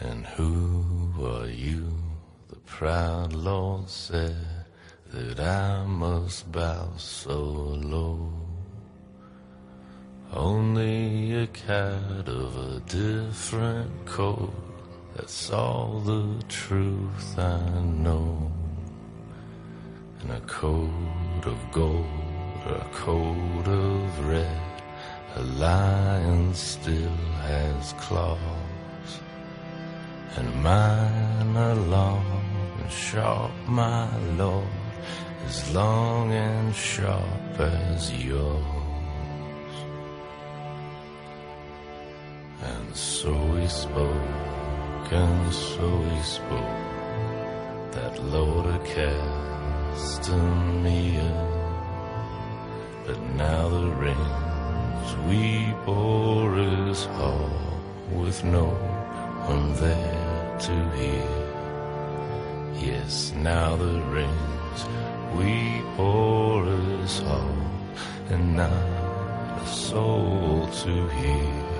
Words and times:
And 0.00 0.26
who 0.26 0.84
are 1.24 1.46
you? 1.46 1.86
The 2.48 2.56
proud 2.56 3.32
Lord 3.32 3.88
said 3.88 4.36
that 5.12 5.40
I 5.40 5.84
must 5.84 6.50
bow 6.50 6.92
so 6.96 7.38
low. 7.38 8.32
Only 10.32 11.42
a 11.42 11.46
cat 11.46 12.28
of 12.28 12.56
a 12.56 12.80
different 12.80 14.06
coat. 14.06 14.54
That's 15.16 15.50
all 15.50 16.00
the 16.00 16.42
truth 16.48 17.38
I 17.38 17.80
know. 17.80 18.50
And 20.20 20.30
a 20.32 20.40
coat 20.40 21.44
of 21.44 21.58
gold 21.72 22.06
a 22.66 22.84
coat 22.92 23.66
of 23.66 24.26
red. 24.26 24.82
A 25.36 25.42
lion 25.42 26.54
still 26.54 27.16
has 27.42 27.94
claws. 27.94 28.59
And 30.36 30.62
mine 30.62 31.56
are 31.56 31.74
long 31.74 32.24
and 32.80 32.90
sharp, 32.90 33.50
my 33.66 34.08
lord. 34.36 34.68
As 35.46 35.74
long 35.74 36.32
and 36.32 36.74
sharp 36.74 37.58
as 37.58 38.12
yours. 38.12 38.64
And 42.62 42.94
so 42.94 43.32
we 43.54 43.66
spoke, 43.66 45.10
and 45.10 45.52
so 45.52 45.96
we 45.98 46.22
spoke, 46.22 46.78
that 47.90 48.22
Lord 48.22 48.66
of 48.66 48.82
Castamere. 48.84 50.30
But 53.06 53.20
now 53.34 53.68
the 53.68 53.90
rains 54.04 55.16
we 55.26 55.74
bore 55.84 56.56
is 56.58 57.04
hall 57.16 57.50
with 58.12 58.44
no 58.44 58.66
one 59.48 59.74
there 59.74 60.19
to 60.60 60.90
hear. 60.90 61.28
Yes, 62.74 63.32
now 63.34 63.76
the 63.76 64.00
rains 64.16 64.80
we 65.34 65.82
bore 65.96 66.66
is 67.02 67.18
hall, 67.20 67.56
and 68.28 68.56
not 68.56 68.70
a 68.70 69.66
soul 69.66 70.68
to 70.82 71.08
hear. 71.08 71.79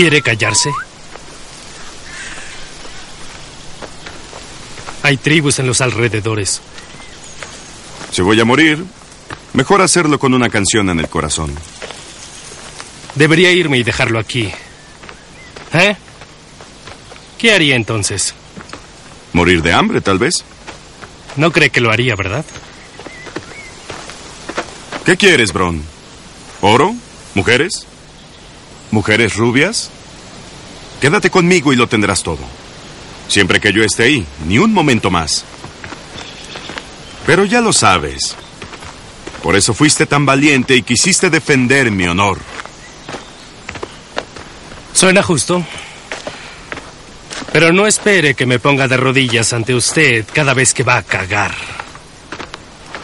¿Quiere 0.00 0.22
callarse? 0.22 0.70
Hay 5.02 5.18
tribus 5.18 5.58
en 5.58 5.66
los 5.66 5.82
alrededores. 5.82 6.62
Si 8.10 8.22
voy 8.22 8.40
a 8.40 8.46
morir, 8.46 8.82
mejor 9.52 9.82
hacerlo 9.82 10.18
con 10.18 10.32
una 10.32 10.48
canción 10.48 10.88
en 10.88 11.00
el 11.00 11.08
corazón. 11.10 11.54
Debería 13.14 13.52
irme 13.52 13.76
y 13.76 13.82
dejarlo 13.82 14.18
aquí. 14.18 14.50
¿Eh? 15.74 15.96
¿Qué 17.36 17.52
haría 17.52 17.76
entonces? 17.76 18.32
Morir 19.34 19.60
de 19.60 19.74
hambre, 19.74 20.00
tal 20.00 20.18
vez. 20.18 20.44
No 21.36 21.52
cree 21.52 21.68
que 21.68 21.82
lo 21.82 21.92
haría, 21.92 22.16
¿verdad? 22.16 22.46
¿Qué 25.04 25.18
quieres, 25.18 25.52
Bron? 25.52 25.84
¿Oro? 26.62 26.94
¿Mujeres? 27.34 27.86
¿Mujeres 28.90 29.36
rubias? 29.36 29.90
Quédate 31.00 31.30
conmigo 31.30 31.72
y 31.72 31.76
lo 31.76 31.86
tendrás 31.86 32.22
todo. 32.22 32.42
Siempre 33.28 33.60
que 33.60 33.72
yo 33.72 33.84
esté 33.84 34.04
ahí, 34.04 34.26
ni 34.46 34.58
un 34.58 34.72
momento 34.72 35.10
más. 35.10 35.44
Pero 37.26 37.44
ya 37.44 37.60
lo 37.60 37.72
sabes. 37.72 38.34
Por 39.42 39.56
eso 39.56 39.72
fuiste 39.72 40.06
tan 40.06 40.26
valiente 40.26 40.76
y 40.76 40.82
quisiste 40.82 41.30
defender 41.30 41.90
mi 41.90 42.06
honor. 42.06 42.38
Suena 44.92 45.22
justo. 45.22 45.64
Pero 47.52 47.72
no 47.72 47.86
espere 47.86 48.34
que 48.34 48.46
me 48.46 48.58
ponga 48.58 48.86
de 48.86 48.96
rodillas 48.96 49.52
ante 49.52 49.74
usted 49.74 50.26
cada 50.32 50.52
vez 50.52 50.74
que 50.74 50.82
va 50.82 50.98
a 50.98 51.02
cagar. 51.02 51.54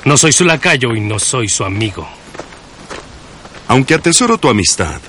No 0.04 0.16
soy 0.16 0.32
su 0.32 0.44
lacayo 0.44 0.94
y 0.94 1.00
no 1.00 1.18
soy 1.18 1.48
su 1.48 1.64
amigo. 1.64 2.06
Aunque 3.68 3.94
atesoro 3.94 4.38
tu 4.38 4.48
amistad, 4.48 5.00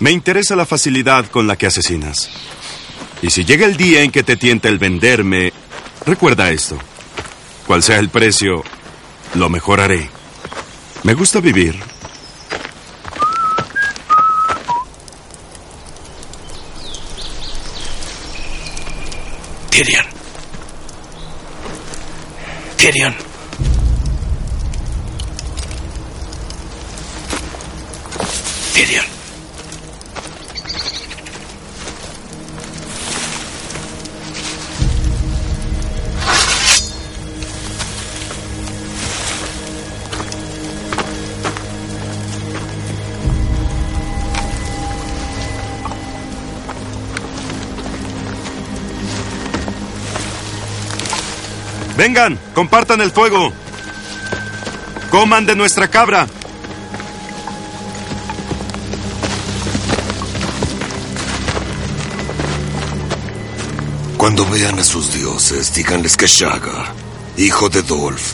me 0.00 0.10
interesa 0.10 0.56
la 0.56 0.66
facilidad 0.66 1.26
con 1.26 1.46
la 1.46 1.56
que 1.56 1.66
asesinas. 1.66 2.30
Y 3.22 3.30
si 3.30 3.44
llega 3.44 3.66
el 3.66 3.76
día 3.76 4.02
en 4.02 4.10
que 4.10 4.22
te 4.22 4.36
tienta 4.36 4.68
el 4.68 4.78
venderme, 4.78 5.52
recuerda 6.04 6.50
esto. 6.50 6.78
Cual 7.66 7.82
sea 7.82 7.98
el 7.98 8.08
precio, 8.08 8.64
lo 9.34 9.48
mejoraré. 9.48 10.10
Me 11.04 11.14
gusta 11.14 11.40
vivir. 11.40 11.78
Tyrion. 19.70 20.06
Tyrion. 22.76 23.31
Vengan, 52.02 52.36
compartan 52.52 53.00
el 53.00 53.12
fuego. 53.12 53.52
Coman 55.08 55.46
de 55.46 55.54
nuestra 55.54 55.86
cabra. 55.86 56.26
Cuando 64.16 64.44
vean 64.50 64.80
a 64.80 64.82
sus 64.82 65.14
dioses, 65.14 65.72
díganles 65.74 66.16
que 66.16 66.26
Shaga, 66.26 66.92
hijo 67.36 67.68
de 67.68 67.82
Dolph, 67.82 68.32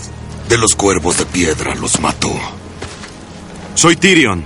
de 0.49 0.57
los 0.57 0.75
cuervos 0.75 1.19
de 1.19 1.27
piedra, 1.27 1.75
los 1.75 2.01
mató. 2.01 2.33
Soy 3.75 3.97
Tyrion, 3.97 4.45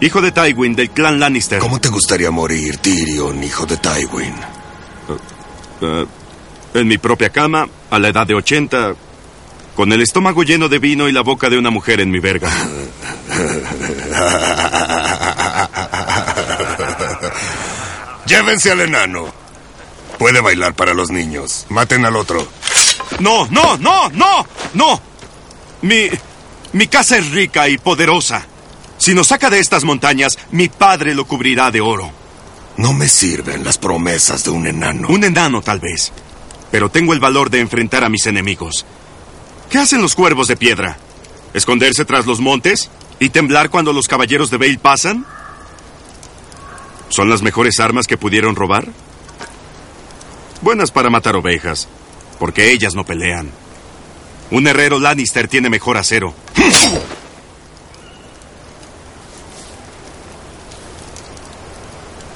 hijo 0.00 0.22
de 0.22 0.32
Tywin 0.32 0.74
del 0.74 0.88
clan 0.88 1.20
Lannister. 1.20 1.58
¿Cómo 1.58 1.78
te 1.78 1.90
gustaría 1.90 2.30
morir, 2.30 2.78
Tyrion, 2.78 3.44
hijo 3.44 3.66
de 3.66 3.76
Tywin? 3.76 4.34
Eh, 5.82 6.06
en 6.72 6.88
mi 6.88 6.98
propia 6.98 7.28
cama, 7.30 7.68
a 7.96 7.98
la 7.98 8.08
edad 8.08 8.26
de 8.26 8.34
80, 8.34 8.94
con 9.74 9.92
el 9.92 10.02
estómago 10.02 10.42
lleno 10.42 10.68
de 10.68 10.78
vino 10.78 11.08
y 11.08 11.12
la 11.12 11.22
boca 11.22 11.48
de 11.48 11.58
una 11.58 11.70
mujer 11.70 12.00
en 12.00 12.10
mi 12.10 12.20
verga. 12.20 12.50
Llévense 18.26 18.70
al 18.70 18.82
enano. 18.82 19.32
Puede 20.18 20.40
bailar 20.40 20.74
para 20.74 20.94
los 20.94 21.10
niños. 21.10 21.66
Maten 21.68 22.04
al 22.04 22.16
otro. 22.16 22.46
No, 23.20 23.46
no, 23.48 23.76
no, 23.78 24.08
no, 24.10 24.46
no. 24.74 25.00
Mi, 25.82 26.08
mi 26.72 26.86
casa 26.86 27.18
es 27.18 27.30
rica 27.30 27.68
y 27.68 27.78
poderosa. 27.78 28.46
Si 28.98 29.14
nos 29.14 29.28
saca 29.28 29.50
de 29.50 29.58
estas 29.58 29.84
montañas, 29.84 30.38
mi 30.50 30.68
padre 30.68 31.14
lo 31.14 31.26
cubrirá 31.26 31.70
de 31.70 31.80
oro. 31.80 32.10
No 32.76 32.92
me 32.92 33.08
sirven 33.08 33.64
las 33.64 33.78
promesas 33.78 34.44
de 34.44 34.50
un 34.50 34.66
enano. 34.66 35.08
Un 35.08 35.24
enano, 35.24 35.62
tal 35.62 35.80
vez. 35.80 36.12
Pero 36.76 36.90
tengo 36.90 37.14
el 37.14 37.20
valor 37.20 37.48
de 37.48 37.60
enfrentar 37.60 38.04
a 38.04 38.10
mis 38.10 38.26
enemigos. 38.26 38.84
¿Qué 39.70 39.78
hacen 39.78 40.02
los 40.02 40.14
cuervos 40.14 40.46
de 40.46 40.58
piedra? 40.58 40.98
¿Esconderse 41.54 42.04
tras 42.04 42.26
los 42.26 42.38
montes? 42.38 42.90
¿Y 43.18 43.30
temblar 43.30 43.70
cuando 43.70 43.94
los 43.94 44.08
caballeros 44.08 44.50
de 44.50 44.58
Bale 44.58 44.76
pasan? 44.76 45.24
¿Son 47.08 47.30
las 47.30 47.40
mejores 47.40 47.80
armas 47.80 48.06
que 48.06 48.18
pudieron 48.18 48.56
robar? 48.56 48.88
Buenas 50.60 50.90
para 50.90 51.08
matar 51.08 51.34
ovejas, 51.36 51.88
porque 52.38 52.70
ellas 52.70 52.94
no 52.94 53.06
pelean. 53.06 53.50
Un 54.50 54.66
herrero 54.66 54.98
Lannister 54.98 55.48
tiene 55.48 55.70
mejor 55.70 55.96
acero. 55.96 56.34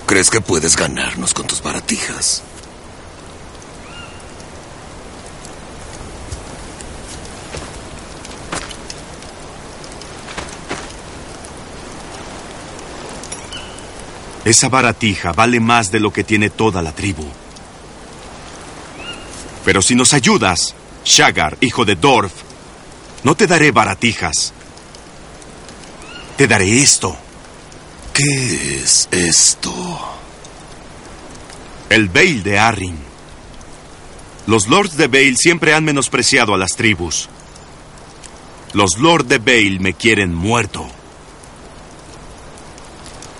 ¿Crees 0.06 0.30
que 0.30 0.40
puedes 0.40 0.78
ganarnos 0.78 1.34
con 1.34 1.46
tus 1.46 1.62
baratijas? 1.62 2.42
Esa 14.44 14.68
baratija 14.68 15.32
vale 15.32 15.60
más 15.60 15.90
de 15.90 16.00
lo 16.00 16.12
que 16.12 16.24
tiene 16.24 16.50
toda 16.50 16.82
la 16.82 16.92
tribu. 16.92 17.26
Pero 19.64 19.82
si 19.82 19.94
nos 19.94 20.14
ayudas, 20.14 20.74
Shagar, 21.04 21.56
hijo 21.60 21.84
de 21.84 21.96
Dorf, 21.96 22.32
no 23.22 23.34
te 23.34 23.46
daré 23.46 23.70
baratijas. 23.70 24.52
Te 26.36 26.46
daré 26.46 26.80
esto. 26.80 27.16
¿Qué 28.14 28.80
es 28.82 29.08
esto? 29.10 29.72
El 31.90 32.08
Bale 32.08 32.42
de 32.42 32.58
Arryn. 32.58 32.98
Los 34.46 34.68
lords 34.68 34.96
de 34.96 35.06
Bale 35.06 35.36
siempre 35.36 35.74
han 35.74 35.84
menospreciado 35.84 36.54
a 36.54 36.58
las 36.58 36.76
tribus. 36.76 37.28
Los 38.72 38.98
lords 38.98 39.28
de 39.28 39.38
Bale 39.38 39.78
me 39.80 39.94
quieren 39.94 40.34
muerto. 40.34 40.88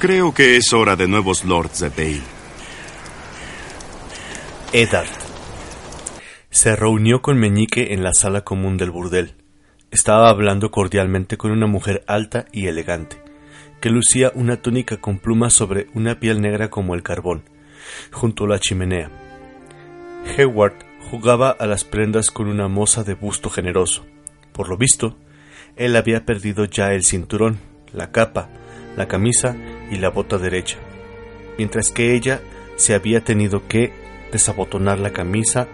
Creo 0.01 0.33
que 0.33 0.57
es 0.57 0.73
hora 0.73 0.97
de 0.97 1.07
nuevos 1.07 1.45
lords 1.45 1.81
de 1.81 1.91
Bale. 1.91 2.23
Eddard 4.73 5.11
se 6.49 6.75
reunió 6.75 7.21
con 7.21 7.39
Meñique 7.39 7.93
en 7.93 8.03
la 8.03 8.15
sala 8.15 8.41
común 8.41 8.79
del 8.79 8.91
burdel. 8.91 9.35
Estaba 9.91 10.31
hablando 10.31 10.71
cordialmente 10.71 11.37
con 11.37 11.51
una 11.51 11.67
mujer 11.67 12.03
alta 12.07 12.47
y 12.51 12.67
elegante, 12.69 13.23
que 13.83 13.91
lucía 13.91 14.33
una 14.35 14.63
túnica 14.63 14.97
con 14.97 15.19
plumas 15.19 15.53
sobre 15.53 15.89
una 15.93 16.19
piel 16.19 16.41
negra 16.41 16.71
como 16.71 16.95
el 16.95 17.03
carbón, 17.03 17.45
junto 18.11 18.45
a 18.45 18.49
la 18.49 18.59
chimenea. 18.59 19.11
Heward 20.35 20.79
jugaba 21.11 21.51
a 21.51 21.67
las 21.67 21.85
prendas 21.85 22.31
con 22.31 22.49
una 22.49 22.69
moza 22.69 23.05
de 23.05 23.13
busto 23.13 23.51
generoso. 23.51 24.07
Por 24.53 24.71
lo 24.71 24.79
visto, 24.79 25.19
él 25.77 25.95
había 25.95 26.25
perdido 26.25 26.65
ya 26.65 26.95
el 26.95 27.05
cinturón, 27.05 27.61
la 27.93 28.11
capa, 28.13 28.49
la 28.97 29.07
camisa 29.07 29.55
y 29.91 29.97
la 29.97 30.11
bota 30.11 30.39
derecha, 30.39 30.79
mientras 31.59 31.91
que 31.91 32.15
ella 32.15 32.41
se 32.77 32.95
había 32.95 33.23
tenido 33.23 33.67
que 33.69 33.93
desabotonar 34.33 34.99
la 34.99 35.13
camisa 35.13 35.69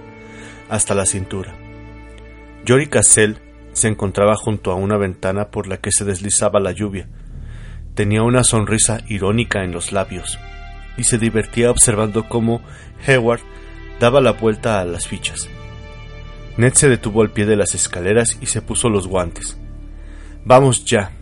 hasta 0.69 0.95
la 0.95 1.07
cintura. 1.07 1.55
Jory 2.67 2.89
Cassell 2.89 3.39
se 3.73 3.89
encontraba 3.89 4.35
junto 4.35 4.73
a 4.73 4.75
una 4.75 4.97
ventana 4.97 5.51
por 5.51 5.67
la 5.67 5.77
que 5.77 5.93
se 5.93 6.05
deslizaba 6.05 6.61
la 6.61 6.73
lluvia. 6.73 7.09
Tenía 7.95 8.23
una 8.23 8.43
sonrisa 8.43 9.01
irónica 9.07 9.63
en 9.63 9.73
los 9.73 9.93
labios 9.93 10.39
y 10.97 11.05
se 11.05 11.19
divertía 11.19 11.71
observando 11.71 12.29
cómo 12.29 12.63
Heward 13.07 13.41
daba 14.01 14.21
la 14.21 14.33
vuelta 14.33 14.81
a 14.81 14.85
las 14.85 15.07
fichas. 15.07 15.49
Ned 16.57 16.73
se 16.73 16.89
detuvo 16.89 17.23
al 17.23 17.31
pie 17.31 17.45
de 17.45 17.57
las 17.57 17.75
escaleras 17.75 18.39
y 18.41 18.47
se 18.47 18.63
puso 18.63 18.89
los 18.89 19.07
guantes. 19.07 19.59
Vamos 20.45 20.85
ya. 20.85 21.13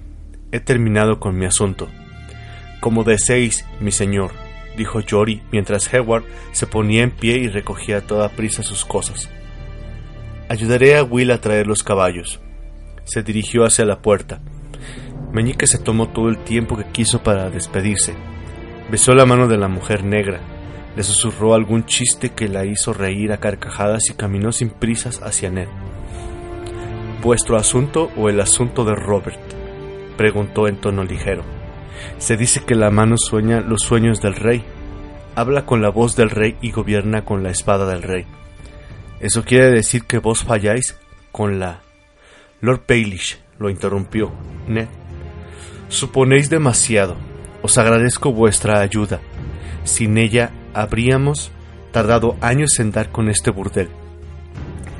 He 0.52 0.60
terminado 0.60 1.18
con 1.18 1.36
mi 1.36 1.46
asunto. 1.46 1.88
Como 2.84 3.02
deseéis, 3.02 3.64
mi 3.80 3.92
señor, 3.92 4.32
dijo 4.76 5.00
Jory 5.08 5.40
mientras 5.50 5.90
Heward 5.90 6.24
se 6.52 6.66
ponía 6.66 7.02
en 7.02 7.12
pie 7.12 7.38
y 7.38 7.48
recogía 7.48 7.96
a 7.96 8.00
toda 8.02 8.28
prisa 8.28 8.62
sus 8.62 8.84
cosas. 8.84 9.30
Ayudaré 10.50 10.98
a 10.98 11.02
Will 11.02 11.30
a 11.30 11.40
traer 11.40 11.66
los 11.66 11.82
caballos. 11.82 12.42
Se 13.04 13.22
dirigió 13.22 13.64
hacia 13.64 13.86
la 13.86 14.02
puerta. 14.02 14.42
Meñique 15.32 15.66
se 15.66 15.78
tomó 15.78 16.10
todo 16.10 16.28
el 16.28 16.36
tiempo 16.36 16.76
que 16.76 16.84
quiso 16.84 17.22
para 17.22 17.48
despedirse. 17.48 18.12
Besó 18.90 19.14
la 19.14 19.24
mano 19.24 19.48
de 19.48 19.56
la 19.56 19.68
mujer 19.68 20.04
negra, 20.04 20.40
le 20.94 21.02
susurró 21.04 21.54
algún 21.54 21.86
chiste 21.86 22.32
que 22.32 22.50
la 22.50 22.66
hizo 22.66 22.92
reír 22.92 23.32
a 23.32 23.38
carcajadas 23.38 24.10
y 24.10 24.12
caminó 24.12 24.52
sin 24.52 24.68
prisas 24.68 25.22
hacia 25.22 25.48
Ned. 25.48 25.68
¿Vuestro 27.22 27.56
asunto 27.56 28.10
o 28.14 28.28
el 28.28 28.42
asunto 28.42 28.84
de 28.84 28.94
Robert? 28.94 29.40
preguntó 30.18 30.68
en 30.68 30.82
tono 30.82 31.02
ligero. 31.02 31.53
Se 32.18 32.36
dice 32.36 32.64
que 32.64 32.74
la 32.74 32.90
mano 32.90 33.16
sueña 33.16 33.60
los 33.60 33.82
sueños 33.82 34.20
del 34.20 34.34
rey, 34.34 34.64
habla 35.34 35.66
con 35.66 35.82
la 35.82 35.90
voz 35.90 36.16
del 36.16 36.30
rey 36.30 36.56
y 36.60 36.70
gobierna 36.70 37.24
con 37.24 37.42
la 37.42 37.50
espada 37.50 37.86
del 37.86 38.02
rey. 38.02 38.26
Eso 39.20 39.44
quiere 39.44 39.70
decir 39.70 40.04
que 40.04 40.18
vos 40.18 40.44
falláis 40.44 40.98
con 41.32 41.58
la... 41.58 41.80
Lord 42.60 42.82
Baelish 42.88 43.38
lo 43.58 43.70
interrumpió. 43.70 44.32
Ned. 44.68 44.88
Suponéis 45.88 46.50
demasiado. 46.50 47.16
Os 47.62 47.78
agradezco 47.78 48.32
vuestra 48.32 48.80
ayuda. 48.80 49.20
Sin 49.84 50.18
ella 50.18 50.50
habríamos 50.72 51.50
tardado 51.92 52.36
años 52.40 52.78
en 52.80 52.90
dar 52.90 53.10
con 53.10 53.28
este 53.28 53.50
burdel. 53.50 53.88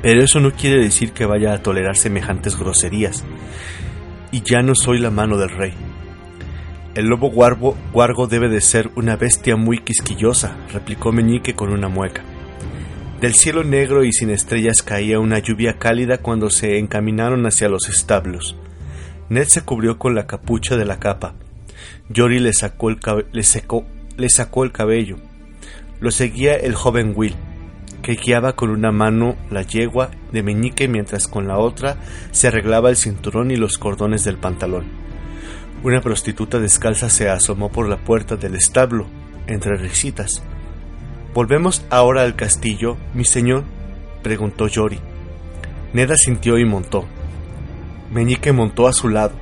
Pero 0.01 0.23
eso 0.23 0.39
no 0.39 0.51
quiere 0.51 0.81
decir 0.81 1.11
que 1.11 1.25
vaya 1.25 1.53
a 1.53 1.63
tolerar 1.63 1.97
semejantes 1.97 2.57
groserías. 2.57 3.23
Y 4.31 4.41
ya 4.41 4.61
no 4.61 4.75
soy 4.75 4.99
la 4.99 5.11
mano 5.11 5.37
del 5.37 5.49
rey. 5.49 5.73
El 6.95 7.07
lobo 7.07 7.29
guargo, 7.29 7.75
guargo 7.91 8.25
debe 8.27 8.47
de 8.47 8.61
ser 8.61 8.89
una 8.95 9.17
bestia 9.17 9.57
muy 9.57 9.79
quisquillosa, 9.79 10.55
replicó 10.71 11.11
Meñique 11.11 11.53
con 11.53 11.73
una 11.73 11.89
mueca. 11.89 12.23
Del 13.19 13.33
cielo 13.33 13.65
negro 13.65 14.05
y 14.05 14.13
sin 14.13 14.29
estrellas 14.29 14.81
caía 14.81 15.19
una 15.19 15.39
lluvia 15.39 15.77
cálida 15.77 16.19
cuando 16.19 16.49
se 16.49 16.79
encaminaron 16.79 17.45
hacia 17.45 17.67
los 17.67 17.89
establos. 17.89 18.55
Ned 19.27 19.43
se 19.49 19.63
cubrió 19.63 19.99
con 19.99 20.15
la 20.15 20.25
capucha 20.25 20.77
de 20.77 20.85
la 20.85 20.97
capa. 20.97 21.33
Jory 22.15 22.39
le 22.39 22.53
sacó 22.53 22.89
le 22.89 23.43
secó, 23.43 23.85
le 24.15 24.29
sacó 24.29 24.63
el 24.63 24.71
cabello. 24.71 25.17
Lo 25.99 26.11
seguía 26.11 26.55
el 26.55 26.75
joven 26.75 27.11
Will, 27.13 27.35
que 28.03 28.15
guiaba 28.15 28.55
con 28.55 28.69
una 28.69 28.93
mano 28.93 29.35
la 29.51 29.63
yegua 29.63 30.11
de 30.31 30.43
meñique 30.43 30.87
mientras 30.87 31.27
con 31.27 31.45
la 31.45 31.57
otra 31.57 31.97
se 32.31 32.47
arreglaba 32.47 32.89
el 32.89 32.95
cinturón 32.95 33.51
y 33.51 33.57
los 33.57 33.77
cordones 33.77 34.23
del 34.23 34.37
pantalón. 34.37 35.04
Una 35.85 36.01
prostituta 36.01 36.57
descalza 36.57 37.11
se 37.11 37.29
asomó 37.29 37.69
por 37.69 37.87
la 37.87 37.97
puerta 37.97 38.37
del 38.37 38.55
establo, 38.55 39.05
entre 39.45 39.77
risitas. 39.77 40.41
¿Volvemos 41.31 41.85
ahora 41.91 42.23
al 42.23 42.35
castillo, 42.35 42.97
mi 43.13 43.23
señor? 43.23 43.65
preguntó 44.23 44.67
Yori. 44.67 44.97
Neda 45.93 46.17
sintió 46.17 46.57
y 46.57 46.65
montó. 46.65 47.05
Meñique 48.11 48.51
montó 48.51 48.87
a 48.87 48.93
su 48.93 49.09
lado. 49.09 49.35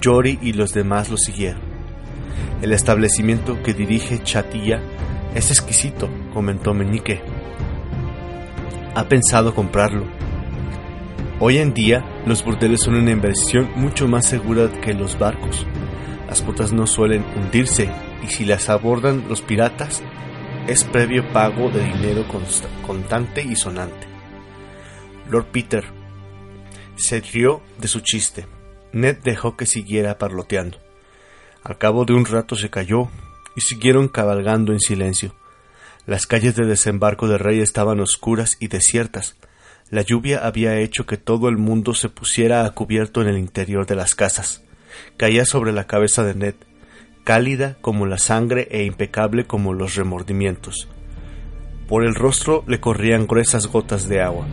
Yori 0.00 0.38
y 0.40 0.54
los 0.54 0.72
demás 0.72 1.10
lo 1.10 1.18
siguieron. 1.18 1.60
El 2.62 2.72
establecimiento 2.72 3.62
que 3.62 3.74
dirige 3.74 4.22
Chatilla 4.22 4.80
es 5.34 5.50
exquisito, 5.50 6.08
comentó 6.32 6.72
Meñique. 6.72 7.20
Ha 8.94 9.04
pensado 9.06 9.54
comprarlo. 9.54 10.06
Hoy 11.46 11.58
en 11.58 11.74
día, 11.74 12.02
los 12.24 12.42
burdeles 12.42 12.80
son 12.80 12.94
una 12.94 13.10
inversión 13.10 13.70
mucho 13.76 14.08
más 14.08 14.26
segura 14.26 14.80
que 14.80 14.94
los 14.94 15.18
barcos. 15.18 15.66
Las 16.26 16.40
putas 16.40 16.72
no 16.72 16.86
suelen 16.86 17.22
hundirse 17.36 17.90
y 18.22 18.28
si 18.28 18.46
las 18.46 18.70
abordan 18.70 19.28
los 19.28 19.42
piratas, 19.42 20.02
es 20.68 20.84
previo 20.84 21.22
pago 21.34 21.68
de 21.68 21.84
dinero 21.84 22.24
contante 22.86 23.42
y 23.42 23.56
sonante. 23.56 24.06
Lord 25.28 25.48
Peter 25.52 25.84
se 26.96 27.20
rió 27.20 27.60
de 27.76 27.88
su 27.88 28.00
chiste. 28.00 28.46
Ned 28.94 29.18
dejó 29.22 29.54
que 29.54 29.66
siguiera 29.66 30.16
parloteando. 30.16 30.78
Al 31.62 31.76
cabo 31.76 32.06
de 32.06 32.14
un 32.14 32.24
rato 32.24 32.56
se 32.56 32.70
calló 32.70 33.10
y 33.54 33.60
siguieron 33.60 34.08
cabalgando 34.08 34.72
en 34.72 34.80
silencio. 34.80 35.34
Las 36.06 36.26
calles 36.26 36.56
de 36.56 36.64
desembarco 36.64 37.28
de 37.28 37.36
Rey 37.36 37.60
estaban 37.60 38.00
oscuras 38.00 38.56
y 38.60 38.68
desiertas. 38.68 39.36
La 39.90 40.02
lluvia 40.02 40.46
había 40.46 40.78
hecho 40.78 41.04
que 41.04 41.18
todo 41.18 41.48
el 41.48 41.58
mundo 41.58 41.94
se 41.94 42.08
pusiera 42.08 42.64
a 42.64 42.70
cubierto 42.70 43.20
en 43.20 43.28
el 43.28 43.38
interior 43.38 43.86
de 43.86 43.94
las 43.94 44.14
casas. 44.14 44.62
Caía 45.16 45.44
sobre 45.44 45.72
la 45.72 45.86
cabeza 45.86 46.24
de 46.24 46.34
Ned, 46.34 46.54
cálida 47.22 47.76
como 47.80 48.06
la 48.06 48.18
sangre 48.18 48.66
e 48.70 48.84
impecable 48.84 49.46
como 49.46 49.74
los 49.74 49.94
remordimientos. 49.94 50.88
Por 51.86 52.04
el 52.04 52.14
rostro 52.14 52.64
le 52.66 52.80
corrían 52.80 53.26
gruesas 53.26 53.66
gotas 53.66 54.08
de 54.08 54.22
agua. 54.22 54.46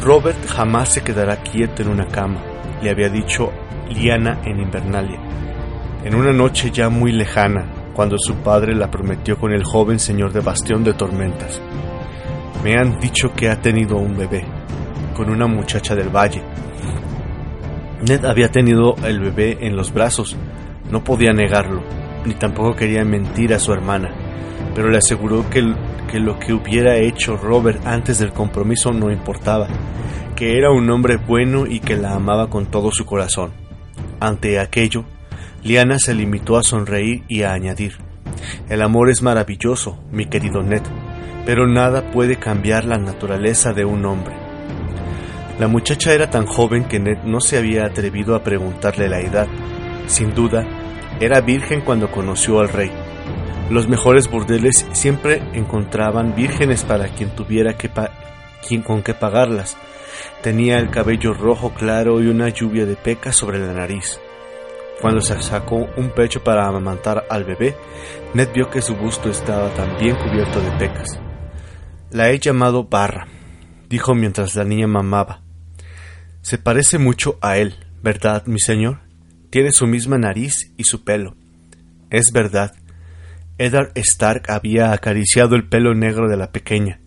Robert 0.00 0.46
jamás 0.46 0.92
se 0.92 1.02
quedará 1.02 1.42
quieto 1.42 1.82
en 1.82 1.88
una 1.88 2.06
cama, 2.06 2.40
le 2.82 2.90
había 2.90 3.08
dicho 3.08 3.52
Liana 3.88 4.40
en 4.44 4.60
Invernalia. 4.60 5.18
En 6.04 6.14
una 6.14 6.32
noche 6.32 6.70
ya 6.70 6.88
muy 6.88 7.10
lejana, 7.10 7.66
cuando 7.94 8.16
su 8.18 8.34
padre 8.36 8.74
la 8.74 8.90
prometió 8.90 9.38
con 9.38 9.52
el 9.52 9.64
joven 9.64 9.98
señor 9.98 10.32
de 10.32 10.40
Bastión 10.40 10.84
de 10.84 10.94
Tormentas. 10.94 11.60
Me 12.64 12.78
han 12.78 12.98
dicho 12.98 13.30
que 13.36 13.50
ha 13.50 13.60
tenido 13.60 13.98
un 13.98 14.16
bebé, 14.16 14.42
con 15.14 15.28
una 15.28 15.46
muchacha 15.46 15.94
del 15.94 16.08
valle. 16.08 16.40
Ned 18.08 18.24
había 18.24 18.48
tenido 18.48 18.94
el 19.04 19.20
bebé 19.20 19.58
en 19.60 19.76
los 19.76 19.92
brazos, 19.92 20.34
no 20.90 21.04
podía 21.04 21.34
negarlo, 21.34 21.82
ni 22.24 22.32
tampoco 22.32 22.74
quería 22.74 23.04
mentir 23.04 23.52
a 23.52 23.58
su 23.58 23.70
hermana, 23.74 24.14
pero 24.74 24.88
le 24.88 24.96
aseguró 24.96 25.44
que, 25.50 25.62
que 26.10 26.18
lo 26.18 26.38
que 26.38 26.54
hubiera 26.54 26.96
hecho 26.96 27.36
Robert 27.36 27.86
antes 27.86 28.18
del 28.18 28.32
compromiso 28.32 28.92
no 28.92 29.10
importaba, 29.10 29.68
que 30.34 30.56
era 30.56 30.70
un 30.70 30.88
hombre 30.88 31.18
bueno 31.18 31.66
y 31.66 31.80
que 31.80 31.98
la 31.98 32.14
amaba 32.14 32.48
con 32.48 32.70
todo 32.70 32.90
su 32.92 33.04
corazón. 33.04 33.52
Ante 34.20 34.58
aquello, 34.58 35.04
Liana 35.62 35.98
se 35.98 36.14
limitó 36.14 36.56
a 36.56 36.62
sonreír 36.62 37.24
y 37.28 37.42
a 37.42 37.52
añadir, 37.52 37.98
El 38.70 38.80
amor 38.80 39.10
es 39.10 39.20
maravilloso, 39.20 39.98
mi 40.10 40.24
querido 40.24 40.62
Ned, 40.62 40.82
pero 41.44 41.66
nada 41.66 42.10
puede 42.10 42.36
cambiar 42.36 42.84
la 42.84 42.98
naturaleza 42.98 43.72
de 43.72 43.84
un 43.84 44.04
hombre. 44.06 44.34
La 45.58 45.68
muchacha 45.68 46.12
era 46.12 46.30
tan 46.30 46.46
joven 46.46 46.84
que 46.84 46.98
Ned 46.98 47.18
no 47.24 47.40
se 47.40 47.58
había 47.58 47.84
atrevido 47.84 48.34
a 48.34 48.42
preguntarle 48.42 49.08
la 49.08 49.20
edad. 49.20 49.46
Sin 50.06 50.34
duda, 50.34 50.66
era 51.20 51.40
virgen 51.40 51.80
cuando 51.80 52.10
conoció 52.10 52.58
al 52.60 52.68
rey. 52.68 52.90
Los 53.70 53.88
mejores 53.88 54.28
burdeles 54.28 54.86
siempre 54.92 55.42
encontraban 55.52 56.34
vírgenes 56.34 56.82
para 56.82 57.08
quien 57.08 57.30
tuviera 57.30 57.76
que 57.76 57.88
con 58.84 59.02
qué 59.02 59.14
pagarlas. 59.14 59.76
Tenía 60.42 60.78
el 60.78 60.90
cabello 60.90 61.34
rojo 61.34 61.72
claro 61.72 62.20
y 62.20 62.26
una 62.26 62.48
lluvia 62.48 62.84
de 62.84 62.96
pecas 62.96 63.36
sobre 63.36 63.58
la 63.58 63.72
nariz. 63.72 64.20
Cuando 65.00 65.20
se 65.20 65.40
sacó 65.40 65.86
un 65.96 66.10
pecho 66.10 66.42
para 66.42 66.66
amamantar 66.66 67.24
al 67.28 67.44
bebé, 67.44 67.76
Ned 68.34 68.48
vio 68.52 68.68
que 68.70 68.82
su 68.82 68.96
busto 68.96 69.30
estaba 69.30 69.68
también 69.70 70.16
cubierto 70.16 70.60
de 70.60 70.70
pecas. 70.72 71.23
La 72.14 72.30
he 72.30 72.38
llamado 72.38 72.84
Barra, 72.84 73.26
dijo 73.88 74.14
mientras 74.14 74.54
la 74.54 74.62
niña 74.62 74.86
mamaba. 74.86 75.40
Se 76.42 76.58
parece 76.58 76.98
mucho 76.98 77.40
a 77.42 77.58
él, 77.58 77.74
¿verdad, 78.04 78.46
mi 78.46 78.60
señor? 78.60 79.00
Tiene 79.50 79.72
su 79.72 79.88
misma 79.88 80.16
nariz 80.16 80.72
y 80.76 80.84
su 80.84 81.02
pelo. 81.02 81.34
Es 82.10 82.30
verdad. 82.30 82.72
Eddard 83.58 83.90
Stark 83.96 84.44
había 84.48 84.92
acariciado 84.92 85.56
el 85.56 85.66
pelo 85.66 85.92
negro 85.96 86.28
de 86.28 86.36
la 86.36 86.52
pequeña. 86.52 87.00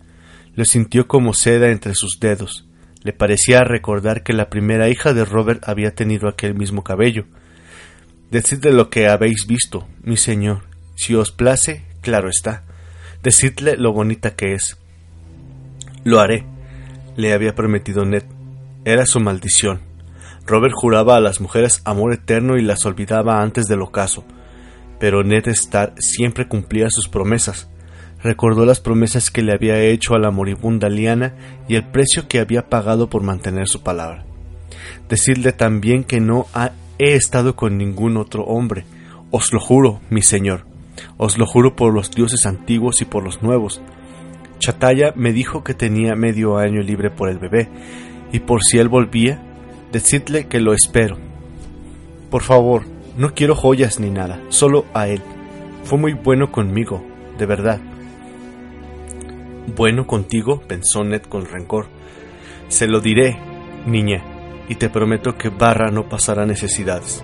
Lo 0.56 0.66
sintió 0.66 1.08
como 1.08 1.34
seda 1.34 1.70
entre 1.70 1.96
sus 1.96 2.20
dedos. 2.20 2.68
Le 3.02 3.14
parecía 3.14 3.64
recordar 3.64 4.24
que 4.24 4.34
la 4.34 4.50
primera 4.50 4.90
hija 4.90 5.14
de 5.14 5.24
Robert 5.24 5.70
había 5.70 5.96
tenido 5.96 6.28
aquel 6.28 6.54
mismo 6.54 6.84
cabello. 6.84 7.28
Decidle 8.30 8.74
lo 8.74 8.90
que 8.90 9.08
habéis 9.08 9.48
visto, 9.48 9.88
mi 10.04 10.18
señor. 10.18 10.64
Si 10.98 11.16
os 11.16 11.32
place, 11.32 11.86
claro 12.02 12.28
está. 12.28 12.66
Decidle 13.24 13.78
lo 13.78 13.94
bonita 13.94 14.36
que 14.36 14.52
es. 14.52 14.78
Lo 16.04 16.20
haré, 16.20 16.46
le 17.16 17.34
había 17.34 17.56
prometido 17.56 18.06
Ned. 18.06 18.24
Era 18.86 19.06
su 19.06 19.20
maldición. 19.20 19.82
Robert 20.46 20.74
juraba 20.74 21.18
a 21.18 21.20
las 21.20 21.42
mujeres 21.42 21.82
amor 21.84 22.14
eterno 22.14 22.58
y 22.58 22.62
las 22.62 22.86
olvidaba 22.86 23.42
antes 23.42 23.66
del 23.66 23.82
ocaso. 23.82 24.24
Pero 25.00 25.24
Ned 25.24 25.48
Stark 25.50 25.96
siempre 26.00 26.48
cumplía 26.48 26.90
sus 26.90 27.10
promesas. 27.10 27.70
Recordó 28.24 28.66
las 28.66 28.80
promesas 28.80 29.30
que 29.30 29.44
le 29.44 29.54
había 29.54 29.80
hecho 29.80 30.16
a 30.16 30.20
la 30.20 30.32
moribunda 30.32 30.90
Liana 30.90 31.36
y 31.68 31.76
el 31.76 31.86
precio 31.86 32.28
que 32.28 32.40
había 32.40 32.70
pagado 32.70 33.10
por 33.10 33.24
mantener 33.24 33.68
su 33.68 33.84
palabra. 33.84 34.26
Decidle 35.10 35.52
también 35.52 36.04
que 36.04 36.20
no 36.20 36.48
he 36.98 37.16
estado 37.16 37.56
con 37.56 37.78
ningún 37.78 38.18
otro 38.18 38.44
hombre. 38.44 38.86
Os 39.32 39.54
lo 39.54 39.60
juro, 39.60 40.02
mi 40.10 40.22
señor. 40.22 40.66
Os 41.18 41.38
lo 41.38 41.46
juro 41.46 41.76
por 41.76 41.94
los 41.94 42.12
dioses 42.12 42.46
antiguos 42.46 43.02
y 43.02 43.06
por 43.06 43.24
los 43.24 43.44
nuevos. 43.44 43.82
Chataya 44.60 45.14
me 45.16 45.34
dijo 45.34 45.64
que 45.64 45.74
tenía 45.74 46.16
medio 46.16 46.58
año 46.58 46.82
libre 46.82 47.10
por 47.10 47.30
el 47.30 47.38
bebé, 47.38 47.70
y 48.32 48.40
por 48.40 48.62
si 48.64 48.78
él 48.78 48.90
volvía, 48.90 49.42
decidle 49.92 50.48
que 50.48 50.60
lo 50.60 50.74
espero. 50.74 51.18
Por 52.30 52.44
favor, 52.44 52.84
no 53.18 53.34
quiero 53.34 53.56
joyas 53.56 54.00
ni 54.00 54.10
nada, 54.10 54.42
solo 54.50 54.86
a 54.94 55.08
él. 55.08 55.22
Fue 55.84 55.98
muy 55.98 56.14
bueno 56.14 56.52
conmigo, 56.52 57.04
de 57.38 57.46
verdad. 57.46 57.80
Bueno 59.76 60.08
contigo, 60.08 60.62
pensó 60.68 61.04
Ned 61.04 61.24
con 61.24 61.46
rencor. 61.46 61.88
Se 62.68 62.88
lo 62.88 63.00
diré, 63.00 63.38
niña, 63.86 64.24
y 64.68 64.76
te 64.76 64.90
prometo 64.90 65.38
que 65.38 65.50
Barra 65.50 65.92
no 65.92 66.10
pasará 66.10 66.46
necesidades. 66.46 67.24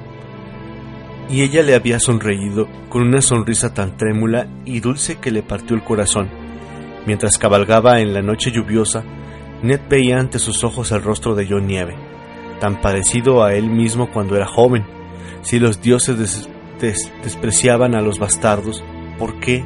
Y 1.29 1.41
ella 1.41 1.63
le 1.63 1.75
había 1.75 1.99
sonreído 1.99 2.67
con 2.89 3.03
una 3.03 3.21
sonrisa 3.21 3.73
tan 3.73 3.97
trémula 3.97 4.47
y 4.65 4.79
dulce 4.79 5.17
que 5.17 5.31
le 5.31 5.41
partió 5.41 5.75
el 5.75 5.83
corazón. 5.83 6.42
Mientras 7.05 7.37
cabalgaba 7.37 7.99
en 7.99 8.13
la 8.13 8.21
noche 8.21 8.51
lluviosa, 8.51 9.03
Ned 9.61 9.81
veía 9.89 10.19
ante 10.19 10.39
sus 10.39 10.63
ojos 10.63 10.91
el 10.91 11.01
rostro 11.01 11.35
de 11.35 11.47
John 11.49 11.67
Nieve, 11.67 11.95
tan 12.59 12.81
parecido 12.81 13.43
a 13.43 13.53
él 13.53 13.69
mismo 13.69 14.11
cuando 14.11 14.35
era 14.35 14.45
joven. 14.45 14.85
Si 15.41 15.59
los 15.59 15.81
dioses 15.81 16.47
despreciaban 17.23 17.95
a 17.95 18.01
los 18.01 18.19
bastardos, 18.19 18.83
¿por 19.17 19.39
qué? 19.39 19.63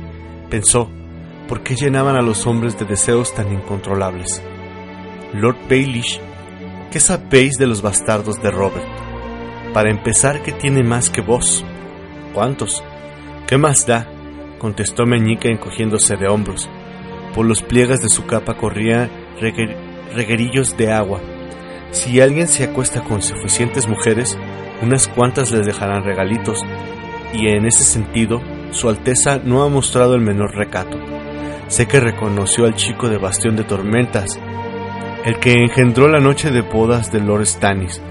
pensó, 0.49 0.89
¿por 1.47 1.61
qué 1.61 1.75
llenaban 1.75 2.15
a 2.15 2.21
los 2.21 2.47
hombres 2.47 2.77
de 2.79 2.85
deseos 2.85 3.33
tan 3.33 3.51
incontrolables? 3.51 4.41
Lord 5.33 5.57
Baelish 5.69 6.21
¿Qué 6.91 7.01
sabéis 7.01 7.57
de 7.57 7.67
los 7.67 7.81
bastardos 7.81 8.41
de 8.41 8.49
Robert? 8.49 8.87
Para 9.73 9.91
empezar, 9.91 10.41
¿qué 10.41 10.53
tiene 10.53 10.83
más 10.83 11.09
que 11.09 11.19
vos? 11.19 11.65
¿Cuántos? 12.33 12.81
¿Qué 13.45 13.57
más 13.57 13.85
da? 13.85 14.07
contestó 14.57 15.05
Meñique 15.05 15.51
encogiéndose 15.51 16.15
de 16.15 16.29
hombros. 16.29 16.69
Por 17.37 17.45
los 17.45 17.61
pliegues 17.61 18.01
de 18.01 18.09
su 18.09 18.25
capa 18.25 18.57
corrían 18.57 19.11
reguerillos 20.15 20.75
de 20.75 20.91
agua. 20.91 21.21
Si 21.91 22.19
alguien 22.19 22.47
se 22.47 22.63
acuesta 22.63 23.03
con 23.03 23.21
suficientes 23.21 23.87
mujeres, 23.87 24.35
unas 24.81 25.07
cuantas 25.07 25.51
les 25.51 25.63
dejarán 25.63 26.03
regalitos, 26.03 26.65
y 27.35 27.49
en 27.49 27.67
ese 27.67 27.83
sentido, 27.83 28.41
Su 28.71 28.89
Alteza 28.89 29.37
no 29.37 29.61
ha 29.61 29.69
mostrado 29.69 30.15
el 30.15 30.21
menor 30.21 30.55
recato. 30.55 30.97
Sé 31.67 31.87
que 31.87 31.99
reconoció 31.99 32.65
al 32.65 32.73
chico 32.73 33.07
de 33.07 33.19
Bastión 33.19 33.55
de 33.55 33.65
Tormentas, 33.65 34.39
el 35.23 35.37
que 35.37 35.61
engendró 35.61 36.07
la 36.07 36.19
noche 36.19 36.49
de 36.49 36.61
bodas 36.61 37.11
de 37.11 37.19
Lord 37.19 37.45
Stannis. 37.45 38.01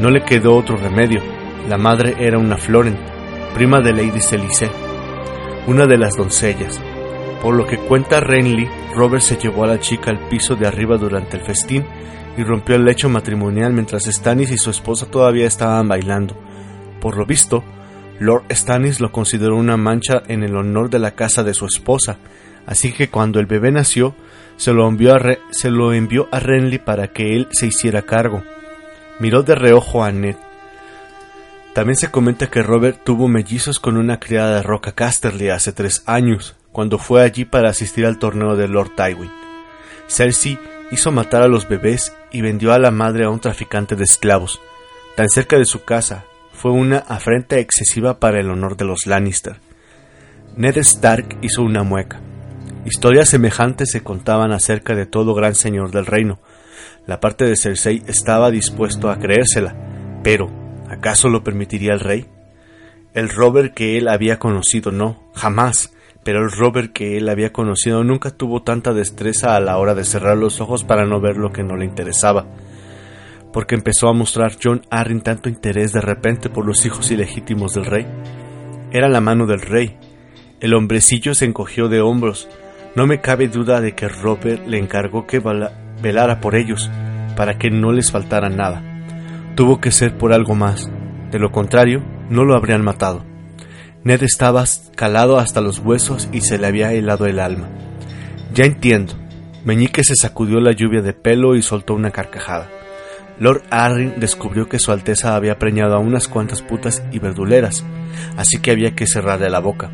No 0.00 0.10
le 0.10 0.24
quedó 0.24 0.56
otro 0.56 0.76
remedio. 0.76 1.22
La 1.68 1.78
madre 1.78 2.16
era 2.18 2.38
una 2.38 2.56
Florent, 2.56 2.98
prima 3.54 3.80
de 3.80 3.92
Lady 3.92 4.20
Celice, 4.20 4.68
una 5.68 5.86
de 5.86 5.96
las 5.96 6.16
doncellas. 6.16 6.80
Por 7.44 7.56
lo 7.56 7.66
que 7.66 7.76
cuenta 7.76 8.20
Renly, 8.20 8.66
Robert 8.94 9.22
se 9.22 9.36
llevó 9.36 9.64
a 9.64 9.66
la 9.66 9.78
chica 9.78 10.10
al 10.10 10.28
piso 10.30 10.56
de 10.56 10.66
arriba 10.66 10.96
durante 10.96 11.36
el 11.36 11.42
festín 11.42 11.84
y 12.38 12.42
rompió 12.42 12.74
el 12.74 12.86
lecho 12.86 13.10
matrimonial 13.10 13.74
mientras 13.74 14.04
Stannis 14.04 14.50
y 14.50 14.56
su 14.56 14.70
esposa 14.70 15.10
todavía 15.10 15.46
estaban 15.46 15.86
bailando. 15.86 16.34
Por 17.02 17.18
lo 17.18 17.26
visto, 17.26 17.62
Lord 18.18 18.44
Stannis 18.50 18.98
lo 18.98 19.12
consideró 19.12 19.58
una 19.58 19.76
mancha 19.76 20.22
en 20.26 20.42
el 20.42 20.56
honor 20.56 20.88
de 20.88 20.98
la 20.98 21.10
casa 21.10 21.44
de 21.44 21.52
su 21.52 21.66
esposa, 21.66 22.16
así 22.64 22.92
que 22.92 23.10
cuando 23.10 23.40
el 23.40 23.46
bebé 23.46 23.70
nació, 23.70 24.14
se 24.56 24.72
lo 24.72 24.88
envió 24.88 25.14
a, 25.14 25.20
se 25.50 25.70
lo 25.70 25.92
envió 25.92 26.30
a 26.32 26.40
Renly 26.40 26.78
para 26.78 27.08
que 27.08 27.36
él 27.36 27.48
se 27.50 27.66
hiciera 27.66 28.00
cargo. 28.00 28.42
Miró 29.20 29.42
de 29.42 29.54
reojo 29.54 30.02
a 30.02 30.10
Ned. 30.10 30.36
También 31.74 31.96
se 31.96 32.10
comenta 32.10 32.46
que 32.46 32.62
Robert 32.62 33.04
tuvo 33.04 33.28
mellizos 33.28 33.80
con 33.80 33.98
una 33.98 34.18
criada 34.18 34.56
de 34.56 34.62
Roca 34.62 34.92
Casterly 34.92 35.50
hace 35.50 35.74
tres 35.74 36.04
años, 36.06 36.56
cuando 36.74 36.98
fue 36.98 37.22
allí 37.22 37.44
para 37.44 37.70
asistir 37.70 38.04
al 38.04 38.18
torneo 38.18 38.56
de 38.56 38.66
Lord 38.66 38.96
Tywin. 38.96 39.30
Cersei 40.08 40.58
hizo 40.90 41.12
matar 41.12 41.42
a 41.42 41.48
los 41.48 41.68
bebés 41.68 42.12
y 42.32 42.40
vendió 42.40 42.72
a 42.72 42.80
la 42.80 42.90
madre 42.90 43.24
a 43.24 43.30
un 43.30 43.38
traficante 43.38 43.94
de 43.94 44.02
esclavos. 44.02 44.60
Tan 45.14 45.28
cerca 45.28 45.56
de 45.56 45.66
su 45.66 45.84
casa, 45.84 46.24
fue 46.52 46.72
una 46.72 46.98
afrenta 46.98 47.58
excesiva 47.58 48.18
para 48.18 48.40
el 48.40 48.50
honor 48.50 48.76
de 48.76 48.86
los 48.86 49.06
Lannister. 49.06 49.60
Ned 50.56 50.76
Stark 50.78 51.38
hizo 51.42 51.62
una 51.62 51.84
mueca. 51.84 52.20
Historias 52.84 53.28
semejantes 53.28 53.92
se 53.92 54.02
contaban 54.02 54.50
acerca 54.50 54.96
de 54.96 55.06
todo 55.06 55.32
gran 55.32 55.54
señor 55.54 55.92
del 55.92 56.06
reino. 56.06 56.40
La 57.06 57.20
parte 57.20 57.44
de 57.44 57.54
Cersei 57.56 58.02
estaba 58.08 58.50
dispuesto 58.50 59.10
a 59.10 59.20
creérsela, 59.20 59.76
pero 60.24 60.50
¿acaso 60.90 61.28
lo 61.28 61.44
permitiría 61.44 61.92
el 61.92 62.00
rey? 62.00 62.26
El 63.12 63.28
Robert 63.28 63.74
que 63.74 63.96
él 63.96 64.08
había 64.08 64.40
conocido 64.40 64.90
no, 64.90 65.22
jamás, 65.36 65.93
pero 66.24 66.42
el 66.42 66.50
Robert 66.50 66.92
que 66.92 67.18
él 67.18 67.28
había 67.28 67.52
conocido 67.52 68.02
nunca 68.02 68.30
tuvo 68.30 68.62
tanta 68.62 68.94
destreza 68.94 69.54
a 69.54 69.60
la 69.60 69.76
hora 69.76 69.94
de 69.94 70.04
cerrar 70.04 70.38
los 70.38 70.60
ojos 70.60 70.82
para 70.82 71.04
no 71.04 71.20
ver 71.20 71.36
lo 71.36 71.52
que 71.52 71.62
no 71.62 71.76
le 71.76 71.84
interesaba. 71.84 72.46
Porque 73.52 73.74
empezó 73.74 74.08
a 74.08 74.14
mostrar 74.14 74.56
John 74.60 74.82
Arryn 74.90 75.20
tanto 75.20 75.48
interés 75.48 75.92
de 75.92 76.00
repente 76.00 76.48
por 76.48 76.66
los 76.66 76.84
hijos 76.86 77.10
ilegítimos 77.10 77.74
del 77.74 77.84
rey. 77.84 78.06
Era 78.90 79.08
la 79.08 79.20
mano 79.20 79.46
del 79.46 79.60
rey. 79.60 79.98
El 80.60 80.74
hombrecillo 80.74 81.34
se 81.34 81.44
encogió 81.44 81.88
de 81.88 82.00
hombros, 82.00 82.48
no 82.96 83.06
me 83.06 83.20
cabe 83.20 83.48
duda 83.48 83.80
de 83.80 83.94
que 83.94 84.08
Robert 84.08 84.66
le 84.66 84.78
encargó 84.78 85.26
que 85.26 85.42
velara 86.00 86.40
por 86.40 86.54
ellos, 86.54 86.90
para 87.36 87.58
que 87.58 87.70
no 87.70 87.92
les 87.92 88.10
faltara 88.10 88.48
nada. 88.48 88.82
Tuvo 89.56 89.80
que 89.80 89.90
ser 89.90 90.16
por 90.16 90.32
algo 90.32 90.54
más, 90.54 90.90
de 91.30 91.38
lo 91.38 91.52
contrario, 91.52 92.02
no 92.30 92.44
lo 92.44 92.56
habrían 92.56 92.82
matado. 92.82 93.33
Ned 94.04 94.22
estaba 94.22 94.64
calado 94.94 95.38
hasta 95.38 95.60
los 95.60 95.78
huesos 95.78 96.28
y 96.30 96.42
se 96.42 96.58
le 96.58 96.66
había 96.66 96.92
helado 96.92 97.26
el 97.26 97.38
alma. 97.38 97.68
Ya 98.52 98.64
entiendo. 98.64 99.14
Meñique 99.64 100.04
se 100.04 100.14
sacudió 100.14 100.60
la 100.60 100.72
lluvia 100.72 101.00
de 101.00 101.14
pelo 101.14 101.56
y 101.56 101.62
soltó 101.62 101.94
una 101.94 102.10
carcajada. 102.10 102.68
Lord 103.38 103.62
Arryn 103.70 104.20
descubrió 104.20 104.68
que 104.68 104.78
su 104.78 104.92
Alteza 104.92 105.34
había 105.34 105.58
preñado 105.58 105.96
a 105.96 105.98
unas 105.98 106.28
cuantas 106.28 106.62
putas 106.62 107.02
y 107.10 107.18
verduleras, 107.18 107.84
así 108.36 108.58
que 108.58 108.70
había 108.70 108.94
que 108.94 109.06
cerrarle 109.06 109.50
la 109.50 109.58
boca. 109.58 109.90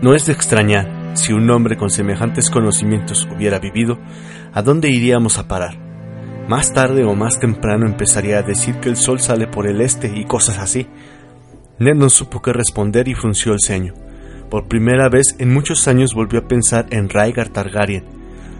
No 0.00 0.14
es 0.14 0.26
de 0.26 0.32
extrañar 0.32 0.88
si 1.14 1.32
un 1.32 1.50
hombre 1.50 1.76
con 1.76 1.90
semejantes 1.90 2.48
conocimientos 2.48 3.28
hubiera 3.34 3.58
vivido, 3.58 3.98
¿a 4.52 4.62
dónde 4.62 4.88
iríamos 4.88 5.38
a 5.38 5.48
parar? 5.48 5.78
Más 6.48 6.72
tarde 6.72 7.04
o 7.04 7.14
más 7.14 7.40
temprano 7.40 7.86
empezaría 7.86 8.38
a 8.38 8.42
decir 8.42 8.76
que 8.76 8.88
el 8.88 8.96
sol 8.96 9.20
sale 9.20 9.46
por 9.46 9.66
el 9.66 9.80
este 9.80 10.12
y 10.14 10.24
cosas 10.24 10.58
así. 10.58 10.86
Ned 11.78 11.94
no 11.94 12.08
supo 12.08 12.40
qué 12.40 12.52
responder 12.52 13.08
y 13.08 13.14
frunció 13.14 13.52
el 13.52 13.58
ceño. 13.60 13.94
Por 14.48 14.68
primera 14.68 15.08
vez 15.08 15.34
en 15.38 15.52
muchos 15.52 15.88
años 15.88 16.14
volvió 16.14 16.40
a 16.40 16.46
pensar 16.46 16.86
en 16.90 17.08
Rhaegar 17.08 17.48
Targaryen. 17.48 18.04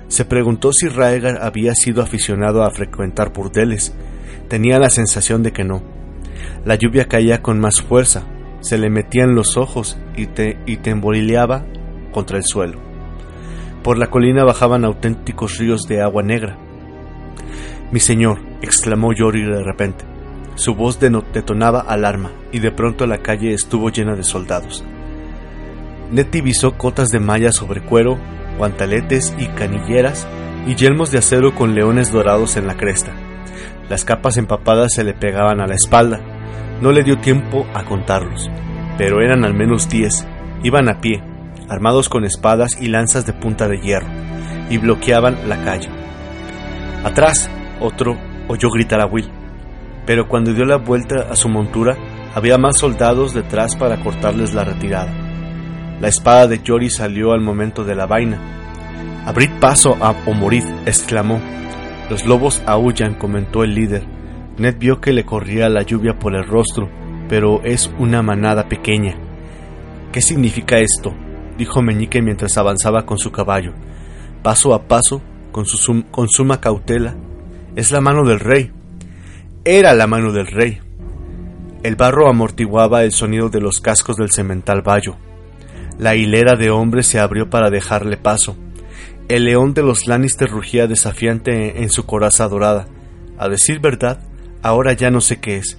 Se 0.09 0.25
preguntó 0.25 0.73
si 0.73 0.89
Rhaegar 0.89 1.39
había 1.41 1.75
sido 1.77 2.03
aficionado 2.03 2.65
a 2.65 2.71
frecuentar 2.73 3.33
burdeles. 3.33 3.95
Tenía 4.49 4.81
la 4.81 4.91
sensación 4.91 5.45
de 5.45 5.53
que 5.53 5.63
no. 5.63 5.83
La 6.65 6.75
lluvia 6.75 7.07
caía 7.07 7.41
con 7.41 7.61
más 7.61 7.83
fuerza, 7.83 8.25
se 8.61 8.79
le 8.79 8.91
metía 8.91 9.25
en 9.25 9.37
los 9.37 9.57
ojos 9.57 9.97
y, 10.17 10.27
te, 10.27 10.59
y 10.67 10.79
contra 12.13 12.39
el 12.39 12.45
suelo. 12.45 12.81
Por 13.85 13.99
la 13.99 14.09
colina 14.09 14.45
bajaban 14.45 14.85
auténticos 14.85 15.59
ríos 15.59 15.83
de 15.83 16.03
agua 16.03 16.23
negra. 16.23 16.59
Mi 17.93 18.01
señor, 18.01 18.41
exclamó 18.63 19.13
Yori 19.13 19.45
de 19.45 19.63
repente. 19.63 20.14
Su 20.57 20.75
voz 20.75 21.01
detonaba 21.01 21.81
alarma, 21.81 22.31
y 22.53 22.61
de 22.61 22.71
pronto 22.71 23.07
la 23.07 23.19
calle 23.19 23.53
estuvo 23.53 23.91
llena 23.91 24.15
de 24.15 24.23
soldados. 24.23 24.85
Ned 26.11 26.27
divisó 26.31 26.79
cotas 26.79 27.11
de 27.11 27.19
malla 27.19 27.51
sobre 27.51 27.81
cuero, 27.81 28.19
guantaletes 28.57 29.35
y 29.37 29.49
canilleras, 29.49 30.29
y 30.67 30.77
yelmos 30.77 31.11
de 31.11 31.19
acero 31.19 31.55
con 31.55 31.75
leones 31.75 32.13
dorados 32.13 32.57
en 32.57 32.67
la 32.67 32.77
cresta. 32.77 33.13
Las 33.89 34.05
capas 34.05 34.37
empapadas 34.37 34.95
se 34.95 35.05
le 35.05 35.13
pegaban 35.13 35.61
a 35.61 35.67
la 35.67 35.75
espalda. 35.75 36.21
No 36.81 36.93
le 36.93 37.03
dio 37.03 37.19
tiempo 37.19 37.67
a 37.75 37.85
contarlos, 37.85 38.49
pero 38.97 39.21
eran 39.21 39.45
al 39.45 39.55
menos 39.55 39.89
diez. 39.89 40.27
Iban 40.63 40.89
a 40.89 41.01
pie, 41.01 41.23
armados 41.69 42.09
con 42.09 42.25
espadas 42.25 42.81
y 42.81 42.87
lanzas 42.87 43.27
de 43.27 43.33
punta 43.33 43.69
de 43.69 43.79
hierro, 43.81 44.09
y 44.71 44.79
bloqueaban 44.79 45.49
la 45.49 45.63
calle. 45.65 45.89
Atrás, 47.05 47.51
otro 47.81 48.17
oyó 48.49 48.71
gritar 48.71 49.01
a 49.01 49.07
Will, 49.07 49.31
pero 50.07 50.29
cuando 50.29 50.53
dio 50.53 50.65
la 50.65 50.77
vuelta 50.77 51.27
a 51.31 51.37
su 51.37 51.49
montura, 51.49 51.97
había 52.35 52.59
más 52.59 52.79
soldados 52.79 53.33
detrás 53.33 53.77
para 53.77 54.03
cortarles 54.03 54.55
la 54.55 54.65
retirada. 54.65 55.13
La 56.01 56.09
espada 56.09 56.49
de 56.49 56.61
Jory 56.67 56.91
salió 56.91 57.33
al 57.33 57.41
momento 57.41 57.85
de 57.85 57.95
la 57.95 58.07
vaina. 58.07 58.41
Abrid 59.25 59.51
paso 59.61 59.97
a 60.01 60.11
o 60.27 60.35
morid, 60.35 60.65
exclamó. 60.85 61.41
Los 62.11 62.27
lobos 62.27 62.63
aullan, 62.67 63.15
comentó 63.15 63.65
el 63.65 63.75
líder. 63.75 64.05
Ned 64.59 64.77
vio 64.79 65.01
que 65.01 65.13
le 65.13 65.25
corría 65.25 65.69
la 65.69 65.83
lluvia 65.83 66.19
por 66.19 66.35
el 66.35 66.45
rostro, 66.45 66.91
pero 67.29 67.63
es 67.65 67.91
una 67.99 68.23
manada 68.23 68.69
pequeña. 68.69 69.17
¿Qué 70.13 70.21
significa 70.21 70.79
esto? 70.79 71.15
dijo 71.57 71.83
Meñique 71.83 72.21
mientras 72.21 72.59
avanzaba 72.59 73.07
con 73.07 73.19
su 73.19 73.31
caballo. 73.31 73.73
Paso 74.43 74.75
a 74.75 74.87
paso, 74.87 75.23
con, 75.53 75.65
su 75.67 76.05
con 76.11 76.29
suma 76.29 76.61
cautela. 76.61 77.17
Es 77.77 77.91
la 77.93 78.01
mano 78.01 78.25
del 78.25 78.41
rey. 78.41 78.73
Era 79.67 79.95
la 79.95 80.07
mano 80.07 80.31
del 80.31 80.47
rey. 80.47 80.79
El 81.83 81.97
barro 81.97 82.29
amortiguaba 82.29 83.03
el 83.03 83.13
sonido 83.13 83.49
de 83.49 83.63
los 83.63 83.81
cascos 83.81 84.17
del 84.17 84.31
cemental 84.31 84.83
Bayo. 84.83 85.17
La 85.99 86.15
hilera 86.17 86.55
de 86.55 86.69
hombres 86.69 87.07
se 87.07 87.19
abrió 87.19 87.49
para 87.49 87.71
dejarle 87.71 88.19
paso. 88.19 88.59
El 89.27 89.47
león 89.47 89.73
de 89.73 89.83
los 89.83 90.07
Lannister 90.07 90.51
rugía 90.51 90.87
desafiante 90.87 91.83
en 91.83 91.89
su 91.89 92.05
coraza 92.05 92.47
dorada. 92.47 92.89
A 93.39 93.49
decir 93.49 93.81
verdad, 93.81 94.21
ahora 94.61 94.93
ya 94.93 95.11
no 95.11 95.23
sé 95.23 95.41
qué 95.41 95.57
es. 95.57 95.79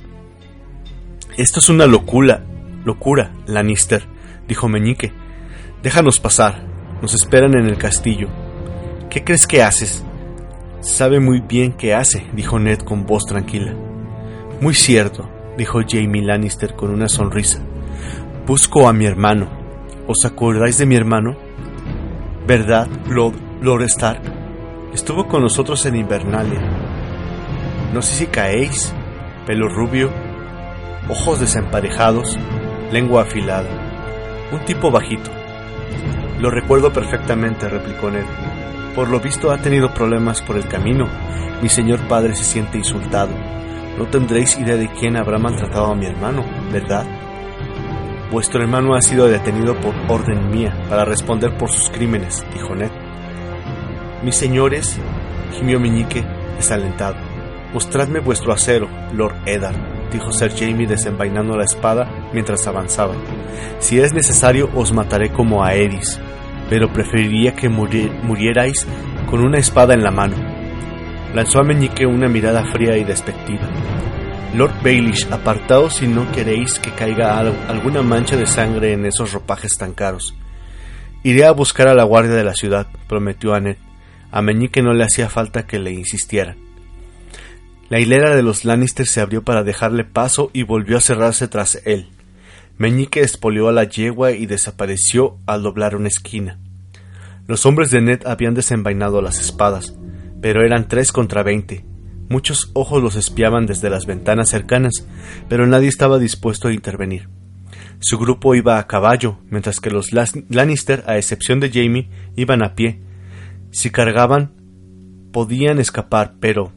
Esto 1.38 1.60
es 1.60 1.70
una 1.70 1.86
locura, 1.86 2.44
locura, 2.86 3.34
Lannister, 3.46 4.08
dijo 4.48 4.68
Meñique. 4.68 5.14
Déjanos 5.84 6.20
pasar. 6.20 6.66
Nos 7.04 7.14
esperan 7.14 7.56
en 7.56 7.68
el 7.68 7.78
castillo. 7.78 8.30
¿Qué 9.12 9.24
crees 9.24 9.46
que 9.46 9.62
haces? 9.62 10.04
Sabe 10.86 11.20
muy 11.20 11.40
bien 11.40 11.74
qué 11.74 11.96
hace, 11.96 12.28
dijo 12.34 12.60
Ned 12.60 12.82
con 12.82 13.08
voz 13.08 13.26
tranquila. 13.26 13.74
Muy 14.62 14.76
cierto, 14.76 15.28
dijo 15.58 15.80
Jamie 15.86 16.22
Lannister 16.22 16.76
con 16.76 16.92
una 16.92 17.10
sonrisa. 17.10 17.58
Busco 18.46 18.88
a 18.88 18.94
mi 18.94 19.08
hermano. 19.08 19.50
¿Os 20.08 20.24
acordáis 20.26 20.78
de 20.78 20.86
mi 20.86 20.96
hermano? 20.96 21.36
¿Verdad, 22.46 22.88
Lord, 23.10 23.34
Lord 23.64 23.82
Stark? 23.86 24.22
Estuvo 24.94 25.28
con 25.28 25.42
nosotros 25.42 25.84
en 25.88 25.96
Invernalia. 25.96 26.62
No 27.92 28.04
sé 28.04 28.18
si 28.18 28.28
caéis, 28.28 28.94
pelo 29.48 29.68
rubio, 29.68 30.12
ojos 31.10 31.40
desemparejados, 31.40 32.38
lengua 32.92 33.24
afilada. 33.24 33.70
Un 34.52 34.64
tipo 34.66 34.92
bajito, 34.92 35.32
lo 36.40 36.52
recuerdo 36.52 36.94
perfectamente, 36.94 37.68
replicó 37.68 38.12
Ned. 38.12 38.26
Por 38.96 39.10
lo 39.10 39.20
visto 39.20 39.52
ha 39.52 39.58
tenido 39.58 39.94
problemas 39.94 40.42
por 40.42 40.56
el 40.56 40.68
camino. 40.68 41.10
Mi 41.62 41.68
señor 41.68 42.08
padre 42.08 42.34
se 42.36 42.46
siente 42.46 42.78
insultado. 42.78 43.34
No 43.98 44.08
tendréis 44.08 44.58
idea 44.58 44.78
de 44.78 44.90
quién 44.90 45.18
habrá 45.18 45.38
maltratado 45.38 45.88
a 45.88 45.96
mi 45.96 46.06
hermano, 46.06 46.46
¿verdad? 46.72 47.06
Vuestro 48.32 48.62
hermano 48.62 48.96
ha 48.96 49.02
sido 49.02 49.28
detenido 49.28 49.76
por 49.80 49.94
orden 50.08 50.50
mía 50.50 50.74
para 50.90 51.06
responder 51.06 51.58
por 51.58 51.70
sus 51.70 51.90
crímenes, 51.90 52.46
dijo 52.54 52.74
Ned. 52.74 52.92
Mis 54.24 54.36
señores, 54.36 54.98
gimió 55.54 55.80
Meñique, 55.80 56.26
desalentado. 56.56 57.16
Mostradme 57.74 58.20
vuestro 58.20 58.54
acero, 58.54 58.90
Lord 59.14 59.36
Eddard, 59.46 59.76
dijo 60.12 60.32
Sir 60.32 60.52
Jamie 60.58 60.88
desenvainando 60.88 61.58
la 61.58 61.66
espada 61.66 62.30
mientras 62.34 62.66
avanzaba. 62.68 63.14
Si 63.80 64.00
es 64.00 64.14
necesario, 64.14 64.70
os 64.74 64.94
mataré 64.94 65.32
como 65.32 65.64
a 65.64 65.74
Eris, 65.74 66.20
pero 66.70 66.92
preferiría 66.92 67.56
que 67.56 67.70
murierais 67.70 68.88
con 69.30 69.42
una 69.42 69.60
espada 69.60 69.94
en 69.94 70.04
la 70.04 70.12
mano. 70.12 70.36
Lanzó 71.34 71.60
a 71.60 71.64
Meñique 71.64 72.06
una 72.06 72.30
mirada 72.30 72.64
fría 72.72 72.98
y 72.98 73.04
despectiva. 73.04 73.70
Lord 74.56 74.74
Baelish, 74.84 75.28
apartaos 75.32 75.96
si 75.96 76.08
no 76.08 76.32
queréis 76.32 76.80
que 76.80 76.92
caiga 76.92 77.38
alguna 77.40 78.02
mancha 78.02 78.38
de 78.38 78.48
sangre 78.48 78.94
en 78.94 79.06
esos 79.06 79.34
ropajes 79.34 79.78
tan 79.78 79.94
caros. 79.94 80.34
Iré 81.24 81.46
a 81.46 81.52
buscar 81.52 81.88
a 81.90 81.94
la 81.94 82.04
guardia 82.04 82.36
de 82.36 82.44
la 82.44 82.54
ciudad, 82.54 82.88
prometió 83.08 83.54
Annette. 83.54 83.80
A 84.32 84.42
Meñique 84.42 84.82
no 84.82 84.94
le 84.94 85.04
hacía 85.04 85.28
falta 85.28 85.66
que 85.66 85.80
le 85.80 85.92
insistiera. 85.92 86.56
La 87.90 88.00
hilera 88.00 88.36
de 88.36 88.44
los 88.44 88.66
Lannister 88.66 89.06
se 89.06 89.22
abrió 89.22 89.44
para 89.44 89.64
dejarle 89.64 90.06
paso 90.06 90.50
y 90.54 90.64
volvió 90.64 90.98
a 90.98 91.02
cerrarse 91.02 91.48
tras 91.48 91.82
él. 91.86 92.08
Meñique 92.78 93.22
espolió 93.22 93.70
a 93.70 93.72
la 93.72 93.86
yegua 93.86 94.32
y 94.32 94.46
desapareció 94.48 95.38
al 95.46 95.64
doblar 95.64 95.96
una 95.96 96.10
esquina. 96.10 96.60
Los 97.48 97.66
hombres 97.66 97.90
de 97.92 98.02
Ned 98.02 98.26
habían 98.26 98.54
desenvainado 98.54 99.22
las 99.22 99.40
espadas, 99.40 99.96
pero 100.42 100.66
eran 100.66 100.88
tres 100.88 101.12
contra 101.12 101.44
veinte. 101.44 101.86
Muchos 102.28 102.72
ojos 102.74 103.02
los 103.02 103.16
espiaban 103.16 103.66
desde 103.66 103.90
las 103.90 104.06
ventanas 104.06 104.50
cercanas, 104.50 105.08
pero 105.48 105.68
nadie 105.68 105.88
estaba 105.88 106.20
dispuesto 106.20 106.68
a 106.68 106.74
intervenir. 106.74 107.30
Su 108.00 108.18
grupo 108.18 108.56
iba 108.56 108.78
a 108.78 108.88
caballo, 108.88 109.38
mientras 109.50 109.80
que 109.80 109.92
los 109.92 110.12
Lannister, 110.12 111.04
a 111.08 111.18
excepción 111.18 111.60
de 111.60 111.70
Jamie, 111.70 112.10
iban 112.36 112.64
a 112.64 112.76
pie. 112.76 113.00
Si 113.72 113.90
cargaban, 113.90 114.52
podían 115.32 115.80
escapar, 115.80 116.36
pero 116.40 116.74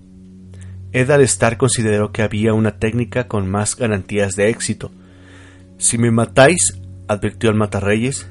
Eddard 0.93 1.23
Starr 1.23 1.57
consideró 1.57 2.13
que 2.13 2.23
había 2.23 2.55
una 2.55 2.79
técnica 2.79 3.27
con 3.27 3.51
más 3.51 3.77
garantías 3.77 4.37
de 4.37 4.49
éxito, 4.49 4.93
si 5.79 5.97
me 5.97 6.11
matáis, 6.11 6.79
advirtió 7.07 7.51
al 7.51 7.57
matarreyes, 7.57 8.29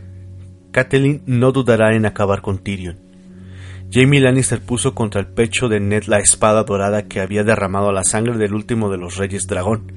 Catelyn 0.71 1.23
no 1.25 1.51
dudará 1.51 1.95
en 1.95 2.05
acabar 2.05 2.41
con 2.41 2.59
Tyrion. 2.59 2.97
Jamie 3.89 4.19
Lannister 4.19 4.59
puso 4.59 4.93
contra 4.93 5.21
el 5.21 5.27
pecho 5.27 5.69
de 5.69 5.79
Ned 5.79 6.03
la 6.07 6.19
espada 6.19 6.63
dorada 6.63 7.07
que 7.07 7.21
había 7.21 7.43
derramado 7.43 7.91
la 7.93 8.03
sangre 8.03 8.37
del 8.37 8.53
último 8.53 8.89
de 8.91 8.97
los 8.97 9.15
reyes 9.15 9.47
dragón. 9.47 9.93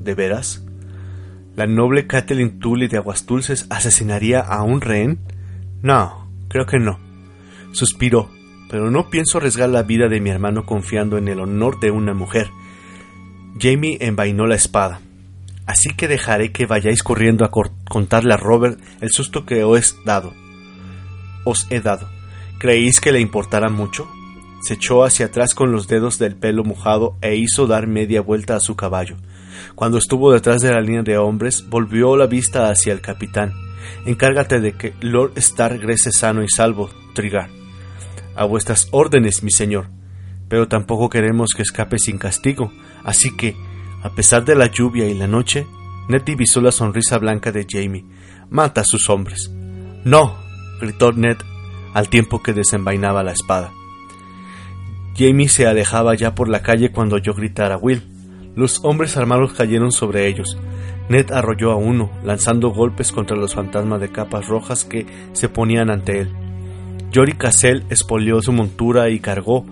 ¿De 0.00 0.14
veras? 0.14 0.64
¿La 1.56 1.66
noble 1.66 2.06
Catelyn 2.06 2.60
Tully 2.60 2.86
de 2.86 2.98
Aguas 2.98 3.26
Dulces 3.26 3.66
asesinaría 3.70 4.38
a 4.38 4.62
un 4.62 4.80
rehén? 4.80 5.18
No, 5.82 6.30
creo 6.48 6.66
que 6.66 6.78
no. 6.78 7.00
Suspiró, 7.72 8.30
pero 8.70 8.92
no 8.92 9.10
pienso 9.10 9.38
arriesgar 9.38 9.68
la 9.68 9.82
vida 9.82 10.08
de 10.08 10.20
mi 10.20 10.30
hermano 10.30 10.64
confiando 10.64 11.18
en 11.18 11.26
el 11.26 11.40
honor 11.40 11.80
de 11.80 11.90
una 11.90 12.14
mujer. 12.14 12.46
Jamie 13.60 13.98
envainó 14.00 14.46
la 14.46 14.54
espada. 14.54 15.00
Así 15.68 15.90
que 15.90 16.08
dejaré 16.08 16.50
que 16.50 16.64
vayáis 16.64 17.02
corriendo 17.02 17.44
a 17.44 17.50
contarle 17.50 18.32
a 18.32 18.38
Robert 18.38 18.80
el 19.02 19.10
susto 19.12 19.44
que 19.44 19.64
os 19.64 19.92
he 19.92 20.06
dado. 20.06 20.32
Os 21.44 21.66
he 21.68 21.82
dado. 21.82 22.08
¿Creéis 22.58 23.02
que 23.02 23.12
le 23.12 23.20
importara 23.20 23.68
mucho? 23.68 24.08
Se 24.62 24.74
echó 24.74 25.04
hacia 25.04 25.26
atrás 25.26 25.54
con 25.54 25.70
los 25.70 25.86
dedos 25.86 26.18
del 26.18 26.36
pelo 26.36 26.64
mojado 26.64 27.18
e 27.20 27.36
hizo 27.36 27.66
dar 27.66 27.86
media 27.86 28.22
vuelta 28.22 28.56
a 28.56 28.60
su 28.60 28.76
caballo. 28.76 29.18
Cuando 29.74 29.98
estuvo 29.98 30.32
detrás 30.32 30.62
de 30.62 30.72
la 30.72 30.80
línea 30.80 31.02
de 31.02 31.18
hombres, 31.18 31.68
volvió 31.68 32.16
la 32.16 32.26
vista 32.26 32.70
hacia 32.70 32.94
el 32.94 33.02
capitán. 33.02 33.52
Encárgate 34.06 34.60
de 34.60 34.72
que 34.72 34.94
Lord 35.02 35.32
Stark 35.36 35.80
regrese 35.80 36.12
sano 36.12 36.42
y 36.42 36.48
salvo, 36.48 36.88
Trigar. 37.14 37.50
A 38.34 38.46
vuestras 38.46 38.88
órdenes, 38.90 39.42
mi 39.42 39.50
señor. 39.50 39.90
Pero 40.48 40.66
tampoco 40.66 41.10
queremos 41.10 41.50
que 41.54 41.60
escape 41.60 41.98
sin 41.98 42.16
castigo, 42.16 42.72
así 43.04 43.36
que, 43.36 43.54
a 44.02 44.10
pesar 44.10 44.44
de 44.44 44.54
la 44.54 44.66
lluvia 44.66 45.06
y 45.06 45.14
la 45.14 45.26
noche, 45.26 45.66
Ned 46.08 46.22
divisó 46.22 46.60
la 46.60 46.72
sonrisa 46.72 47.18
blanca 47.18 47.52
de 47.52 47.66
Jamie. 47.68 48.04
Mata 48.50 48.80
a 48.80 48.84
sus 48.84 49.10
hombres. 49.10 49.50
No, 50.04 50.36
gritó 50.80 51.12
Ned 51.12 51.36
al 51.94 52.08
tiempo 52.08 52.42
que 52.42 52.52
desenvainaba 52.52 53.22
la 53.22 53.32
espada. 53.32 53.72
Jamie 55.16 55.48
se 55.48 55.66
alejaba 55.66 56.14
ya 56.14 56.34
por 56.34 56.48
la 56.48 56.62
calle 56.62 56.92
cuando 56.92 57.16
oyó 57.16 57.34
gritar 57.34 57.72
a 57.72 57.76
Will. 57.76 58.02
Los 58.54 58.84
hombres 58.84 59.16
armados 59.16 59.52
cayeron 59.52 59.90
sobre 59.92 60.28
ellos. 60.28 60.56
Ned 61.08 61.32
arrolló 61.32 61.72
a 61.72 61.76
uno, 61.76 62.10
lanzando 62.22 62.70
golpes 62.70 63.12
contra 63.12 63.36
los 63.36 63.54
fantasmas 63.54 64.00
de 64.00 64.12
capas 64.12 64.46
rojas 64.46 64.84
que 64.84 65.06
se 65.32 65.48
ponían 65.48 65.90
ante 65.90 66.20
él. 66.20 66.32
Jory 67.12 67.32
Cassell 67.32 67.84
espolió 67.88 68.40
su 68.42 68.52
montura 68.52 69.08
y 69.10 69.18
cargó. 69.20 69.64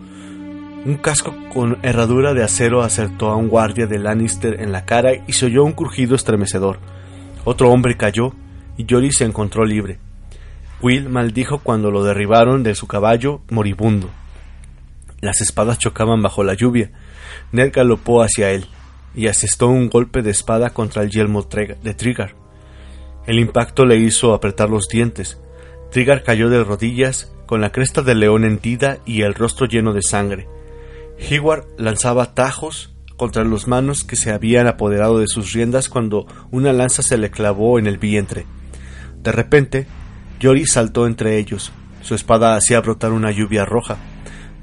Un 0.87 0.99
casco 0.99 1.35
con 1.53 1.79
herradura 1.83 2.33
de 2.33 2.44
acero 2.44 2.83
acertó 2.83 3.31
a 3.31 3.35
un 3.35 3.49
guardia 3.49 3.88
de 3.88 3.99
Lannister 3.99 4.61
en 4.61 4.70
la 4.70 4.85
cara 4.85 5.14
y 5.27 5.33
se 5.33 5.46
oyó 5.46 5.64
un 5.64 5.72
crujido 5.72 6.14
estremecedor. 6.14 6.79
Otro 7.44 7.72
hombre 7.72 7.96
cayó 7.96 8.35
y 8.77 8.87
Jory 8.88 9.11
se 9.11 9.25
encontró 9.25 9.64
libre. 9.64 9.99
Will 10.81 11.09
maldijo 11.09 11.59
cuando 11.59 11.90
lo 11.90 12.05
derribaron 12.05 12.62
de 12.62 12.77
su 12.77 12.87
caballo 12.87 13.40
moribundo. 13.51 14.11
Las 15.20 15.40
espadas 15.40 15.81
chocaban 15.81 16.22
bajo 16.22 16.44
la 16.44 16.55
lluvia. 16.55 16.92
Ned 17.51 17.72
galopó 17.75 18.22
hacia 18.22 18.53
él 18.53 18.66
y 19.12 19.27
asestó 19.27 19.66
un 19.66 19.88
golpe 19.88 20.22
de 20.22 20.31
espada 20.31 20.70
contra 20.70 21.03
el 21.03 21.11
yelmo 21.11 21.42
de 21.42 21.94
Trigar. 21.94 22.37
El 23.27 23.40
impacto 23.40 23.87
le 23.87 23.96
hizo 23.96 24.35
apretar 24.35 24.70
los 24.70 24.87
dientes. 24.87 25.40
Trigar 25.90 26.22
cayó 26.22 26.49
de 26.49 26.62
rodillas, 26.62 27.35
con 27.46 27.61
la 27.61 27.72
cresta 27.72 28.03
del 28.03 28.20
león 28.20 28.44
hendida 28.44 28.99
y 29.05 29.22
el 29.22 29.35
rostro 29.35 29.66
lleno 29.66 29.92
de 29.92 30.03
sangre. 30.03 30.46
Heward 31.18 31.66
lanzaba 31.79 32.35
tajos 32.35 32.94
contra 33.16 33.44
los 33.44 33.66
manos 33.66 34.05
que 34.05 34.16
se 34.16 34.33
habían 34.33 34.66
apoderado 34.66 35.18
de 35.18 35.26
sus 35.26 35.52
riendas 35.52 35.88
cuando 35.88 36.26
una 36.50 36.72
lanza 36.72 37.02
se 37.02 37.16
le 37.16 37.31
clavó 37.31 37.79
en 37.79 37.87
el 37.87 37.98
vientre. 37.98 38.46
De 39.22 39.33
repente, 39.33 39.87
Jory 40.40 40.66
saltó 40.66 41.07
entre 41.07 41.38
ellos. 41.38 41.72
Su 42.02 42.14
espada 42.14 42.55
hacía 42.55 42.81
brotar 42.81 43.12
una 43.12 43.31
lluvia 43.31 43.64
roja. 43.64 43.96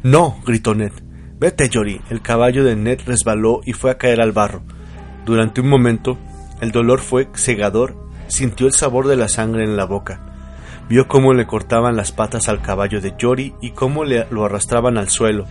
No, 0.04 0.40
gritó 0.46 0.76
Ned. 0.76 0.92
Vete, 1.40 1.70
Jory. 1.74 2.00
El 2.10 2.22
caballo 2.22 2.64
de 2.64 2.76
Ned 2.76 3.02
resbaló 3.06 3.62
y 3.66 3.74
fue 3.74 3.92
a 3.92 3.98
caer 3.98 4.22
al 4.22 4.32
barro. 4.32 4.64
Durante 5.26 5.62
un 5.62 5.68
momento, 5.68 6.18
el 6.62 6.72
dolor 6.72 7.00
fue 7.00 7.28
cegador. 7.34 7.98
Sintió 8.28 8.68
el 8.68 8.74
sabor 8.74 9.08
de 9.08 9.18
la 9.18 9.28
sangre 9.28 9.64
en 9.64 9.76
la 9.76 9.86
boca. 9.86 10.34
Vio 10.90 11.08
cómo 11.08 11.34
le 11.34 11.48
cortaban 11.48 11.96
las 11.96 12.12
patas 12.12 12.50
al 12.50 12.62
caballo 12.62 13.02
de 13.02 13.16
Jory 13.20 13.56
y 13.62 13.72
cómo 13.72 14.04
le, 14.04 14.28
lo 14.30 14.46
arrastraban 14.46 14.98
al 14.98 15.10
suelo, 15.10 15.46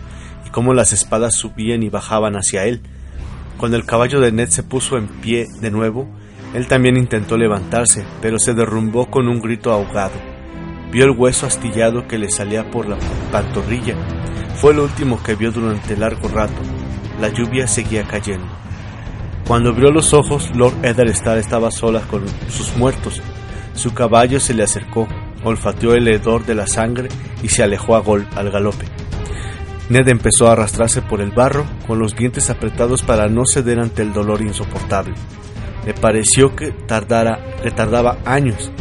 cómo 0.53 0.73
las 0.73 0.93
espadas 0.93 1.35
subían 1.35 1.83
y 1.83 1.89
bajaban 1.89 2.35
hacia 2.35 2.63
él. 2.63 2.81
Cuando 3.57 3.75
el 3.75 3.85
caballo 3.85 4.21
de 4.21 4.31
Ned 4.31 4.49
se 4.49 4.63
puso 4.63 4.97
en 4.97 5.07
pie 5.07 5.47
de 5.59 5.71
nuevo, 5.71 6.07
él 6.53 6.67
también 6.67 6.95
intentó 6.95 7.37
levantarse, 7.37 8.05
pero 8.21 8.37
se 8.37 8.53
derrumbó 8.53 9.07
con 9.07 9.27
un 9.27 9.41
grito 9.41 9.71
ahogado. 9.73 10.13
Vio 10.91 11.05
el 11.05 11.11
hueso 11.11 11.47
astillado 11.47 12.07
que 12.07 12.19
le 12.19 12.29
salía 12.29 12.69
por 12.69 12.87
la 12.87 12.97
pantorrilla. 13.31 13.95
Fue 14.55 14.75
lo 14.75 14.83
último 14.83 15.21
que 15.23 15.35
vio 15.35 15.51
durante 15.51 15.97
largo 15.97 16.27
rato. 16.27 16.61
La 17.19 17.29
lluvia 17.29 17.67
seguía 17.67 18.03
cayendo. 18.03 18.47
Cuando 19.47 19.71
abrió 19.71 19.89
los 19.89 20.13
ojos, 20.13 20.51
Lord 20.55 20.85
Etherstar 20.85 21.39
estaba 21.39 21.71
sola 21.71 22.01
con 22.01 22.23
sus 22.47 22.77
muertos. 22.77 23.21
Su 23.73 23.93
caballo 23.95 24.39
se 24.39 24.53
le 24.53 24.61
acercó, 24.61 25.07
olfateó 25.43 25.95
el 25.95 26.07
hedor 26.07 26.45
de 26.45 26.53
la 26.53 26.67
sangre 26.67 27.09
y 27.41 27.49
se 27.49 27.63
alejó 27.63 27.95
a 27.95 28.01
gol 28.01 28.27
al 28.35 28.51
galope. 28.51 29.02
Ned 29.89 30.07
empezó 30.07 30.47
a 30.47 30.53
arrastrarse 30.53 31.01
por 31.01 31.21
el 31.21 31.31
barro, 31.31 31.65
con 31.85 31.99
los 31.99 32.15
dientes 32.15 32.49
apretados 32.49 33.03
para 33.03 33.27
no 33.27 33.43
ceder 33.45 33.79
ante 33.79 34.01
el 34.01 34.13
dolor 34.13 34.41
insoportable. 34.41 35.13
Le 35.85 35.93
pareció 35.93 36.55
que, 36.55 36.71
tardara, 36.71 37.57
que 37.61 37.71
tardaba 37.71 38.17
años. 38.25 38.71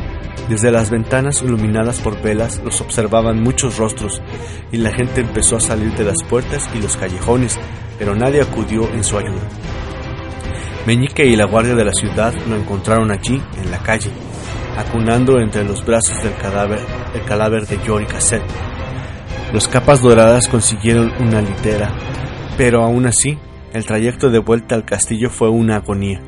Desde 0.48 0.70
las 0.70 0.90
ventanas 0.90 1.42
iluminadas 1.42 2.00
por 2.00 2.20
velas 2.22 2.60
los 2.64 2.80
observaban 2.80 3.42
muchos 3.42 3.78
rostros 3.78 4.20
y 4.70 4.76
la 4.76 4.92
gente 4.92 5.20
empezó 5.20 5.56
a 5.56 5.60
salir 5.60 5.92
de 5.94 6.04
las 6.04 6.22
puertas 6.28 6.68
y 6.74 6.80
los 6.80 6.96
callejones, 6.96 7.58
pero 7.98 8.14
nadie 8.14 8.40
acudió 8.40 8.88
en 8.90 9.02
su 9.02 9.18
ayuda. 9.18 9.42
Meñique 10.86 11.24
y 11.24 11.36
la 11.36 11.46
guardia 11.46 11.74
de 11.74 11.84
la 11.84 11.92
ciudad 11.92 12.34
lo 12.48 12.56
encontraron 12.56 13.10
allí, 13.10 13.40
en 13.56 13.70
la 13.70 13.78
calle, 13.78 14.10
acunando 14.76 15.38
entre 15.38 15.64
los 15.64 15.84
brazos 15.84 16.20
del 16.22 16.34
cadáver, 16.34 16.80
el 17.14 17.24
cadáver 17.24 17.66
de 17.66 17.78
Jory 17.86 18.06
Cassett. 18.06 18.42
Los 19.52 19.68
capas 19.68 20.00
doradas 20.00 20.48
consiguieron 20.48 21.12
una 21.20 21.42
litera, 21.42 21.90
pero 22.56 22.82
aún 22.82 23.06
así, 23.06 23.38
el 23.74 23.84
trayecto 23.84 24.30
de 24.30 24.38
vuelta 24.38 24.74
al 24.74 24.84
castillo 24.84 25.28
fue 25.28 25.50
una 25.50 25.76
agonía 25.76 26.22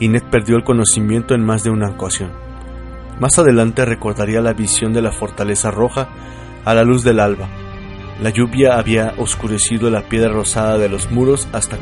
y 0.00 0.08
Ned 0.08 0.22
perdió 0.30 0.56
el 0.56 0.64
conocimiento 0.64 1.34
en 1.34 1.44
más 1.44 1.62
de 1.62 1.70
una 1.70 1.90
ocasión. 1.90 2.32
Más 3.20 3.38
adelante 3.38 3.84
recordaría 3.84 4.40
la 4.40 4.54
visión 4.54 4.92
de 4.92 5.02
la 5.02 5.12
fortaleza 5.12 5.70
roja 5.70 6.08
a 6.64 6.74
la 6.74 6.84
luz 6.84 7.04
del 7.04 7.20
alba. 7.20 7.48
La 8.22 8.30
lluvia 8.30 8.78
había 8.78 9.12
oscurecido 9.18 9.90
la 9.90 10.08
piedra 10.08 10.32
rosada 10.32 10.78
de 10.78 10.88
los 10.88 11.10
muros 11.10 11.48
hasta 11.52 11.76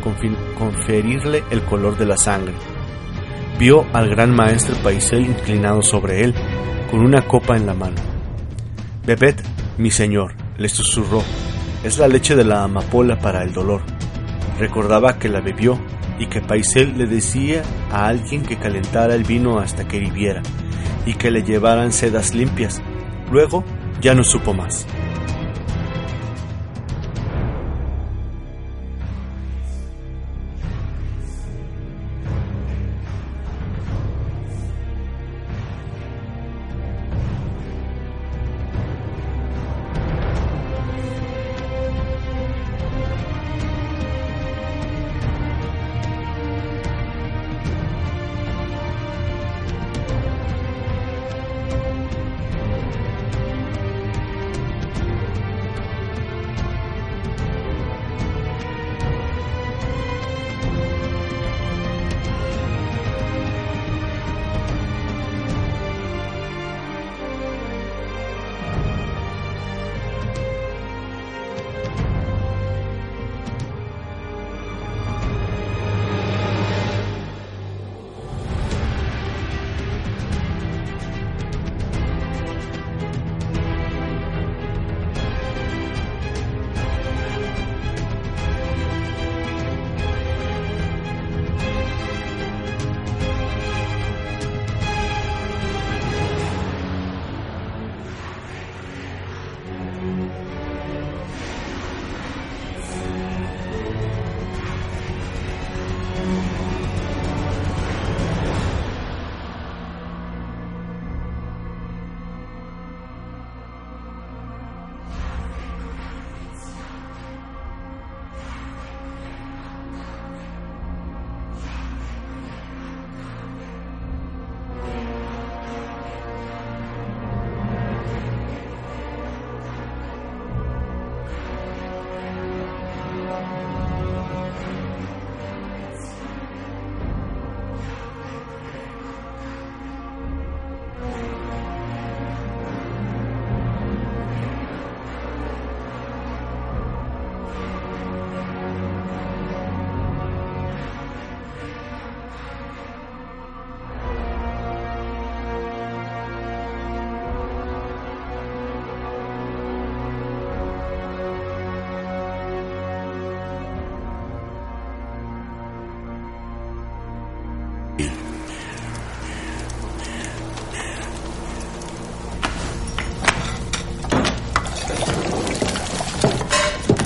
conferirle 0.59 1.45
el 1.51 1.63
color 1.63 1.97
de 1.97 2.07
la 2.07 2.17
sangre. 2.17 2.55
Vio 3.59 3.87
al 3.93 4.09
gran 4.09 4.35
maestre 4.35 4.75
Paisel 4.83 5.27
inclinado 5.27 5.83
sobre 5.83 6.25
él, 6.25 6.35
con 6.91 7.01
una 7.01 7.23
copa 7.23 7.57
en 7.57 7.67
la 7.67 7.75
mano. 7.75 7.97
Bebed, 9.07 9.37
mi 9.79 9.91
señor, 9.91 10.42
le 10.59 10.69
susurró, 10.69 11.23
es 11.85 11.99
la 11.99 12.09
leche 12.09 12.37
de 12.37 12.45
la 12.45 12.65
amapola 12.65 13.19
para 13.19 13.43
el 13.43 13.53
dolor. 13.53 13.83
Recordaba 14.59 15.19
que 15.19 15.29
la 15.29 15.41
bebió 15.41 15.79
y 16.19 16.27
que 16.27 16.41
Paisel 16.41 16.97
le 16.97 17.07
decía 17.07 17.63
a 17.91 18.07
alguien 18.07 18.43
que 18.43 18.59
calentara 18.59 19.15
el 19.15 19.25
vino 19.25 19.59
hasta 19.59 19.89
que 19.89 19.97
hirviera 19.97 20.43
y 21.07 21.15
que 21.15 21.31
le 21.31 21.43
llevaran 21.43 21.93
sedas 21.93 22.35
limpias. 22.35 22.81
Luego 23.31 23.65
ya 24.01 24.15
no 24.15 24.23
supo 24.23 24.55
más. 24.55 24.87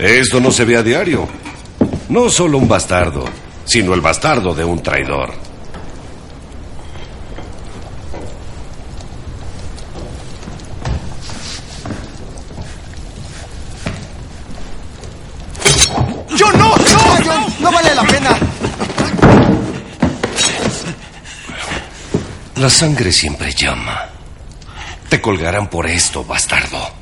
Esto 0.07 0.39
no 0.39 0.53
se 0.53 0.65
ve 0.65 0.77
a 0.77 0.85
diario. 0.85 1.27
No 2.11 2.31
solo 2.31 2.59
un 2.59 2.69
bastardo, 2.69 3.25
sino 3.65 3.93
el 3.93 4.01
bastardo 4.01 4.55
de 4.55 4.65
un 4.65 4.81
traidor. 4.81 5.35
¡Yo 16.37 16.53
no! 16.53 16.77
¡No! 16.77 17.49
¡No 17.59 17.73
vale 17.73 17.93
la 17.93 18.05
pena! 18.05 18.39
La 22.55 22.71
sangre 22.71 23.11
siempre 23.11 23.53
llama. 23.53 24.07
Te 25.09 25.21
colgarán 25.21 25.69
por 25.69 25.89
esto, 25.89 26.25
bastardo. 26.25 26.96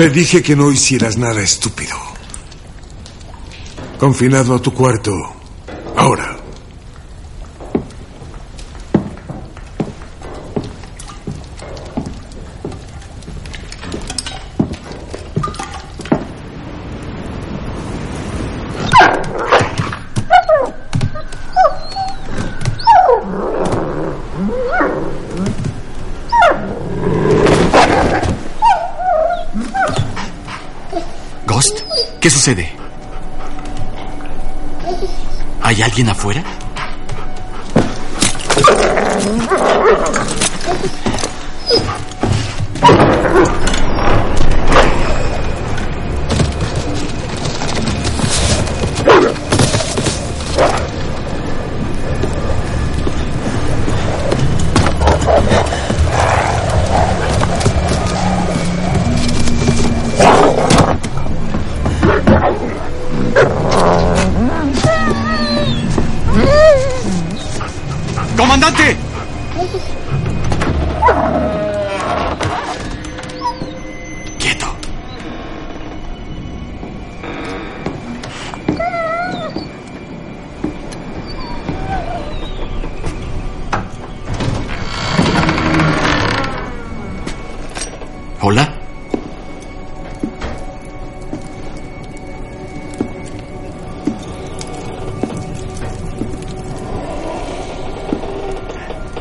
Te 0.00 0.08
dije 0.08 0.42
que 0.42 0.56
no 0.56 0.70
hicieras 0.70 1.18
nada 1.18 1.42
estúpido. 1.42 1.94
Confinado 3.98 4.54
a 4.54 4.58
tu 4.58 4.72
cuarto. 4.72 5.12
Ahora. 5.94 6.40
¿Ghost? 31.46 31.80
¿Qué 32.20 32.30
sucede? 32.30 32.72
¿Hay 35.62 35.82
alguien 36.00 36.08
afuera? 36.08 36.39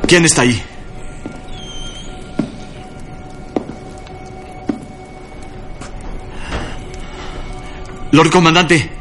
¿Quién 0.09 0.25
está 0.25 0.41
ahí? 0.41 0.59
Lord 8.11 8.31
Comandante. 8.31 8.98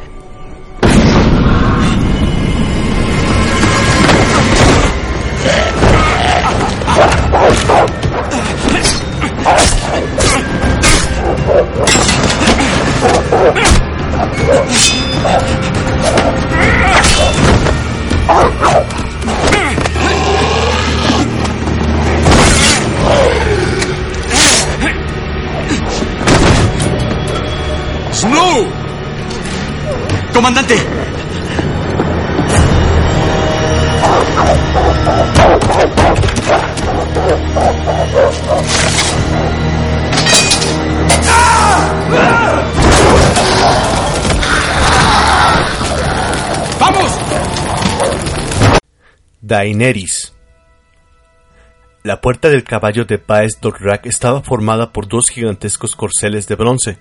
Comandante. 30.39 30.77
¡Vamos! 46.79 47.19
Daenerys. 49.41 50.33
La 52.05 52.21
puerta 52.21 52.49
del 52.49 52.63
caballo 52.63 53.05
de 53.07 53.19
Paes 53.19 53.59
Dothrak 53.61 54.07
estaba 54.07 54.43
formada 54.43 54.93
por 54.93 55.09
dos 55.09 55.31
gigantescos 55.31 55.97
corceles 55.97 56.47
de 56.47 56.55
bronce, 56.55 56.99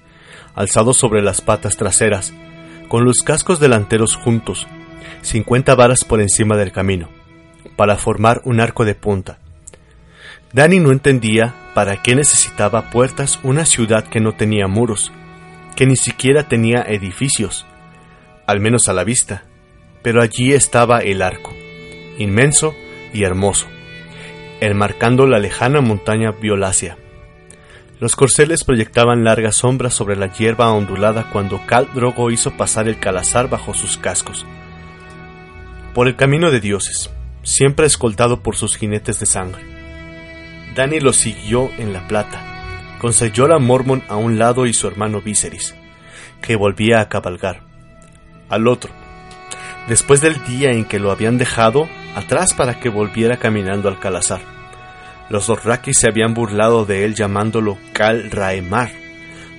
alzados 0.55 0.97
sobre 0.97 1.21
las 1.21 1.41
patas 1.41 1.77
traseras, 1.77 2.33
con 2.87 3.05
los 3.05 3.17
cascos 3.23 3.59
delanteros 3.59 4.15
juntos, 4.15 4.67
50 5.21 5.75
varas 5.75 6.03
por 6.03 6.21
encima 6.21 6.55
del 6.55 6.71
camino, 6.71 7.09
para 7.75 7.97
formar 7.97 8.41
un 8.45 8.59
arco 8.59 8.85
de 8.85 8.95
punta. 8.95 9.39
Dani 10.53 10.79
no 10.79 10.91
entendía 10.91 11.53
para 11.73 12.01
qué 12.01 12.15
necesitaba 12.15 12.89
puertas 12.89 13.39
una 13.43 13.65
ciudad 13.65 14.07
que 14.07 14.19
no 14.19 14.33
tenía 14.33 14.67
muros, 14.67 15.11
que 15.75 15.85
ni 15.85 15.95
siquiera 15.95 16.47
tenía 16.47 16.81
edificios, 16.81 17.65
al 18.45 18.59
menos 18.59 18.87
a 18.87 18.93
la 18.93 19.03
vista, 19.03 19.43
pero 20.01 20.21
allí 20.21 20.53
estaba 20.53 20.99
el 20.99 21.21
arco, 21.21 21.53
inmenso 22.17 22.73
y 23.13 23.23
hermoso, 23.23 23.67
enmarcando 24.61 25.27
la 25.27 25.39
lejana 25.39 25.81
montaña 25.81 26.31
violácea. 26.31 26.97
Los 27.99 28.15
corceles 28.15 28.63
proyectaban 28.63 29.23
largas 29.23 29.55
sombras 29.55 29.93
sobre 29.93 30.15
la 30.15 30.31
hierba 30.31 30.71
ondulada 30.71 31.31
cuando 31.31 31.65
Khal 31.65 31.89
Drogo 31.95 32.29
hizo 32.29 32.55
pasar 32.55 32.87
el 32.87 32.99
calazar 32.99 33.49
bajo 33.49 33.73
sus 33.73 33.97
cascos. 33.97 34.45
Por 35.95 36.07
el 36.07 36.15
camino 36.15 36.51
de 36.51 36.59
dioses, 36.59 37.09
siempre 37.41 37.87
escoltado 37.87 38.43
por 38.43 38.55
sus 38.55 38.77
jinetes 38.77 39.19
de 39.19 39.25
sangre. 39.25 39.63
Dani 40.75 40.99
lo 40.99 41.11
siguió 41.11 41.71
en 41.79 41.91
la 41.91 42.07
plata, 42.07 42.39
con 43.01 43.13
Sayora 43.13 43.57
Mormon 43.57 44.03
a 44.09 44.15
un 44.15 44.37
lado 44.37 44.67
y 44.67 44.73
su 44.73 44.87
hermano 44.87 45.21
Viserys, 45.21 45.73
que 46.39 46.55
volvía 46.55 47.01
a 47.01 47.09
cabalgar. 47.09 47.61
Al 48.47 48.67
otro, 48.67 48.91
después 49.87 50.21
del 50.21 50.43
día 50.45 50.71
en 50.71 50.85
que 50.85 50.99
lo 50.99 51.09
habían 51.09 51.39
dejado 51.39 51.89
atrás 52.15 52.53
para 52.53 52.79
que 52.79 52.89
volviera 52.89 53.37
caminando 53.37 53.89
al 53.89 53.99
calazar. 53.99 54.56
Los 55.29 55.47
Dothraki 55.47 55.93
se 55.93 56.09
habían 56.09 56.33
burlado 56.33 56.85
de 56.85 57.03
él 57.03 57.13
llamándolo 57.13 57.77
Cal 57.93 58.31
Raemar, 58.31 58.91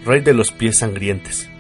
rey 0.05 0.21
de 0.23 0.33
los 0.33 0.51
pies 0.51 0.79
sangrientes. 0.79 1.51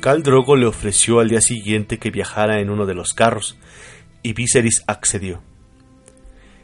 Cal 0.00 0.22
Drogo 0.22 0.56
le 0.56 0.66
ofreció 0.66 1.20
al 1.20 1.28
día 1.28 1.40
siguiente 1.40 1.98
que 1.98 2.10
viajara 2.10 2.60
en 2.60 2.70
uno 2.70 2.86
de 2.86 2.94
los 2.94 3.12
carros, 3.12 3.58
y 4.22 4.32
Viserys 4.32 4.82
accedió. 4.86 5.42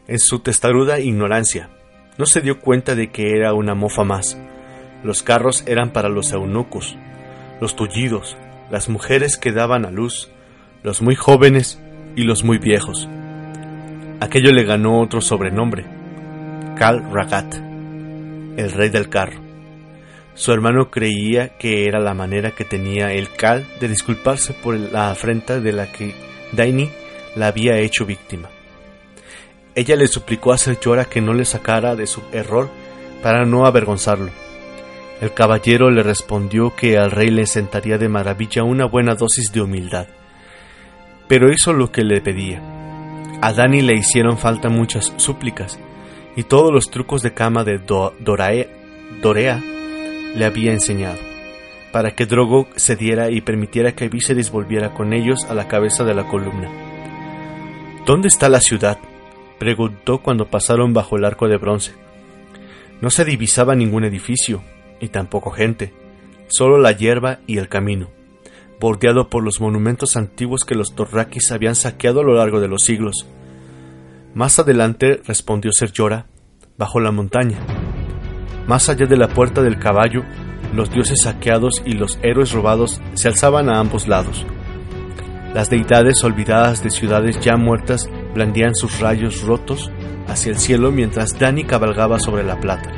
En 0.06 0.18
su 0.18 0.38
testaruda 0.38 1.00
ignorancia, 1.00 1.68
no 2.16 2.26
se 2.26 2.40
dio 2.40 2.60
cuenta 2.60 2.94
de 2.94 3.10
que 3.10 3.36
era 3.36 3.54
una 3.54 3.74
mofa 3.74 4.04
más. 4.04 4.38
Los 5.02 5.22
carros 5.22 5.64
eran 5.66 5.92
para 5.92 6.08
los 6.08 6.32
eunucos, 6.32 6.96
los 7.60 7.76
tullidos, 7.76 8.36
las 8.70 8.88
mujeres 8.88 9.36
que 9.36 9.52
daban 9.52 9.84
a 9.84 9.90
luz, 9.90 10.30
los 10.82 11.02
muy 11.02 11.14
jóvenes 11.14 11.80
y 12.16 12.22
los 12.22 12.44
muy 12.44 12.58
viejos. 12.58 13.08
Aquello 14.20 14.52
le 14.52 14.64
ganó 14.64 15.00
otro 15.00 15.20
sobrenombre, 15.20 15.84
Cal 16.76 17.04
Ragat. 17.12 17.54
el 18.56 18.72
rey 18.72 18.88
del 18.88 19.08
carro. 19.08 19.40
Su 20.34 20.52
hermano 20.52 20.90
creía 20.90 21.56
que 21.56 21.86
era 21.86 22.00
la 22.00 22.14
manera 22.14 22.50
que 22.50 22.64
tenía 22.64 23.12
el 23.12 23.30
Cal 23.32 23.64
de 23.78 23.88
disculparse 23.88 24.52
por 24.54 24.76
la 24.76 25.10
afrenta 25.10 25.60
de 25.60 25.72
la 25.72 25.92
que 25.92 26.14
Daini 26.52 26.90
la 27.36 27.46
había 27.46 27.78
hecho 27.78 28.04
víctima. 28.04 28.48
Ella 29.76 29.94
le 29.94 30.08
suplicó 30.08 30.52
a 30.52 30.58
Ser 30.58 30.80
Llora 30.80 31.04
que 31.04 31.20
no 31.20 31.32
le 31.32 31.44
sacara 31.44 31.94
de 31.94 32.08
su 32.08 32.22
error 32.32 32.68
para 33.22 33.44
no 33.44 33.66
avergonzarlo. 33.66 34.30
El 35.20 35.32
caballero 35.32 35.90
le 35.90 36.02
respondió 36.02 36.74
que 36.74 36.98
al 36.98 37.12
rey 37.12 37.30
le 37.30 37.46
sentaría 37.46 37.98
de 37.98 38.08
maravilla 38.08 38.64
una 38.64 38.86
buena 38.86 39.14
dosis 39.14 39.52
de 39.52 39.62
humildad, 39.62 40.08
pero 41.28 41.52
hizo 41.52 41.72
lo 41.72 41.92
que 41.92 42.02
le 42.02 42.20
pedía. 42.20 42.60
A 43.40 43.52
Dani 43.52 43.80
le 43.80 43.94
hicieron 43.94 44.38
falta 44.38 44.68
muchas 44.68 45.12
súplicas, 45.16 45.78
y 46.36 46.44
todos 46.44 46.72
los 46.72 46.90
trucos 46.90 47.22
de 47.22 47.32
cama 47.32 47.64
de 47.64 47.78
Dorea 47.78 49.62
le 50.34 50.44
había 50.44 50.72
enseñado, 50.72 51.18
para 51.92 52.12
que 52.12 52.26
Drogo 52.26 52.66
cediera 52.76 53.30
y 53.30 53.40
permitiera 53.40 53.92
que 53.92 54.08
Viserys 54.08 54.50
volviera 54.50 54.94
con 54.94 55.12
ellos 55.12 55.44
a 55.48 55.54
la 55.54 55.68
cabeza 55.68 56.04
de 56.04 56.14
la 56.14 56.26
columna. 56.26 56.70
¿Dónde 58.06 58.28
está 58.28 58.48
la 58.48 58.60
ciudad? 58.60 58.98
preguntó 59.58 60.18
cuando 60.18 60.46
pasaron 60.46 60.92
bajo 60.92 61.16
el 61.16 61.24
arco 61.24 61.48
de 61.48 61.56
bronce. 61.56 61.92
No 63.00 63.10
se 63.10 63.24
divisaba 63.24 63.74
ningún 63.74 64.04
edificio, 64.04 64.62
y 65.00 65.08
tampoco 65.08 65.50
gente, 65.50 65.92
solo 66.48 66.78
la 66.78 66.92
hierba 66.92 67.38
y 67.46 67.58
el 67.58 67.68
camino, 67.68 68.08
bordeado 68.80 69.28
por 69.28 69.42
los 69.42 69.60
monumentos 69.60 70.16
antiguos 70.16 70.64
que 70.64 70.74
los 70.74 70.94
Torraquis 70.94 71.52
habían 71.52 71.74
saqueado 71.74 72.20
a 72.20 72.24
lo 72.24 72.34
largo 72.34 72.60
de 72.60 72.68
los 72.68 72.82
siglos. 72.82 73.26
Más 74.34 74.58
adelante 74.58 75.22
respondió 75.24 75.70
Ser 75.70 75.92
Llora, 75.92 76.26
bajo 76.76 76.98
la 76.98 77.12
montaña. 77.12 77.56
Más 78.66 78.88
allá 78.88 79.06
de 79.06 79.16
la 79.16 79.28
puerta 79.28 79.62
del 79.62 79.78
caballo, 79.78 80.24
los 80.74 80.90
dioses 80.90 81.20
saqueados 81.22 81.80
y 81.86 81.92
los 81.92 82.18
héroes 82.20 82.50
robados 82.50 83.00
se 83.14 83.28
alzaban 83.28 83.68
a 83.68 83.78
ambos 83.78 84.08
lados. 84.08 84.44
Las 85.54 85.70
deidades 85.70 86.24
olvidadas 86.24 86.82
de 86.82 86.90
ciudades 86.90 87.38
ya 87.38 87.56
muertas 87.56 88.10
blandían 88.34 88.74
sus 88.74 88.98
rayos 88.98 89.42
rotos 89.42 89.92
hacia 90.26 90.50
el 90.50 90.58
cielo 90.58 90.90
mientras 90.90 91.38
Dani 91.38 91.62
cabalgaba 91.62 92.18
sobre 92.18 92.42
la 92.42 92.58
plata. 92.58 92.90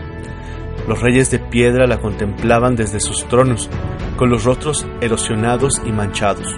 Los 0.88 1.03
reyes 1.03 1.31
de 1.31 1.38
piedra 1.38 1.87
la 1.87 2.01
contemplaban 2.01 2.77
desde 2.77 2.99
sus 2.99 3.29
tronos, 3.29 3.68
con 4.16 4.31
los 4.31 4.44
rostros 4.44 4.87
erosionados 5.03 5.83
y 5.85 5.92
manchados. 5.92 6.49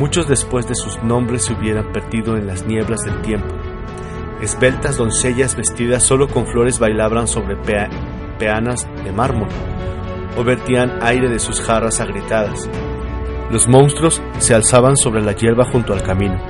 Muchos 0.00 0.26
después 0.26 0.66
de 0.66 0.74
sus 0.74 1.00
nombres 1.04 1.44
se 1.44 1.52
hubieran 1.52 1.92
perdido 1.92 2.36
en 2.36 2.48
las 2.48 2.66
nieblas 2.66 3.02
del 3.04 3.22
tiempo. 3.22 3.54
Esbeltas 4.42 4.96
doncellas 4.96 5.54
vestidas 5.54 6.02
solo 6.02 6.26
con 6.26 6.46
flores 6.46 6.80
bailaban 6.80 7.28
sobre 7.28 7.56
peanas 8.38 8.88
de 9.04 9.12
mármol, 9.12 9.48
o 10.36 10.42
vertían 10.42 10.98
aire 11.00 11.28
de 11.28 11.38
sus 11.38 11.60
jarras 11.60 12.00
agrietadas. 12.00 12.68
Los 13.52 13.68
monstruos 13.68 14.20
se 14.38 14.52
alzaban 14.52 14.96
sobre 14.96 15.22
la 15.22 15.30
hierba 15.30 15.64
junto 15.70 15.92
al 15.92 16.02
camino. 16.02 16.40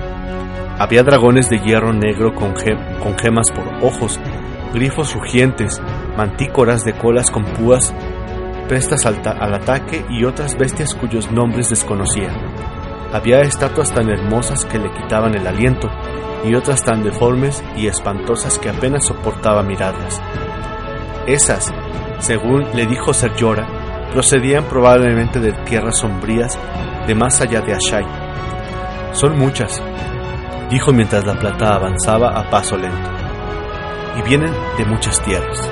Había 0.79 1.03
dragones 1.03 1.51
de 1.51 1.59
hierro 1.59 1.93
negro 1.93 2.35
con, 2.35 2.57
gemas 2.57 3.51
por 3.51 3.69
ojos, 3.85 4.19
grifos 4.73 5.15
rugientes, 5.15 5.83
mantícoras 6.17 6.85
de 6.85 6.95
colas 6.95 7.31
con 7.31 7.45
púas 7.45 7.93
prestas 8.69 9.05
al, 9.05 9.21
al 9.27 9.53
ataque 9.53 10.03
y 10.09 10.25
otras 10.25 10.57
bestias 10.57 10.95
cuyos 10.95 11.31
nombres 11.31 11.69
desconocía. 11.69 12.31
Había 13.13 13.43
estatuas 13.43 13.93
tan 13.93 14.09
hermosas 14.09 14.65
que 14.65 14.79
le 14.79 14.91
quitaban 14.91 15.35
el 15.35 15.47
aliento 15.47 15.91
y 16.45 16.55
otras 16.55 16.83
tan 16.83 17.03
deformes 17.03 17.63
y 17.77 17.87
espantosas 17.87 18.59
que 18.59 18.71
apenas 18.71 19.05
soportaba 19.07 19.63
mirarlas. 19.63 20.21
Esas, 21.27 21.73
según 22.21 22.65
le 22.75 22.87
dijo 22.87 23.13
Ser 23.13 23.35
Llora, 23.37 23.67
procedían 24.13 24.65
probablemente 24.65 25.41
de 25.41 25.53
tierras 25.53 25.99
sombrías 25.99 26.59
de 27.07 27.15
más 27.15 27.41
allá 27.41 27.61
de 27.61 27.75
Ashai. 27.75 28.07
Son 29.13 29.39
muchas, 29.39 29.83
dijo 30.71 30.93
mientras 30.93 31.27
la 31.27 31.39
plata 31.39 31.75
avanzaba 31.75 32.31
a 32.31 32.49
paso 32.49 32.79
lento. 32.79 33.11
Y 34.19 34.23
vienen 34.23 34.53
de 34.79 34.85
muchas 34.87 35.23
tierras. 35.23 35.71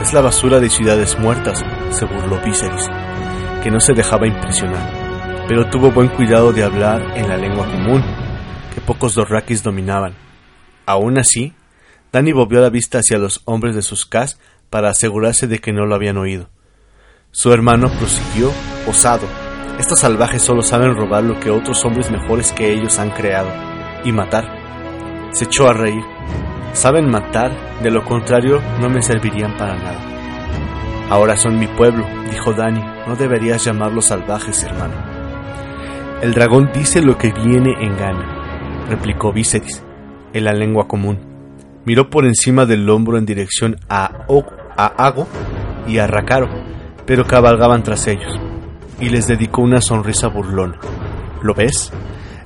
Es 0.00 0.12
la 0.12 0.20
basura 0.20 0.58
de 0.58 0.68
ciudades 0.68 1.18
muertas, 1.18 1.64
se 1.90 2.04
burló 2.04 2.40
Viserys, 2.44 2.90
que 3.62 3.70
no 3.70 3.80
se 3.80 3.92
dejaba 3.94 4.26
impresionar, 4.26 5.05
pero 5.48 5.68
tuvo 5.70 5.90
buen 5.90 6.08
cuidado 6.08 6.52
de 6.52 6.64
hablar 6.64 7.02
en 7.16 7.28
la 7.28 7.36
lengua 7.36 7.66
común, 7.66 8.02
que 8.74 8.80
pocos 8.80 9.14
dorraquis 9.14 9.62
dominaban. 9.62 10.14
Aún 10.86 11.18
así, 11.18 11.54
Dani 12.12 12.32
volvió 12.32 12.60
la 12.60 12.70
vista 12.70 12.98
hacia 12.98 13.18
los 13.18 13.42
hombres 13.44 13.74
de 13.74 13.82
sus 13.82 14.06
cas 14.06 14.40
para 14.70 14.88
asegurarse 14.88 15.46
de 15.46 15.58
que 15.58 15.72
no 15.72 15.86
lo 15.86 15.94
habían 15.94 16.16
oído. 16.16 16.48
Su 17.30 17.52
hermano 17.52 17.90
prosiguió, 17.98 18.50
osado. 18.88 19.26
Estos 19.78 20.00
salvajes 20.00 20.42
solo 20.42 20.62
saben 20.62 20.96
robar 20.96 21.22
lo 21.22 21.38
que 21.38 21.50
otros 21.50 21.84
hombres 21.84 22.10
mejores 22.10 22.52
que 22.52 22.72
ellos 22.72 22.98
han 22.98 23.10
creado, 23.10 23.50
y 24.04 24.12
matar. 24.12 24.44
Se 25.32 25.44
echó 25.44 25.68
a 25.68 25.74
reír. 25.74 26.02
Saben 26.72 27.10
matar, 27.10 27.52
de 27.82 27.90
lo 27.90 28.04
contrario 28.04 28.60
no 28.80 28.88
me 28.88 29.02
servirían 29.02 29.56
para 29.56 29.76
nada. 29.76 30.00
Ahora 31.10 31.36
son 31.36 31.58
mi 31.58 31.66
pueblo, 31.66 32.06
dijo 32.30 32.52
Dani. 32.52 32.82
No 33.06 33.14
deberías 33.16 33.64
llamarlos 33.64 34.06
salvajes, 34.06 34.62
hermano. 34.64 35.15
El 36.22 36.32
dragón 36.32 36.70
dice 36.72 37.02
lo 37.02 37.18
que 37.18 37.30
viene 37.30 37.74
en 37.78 37.94
gana, 37.94 38.86
replicó 38.88 39.34
Viserys, 39.34 39.84
en 40.32 40.44
la 40.44 40.54
lengua 40.54 40.88
común. 40.88 41.18
Miró 41.84 42.08
por 42.08 42.24
encima 42.24 42.64
del 42.64 42.88
hombro 42.88 43.18
en 43.18 43.26
dirección 43.26 43.76
a, 43.90 44.24
a 44.76 44.86
Ago 45.06 45.28
y 45.86 45.98
a 45.98 46.06
Rakaro, 46.06 46.48
pero 47.04 47.26
cabalgaban 47.26 47.82
tras 47.82 48.06
ellos, 48.06 48.32
y 48.98 49.10
les 49.10 49.26
dedicó 49.26 49.60
una 49.60 49.82
sonrisa 49.82 50.28
burlona. 50.28 50.78
¿Lo 51.42 51.52
ves? 51.52 51.92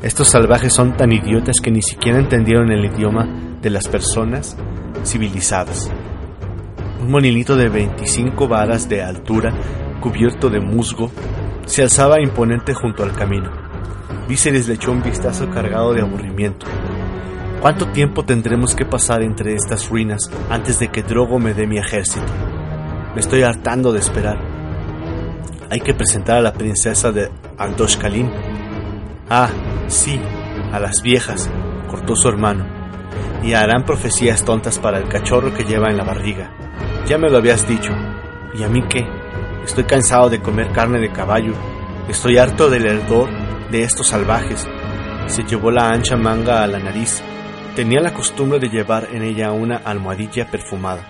Estos 0.02 0.30
salvajes 0.30 0.72
son 0.72 0.96
tan 0.96 1.12
idiotas 1.12 1.60
que 1.60 1.70
ni 1.70 1.80
siquiera 1.80 2.18
entendieron 2.18 2.72
el 2.72 2.84
idioma 2.84 3.28
de 3.62 3.70
las 3.70 3.86
personas 3.86 4.56
civilizadas. 5.04 5.92
Un 7.00 7.12
molinito 7.12 7.54
de 7.54 7.68
25 7.68 8.48
varas 8.48 8.88
de 8.88 9.00
altura, 9.00 9.54
cubierto 10.00 10.50
de 10.50 10.58
musgo, 10.58 11.12
se 11.70 11.82
alzaba 11.82 12.20
imponente 12.20 12.74
junto 12.74 13.04
al 13.04 13.12
camino. 13.12 13.48
Viserys 14.28 14.66
le 14.66 14.74
echó 14.74 14.90
un 14.90 15.04
vistazo 15.04 15.48
cargado 15.50 15.94
de 15.94 16.00
aburrimiento. 16.00 16.66
¿Cuánto 17.60 17.86
tiempo 17.86 18.24
tendremos 18.24 18.74
que 18.74 18.84
pasar 18.84 19.22
entre 19.22 19.54
estas 19.54 19.88
ruinas 19.88 20.28
antes 20.50 20.80
de 20.80 20.88
que 20.88 21.04
Drogo 21.04 21.38
me 21.38 21.54
dé 21.54 21.68
mi 21.68 21.78
ejército? 21.78 22.26
Me 23.14 23.20
estoy 23.20 23.44
hartando 23.44 23.92
de 23.92 24.00
esperar. 24.00 24.40
Hay 25.70 25.80
que 25.80 25.94
presentar 25.94 26.38
a 26.38 26.42
la 26.42 26.54
princesa 26.54 27.12
de 27.12 27.30
Kalim. 28.00 28.28
Ah, 29.28 29.50
sí, 29.86 30.20
a 30.72 30.80
las 30.80 31.02
viejas, 31.02 31.48
cortó 31.88 32.16
su 32.16 32.28
hermano. 32.28 32.66
Y 33.44 33.52
harán 33.52 33.84
profecías 33.84 34.44
tontas 34.44 34.80
para 34.80 34.98
el 34.98 35.08
cachorro 35.08 35.54
que 35.54 35.62
lleva 35.62 35.88
en 35.88 35.98
la 35.98 36.04
barriga. 36.04 36.50
Ya 37.06 37.16
me 37.16 37.30
lo 37.30 37.38
habías 37.38 37.68
dicho. 37.68 37.92
¿Y 38.58 38.64
a 38.64 38.68
mí 38.68 38.82
qué? 38.88 39.19
Estoy 39.64 39.84
cansado 39.84 40.30
de 40.30 40.40
comer 40.40 40.72
carne 40.72 40.98
de 40.98 41.12
caballo. 41.12 41.52
Estoy 42.08 42.38
harto 42.38 42.70
del 42.70 42.86
herdor 42.86 43.28
de 43.70 43.82
estos 43.82 44.08
salvajes. 44.08 44.66
Se 45.26 45.44
llevó 45.44 45.70
la 45.70 45.90
ancha 45.90 46.16
manga 46.16 46.62
a 46.62 46.66
la 46.66 46.78
nariz. 46.78 47.22
Tenía 47.76 48.00
la 48.00 48.14
costumbre 48.14 48.58
de 48.58 48.68
llevar 48.68 49.08
en 49.12 49.22
ella 49.22 49.52
una 49.52 49.76
almohadilla 49.76 50.50
perfumada. 50.50 51.06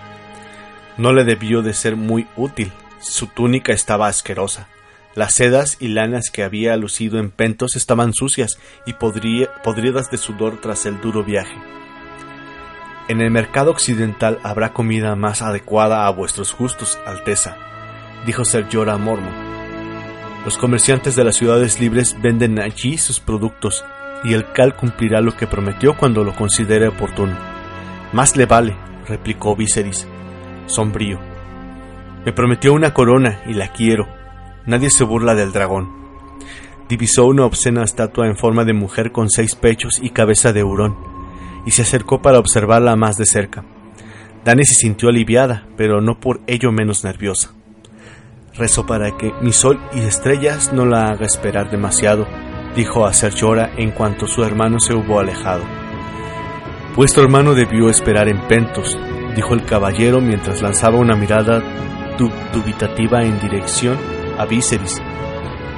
No 0.97 1.13
le 1.13 1.23
debió 1.23 1.61
de 1.61 1.73
ser 1.73 1.95
muy 1.95 2.27
útil. 2.35 2.71
Su 2.99 3.27
túnica 3.27 3.71
estaba 3.71 4.07
asquerosa. 4.07 4.67
Las 5.15 5.33
sedas 5.33 5.77
y 5.79 5.87
lanas 5.87 6.29
que 6.29 6.43
había 6.43 6.75
lucido 6.77 7.19
en 7.19 7.31
pentos 7.31 7.75
estaban 7.75 8.13
sucias 8.13 8.59
y 8.85 8.93
podridas 8.93 10.11
de 10.11 10.17
sudor 10.17 10.59
tras 10.61 10.85
el 10.85 11.01
duro 11.01 11.23
viaje. 11.23 11.55
En 13.07 13.21
el 13.21 13.31
mercado 13.31 13.71
occidental 13.71 14.39
habrá 14.43 14.71
comida 14.71 15.15
más 15.15 15.41
adecuada 15.41 16.05
a 16.05 16.11
vuestros 16.11 16.55
gustos, 16.55 16.99
Alteza, 17.05 17.57
dijo 18.25 18.45
Ser 18.45 18.67
Jorah 18.71 18.97
Mormon. 18.97 19.51
Los 20.45 20.57
comerciantes 20.57 21.15
de 21.15 21.23
las 21.23 21.35
ciudades 21.35 21.79
libres 21.79 22.15
venden 22.21 22.59
allí 22.59 22.97
sus 22.97 23.19
productos 23.19 23.85
y 24.23 24.33
el 24.33 24.51
Cal 24.51 24.75
cumplirá 24.75 25.21
lo 25.21 25.35
que 25.35 25.47
prometió 25.47 25.95
cuando 25.95 26.23
lo 26.23 26.35
considere 26.35 26.87
oportuno. 26.87 27.37
Más 28.13 28.35
le 28.35 28.45
vale, 28.45 28.75
replicó 29.07 29.55
Viserys, 29.55 30.07
sombrío. 30.65 31.19
Me 32.25 32.33
prometió 32.33 32.73
una 32.73 32.93
corona 32.93 33.41
y 33.47 33.53
la 33.53 33.71
quiero. 33.71 34.07
Nadie 34.65 34.89
se 34.89 35.03
burla 35.03 35.33
del 35.33 35.51
dragón. 35.51 35.89
Divisó 36.87 37.25
una 37.25 37.45
obscena 37.45 37.83
estatua 37.83 38.27
en 38.27 38.35
forma 38.35 38.65
de 38.65 38.73
mujer 38.73 39.11
con 39.11 39.29
seis 39.29 39.55
pechos 39.55 39.99
y 40.01 40.09
cabeza 40.09 40.53
de 40.53 40.63
hurón, 40.63 40.97
y 41.65 41.71
se 41.71 41.83
acercó 41.83 42.21
para 42.21 42.39
observarla 42.39 42.95
más 42.95 43.17
de 43.17 43.25
cerca. 43.25 43.63
Dani 44.43 44.65
se 44.65 44.75
sintió 44.75 45.09
aliviada, 45.09 45.67
pero 45.77 46.01
no 46.01 46.19
por 46.19 46.41
ello 46.47 46.71
menos 46.71 47.03
nerviosa. 47.03 47.53
Rezo 48.61 48.85
para 48.85 49.17
que 49.17 49.33
mi 49.41 49.53
sol 49.53 49.79
y 49.91 50.01
estrellas 50.01 50.71
no 50.71 50.85
la 50.85 51.05
haga 51.05 51.25
esperar 51.25 51.71
demasiado, 51.71 52.27
dijo 52.75 53.07
a 53.07 53.13
Ser 53.13 53.33
Llora 53.33 53.71
en 53.75 53.89
cuanto 53.89 54.27
su 54.27 54.43
hermano 54.43 54.79
se 54.79 54.93
hubo 54.93 55.19
alejado. 55.19 55.63
Vuestro 56.95 57.23
hermano 57.23 57.55
debió 57.55 57.89
esperar 57.89 58.29
en 58.29 58.39
Pentos, 58.47 58.99
dijo 59.35 59.55
el 59.55 59.65
caballero 59.65 60.21
mientras 60.21 60.61
lanzaba 60.61 60.99
una 60.99 61.15
mirada 61.15 61.63
dubitativa 62.53 63.23
en 63.23 63.39
dirección 63.39 63.97
a 64.37 64.45
Viserys. 64.45 65.01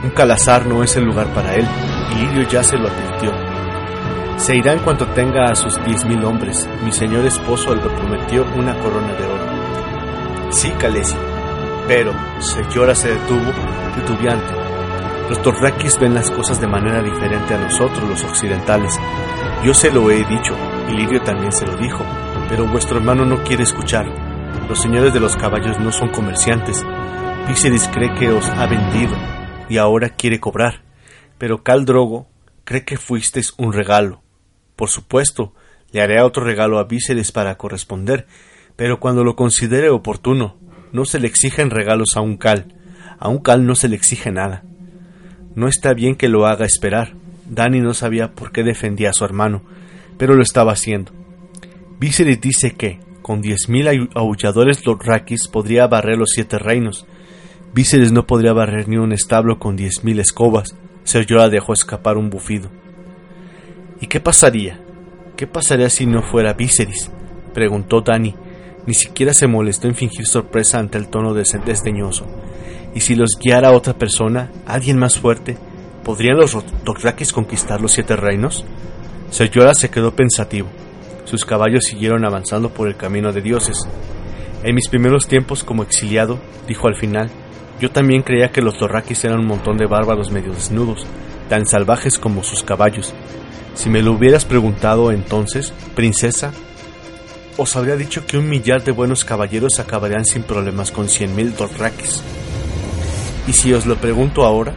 Un 0.03 0.09
calazar 0.09 0.65
no 0.65 0.83
es 0.83 0.97
el 0.97 1.05
lugar 1.05 1.27
para 1.27 1.55
él, 1.55 1.65
y 2.11 2.15
Lirio 2.15 2.49
ya 2.49 2.63
se 2.65 2.75
lo 2.75 2.89
advirtió. 2.89 3.31
Se 4.35 4.57
irá 4.57 4.73
en 4.73 4.79
cuanto 4.79 5.05
tenga 5.13 5.45
a 5.45 5.55
sus 5.55 5.81
diez 5.85 6.03
mil 6.03 6.25
hombres. 6.25 6.67
Mi 6.83 6.91
señor 6.91 7.25
esposo 7.25 7.73
le 7.73 7.81
prometió 7.81 8.45
una 8.57 8.77
corona 8.79 9.13
de 9.13 9.25
oro. 9.25 10.51
Sí, 10.51 10.69
Calesi, 10.71 11.15
pero 11.87 12.13
Señora 12.39 12.95
se 12.95 13.09
detuvo, 13.09 13.51
titubeante. 13.95 14.53
Los 15.29 15.41
Torraquis 15.41 15.99
ven 15.99 16.13
las 16.13 16.29
cosas 16.31 16.59
de 16.59 16.67
manera 16.67 17.01
diferente 17.01 17.53
a 17.53 17.57
nosotros, 17.57 18.07
los 18.07 18.23
occidentales. 18.23 18.99
Yo 19.63 19.73
se 19.73 19.91
lo 19.91 20.11
he 20.11 20.23
dicho, 20.25 20.55
y 20.89 20.93
Lirio 20.93 21.21
también 21.21 21.51
se 21.51 21.65
lo 21.65 21.77
dijo, 21.77 22.03
pero 22.49 22.67
vuestro 22.67 22.97
hermano 22.97 23.25
no 23.25 23.43
quiere 23.43 23.63
escuchar. 23.63 24.05
Los 24.67 24.81
señores 24.81 25.13
de 25.13 25.19
los 25.19 25.35
caballos 25.35 25.79
no 25.79 25.91
son 25.91 26.09
comerciantes. 26.09 26.83
Viserys 27.47 27.89
cree 27.93 28.13
que 28.13 28.29
os 28.29 28.47
ha 28.49 28.65
vendido 28.65 29.15
y 29.69 29.77
ahora 29.77 30.09
quiere 30.09 30.39
cobrar. 30.39 30.83
Pero 31.37 31.63
Cal 31.63 31.85
Drogo 31.85 32.27
cree 32.63 32.85
que 32.85 32.97
fuisteis 32.97 33.53
un 33.57 33.73
regalo. 33.73 34.21
Por 34.75 34.89
supuesto, 34.89 35.53
le 35.91 36.01
haré 36.01 36.21
otro 36.21 36.43
regalo 36.43 36.79
a 36.79 36.85
Viserys 36.85 37.31
para 37.31 37.57
corresponder, 37.57 38.27
pero 38.75 38.99
cuando 38.99 39.23
lo 39.23 39.35
considere 39.35 39.89
oportuno, 39.89 40.57
no 40.93 41.05
se 41.05 41.19
le 41.19 41.27
exigen 41.27 41.71
regalos 41.71 42.15
a 42.15 42.21
un 42.21 42.37
Cal. 42.37 42.73
A 43.19 43.27
un 43.27 43.39
Cal 43.39 43.65
no 43.65 43.75
se 43.75 43.89
le 43.89 43.95
exige 43.95 44.31
nada. 44.31 44.63
No 45.55 45.67
está 45.67 45.93
bien 45.93 46.15
que 46.15 46.29
lo 46.29 46.45
haga 46.45 46.65
esperar. 46.65 47.13
Dani 47.49 47.81
no 47.81 47.93
sabía 47.93 48.31
por 48.31 48.51
qué 48.51 48.63
defendía 48.63 49.09
a 49.09 49.13
su 49.13 49.25
hermano, 49.25 49.63
pero 50.17 50.35
lo 50.35 50.43
estaba 50.43 50.71
haciendo. 50.71 51.11
Viserys 51.99 52.39
dice 52.39 52.71
que, 52.75 52.99
con 53.21 53.41
diez 53.41 53.69
mil 53.69 54.09
aulladores 54.13 54.85
Lorrakis 54.85 55.47
podría 55.47 55.87
barrer 55.87 56.17
los 56.17 56.31
siete 56.31 56.59
reinos. 56.59 57.05
Viserys 57.73 58.11
no 58.11 58.27
podría 58.27 58.53
barrer 58.53 58.87
ni 58.87 58.97
un 58.97 59.13
establo 59.13 59.59
con 59.59 59.75
diez 59.75 60.03
mil 60.03 60.19
escobas. 60.19 60.75
Ser 61.03 61.25
dejó 61.25 61.73
escapar 61.73 62.17
un 62.17 62.29
bufido. 62.29 62.69
¿Y 63.99 64.07
qué 64.07 64.19
pasaría? 64.19 64.79
¿Qué 65.35 65.47
pasaría 65.47 65.89
si 65.89 66.05
no 66.05 66.21
fuera 66.21 66.53
Viserys? 66.53 67.11
preguntó 67.53 68.01
Dani. 68.01 68.35
Ni 68.85 68.93
siquiera 68.93 69.33
se 69.33 69.47
molestó 69.47 69.87
en 69.87 69.95
fingir 69.95 70.27
sorpresa 70.27 70.79
ante 70.79 70.97
el 70.97 71.07
tono 71.07 71.33
desdeñoso. 71.33 72.25
¿Y 72.93 72.99
si 72.99 73.15
los 73.15 73.37
guiara 73.39 73.71
otra 73.71 73.93
persona, 73.93 74.51
alguien 74.65 74.97
más 74.97 75.17
fuerte? 75.17 75.57
¿Podrían 76.03 76.37
los 76.37 76.57
Dothraki 76.83 77.25
conquistar 77.27 77.79
los 77.79 77.93
siete 77.93 78.15
reinos? 78.15 78.65
Ser 79.29 79.49
se 79.75 79.89
quedó 79.89 80.15
pensativo. 80.15 80.67
Sus 81.23 81.45
caballos 81.45 81.85
siguieron 81.85 82.25
avanzando 82.25 82.69
por 82.69 82.87
el 82.87 82.97
camino 82.97 83.31
de 83.31 83.41
dioses. 83.41 83.79
En 84.63 84.75
mis 84.75 84.89
primeros 84.89 85.27
tiempos 85.27 85.63
como 85.63 85.83
exiliado, 85.83 86.39
dijo 86.67 86.87
al 86.87 86.95
final, 86.95 87.31
yo 87.79 87.89
también 87.89 88.21
creía 88.21 88.51
que 88.51 88.61
los 88.61 88.77
Dorrakis 88.77 89.23
eran 89.23 89.39
un 89.39 89.47
montón 89.47 89.77
de 89.77 89.87
bárbaros 89.87 90.31
medio 90.31 90.53
desnudos, 90.53 91.05
tan 91.49 91.65
salvajes 91.65 92.19
como 92.19 92.43
sus 92.43 92.63
caballos. 92.63 93.13
Si 93.73 93.89
me 93.89 94.01
lo 94.01 94.11
hubieras 94.11 94.45
preguntado 94.45 95.11
entonces, 95.11 95.73
princesa, 95.95 96.53
os 97.57 97.75
habría 97.75 97.95
dicho 97.95 98.25
que 98.25 98.37
un 98.37 98.49
millar 98.49 98.83
de 98.83 98.91
buenos 98.91 99.25
caballeros 99.25 99.79
acabarían 99.79 100.25
sin 100.25 100.43
problemas 100.43 100.91
con 100.91 101.07
cien 101.07 101.35
mil 101.35 101.55
Dorrakis. 101.55 102.23
Y 103.47 103.53
si 103.53 103.73
os 103.73 103.85
lo 103.85 103.97
pregunto 103.97 104.43
ahora, 104.43 104.75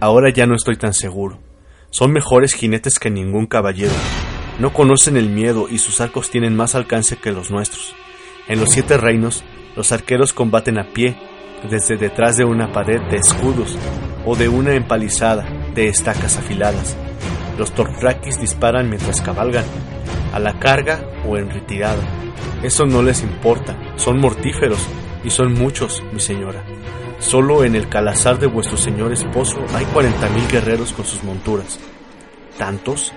ahora 0.00 0.30
ya 0.32 0.46
no 0.46 0.54
estoy 0.54 0.76
tan 0.76 0.94
seguro. 0.94 1.38
Son 1.90 2.12
mejores 2.12 2.54
jinetes 2.54 2.98
que 2.98 3.10
ningún 3.10 3.46
caballero. 3.46 3.92
No 4.58 4.72
conocen 4.72 5.16
el 5.16 5.28
miedo 5.28 5.66
y 5.68 5.78
sus 5.78 6.00
arcos 6.00 6.30
tienen 6.30 6.56
más 6.56 6.74
alcance 6.74 7.16
que 7.16 7.32
los 7.32 7.50
nuestros. 7.50 7.94
En 8.48 8.60
los 8.60 8.70
siete 8.70 8.96
reinos, 8.96 9.44
los 9.76 9.92
arqueros 9.92 10.32
combaten 10.32 10.78
a 10.78 10.92
pie, 10.92 11.16
desde 11.68 11.96
detrás 11.96 12.36
de 12.36 12.44
una 12.44 12.72
pared 12.72 13.00
de 13.10 13.16
escudos 13.16 13.76
o 14.24 14.36
de 14.36 14.48
una 14.48 14.74
empalizada 14.74 15.44
de 15.74 15.88
estacas 15.88 16.36
afiladas. 16.36 16.96
Los 17.58 17.72
torfraquis 17.72 18.40
disparan 18.40 18.88
mientras 18.88 19.20
cabalgan, 19.20 19.64
a 20.32 20.38
la 20.38 20.58
carga 20.58 21.04
o 21.26 21.36
en 21.36 21.50
retirada. 21.50 22.02
Eso 22.62 22.86
no 22.86 23.02
les 23.02 23.22
importa, 23.22 23.76
son 23.96 24.18
mortíferos 24.18 24.80
y 25.24 25.30
son 25.30 25.52
muchos, 25.54 26.02
mi 26.12 26.20
señora. 26.20 26.62
Solo 27.18 27.64
en 27.64 27.76
el 27.76 27.88
calazar 27.88 28.38
de 28.38 28.46
vuestro 28.46 28.76
señor 28.76 29.12
esposo 29.12 29.58
hay 29.74 29.84
cuarenta 29.86 30.28
mil 30.28 30.46
guerreros 30.48 30.92
con 30.92 31.04
sus 31.04 31.22
monturas. 31.22 31.78
¿Tantos? 32.58 33.12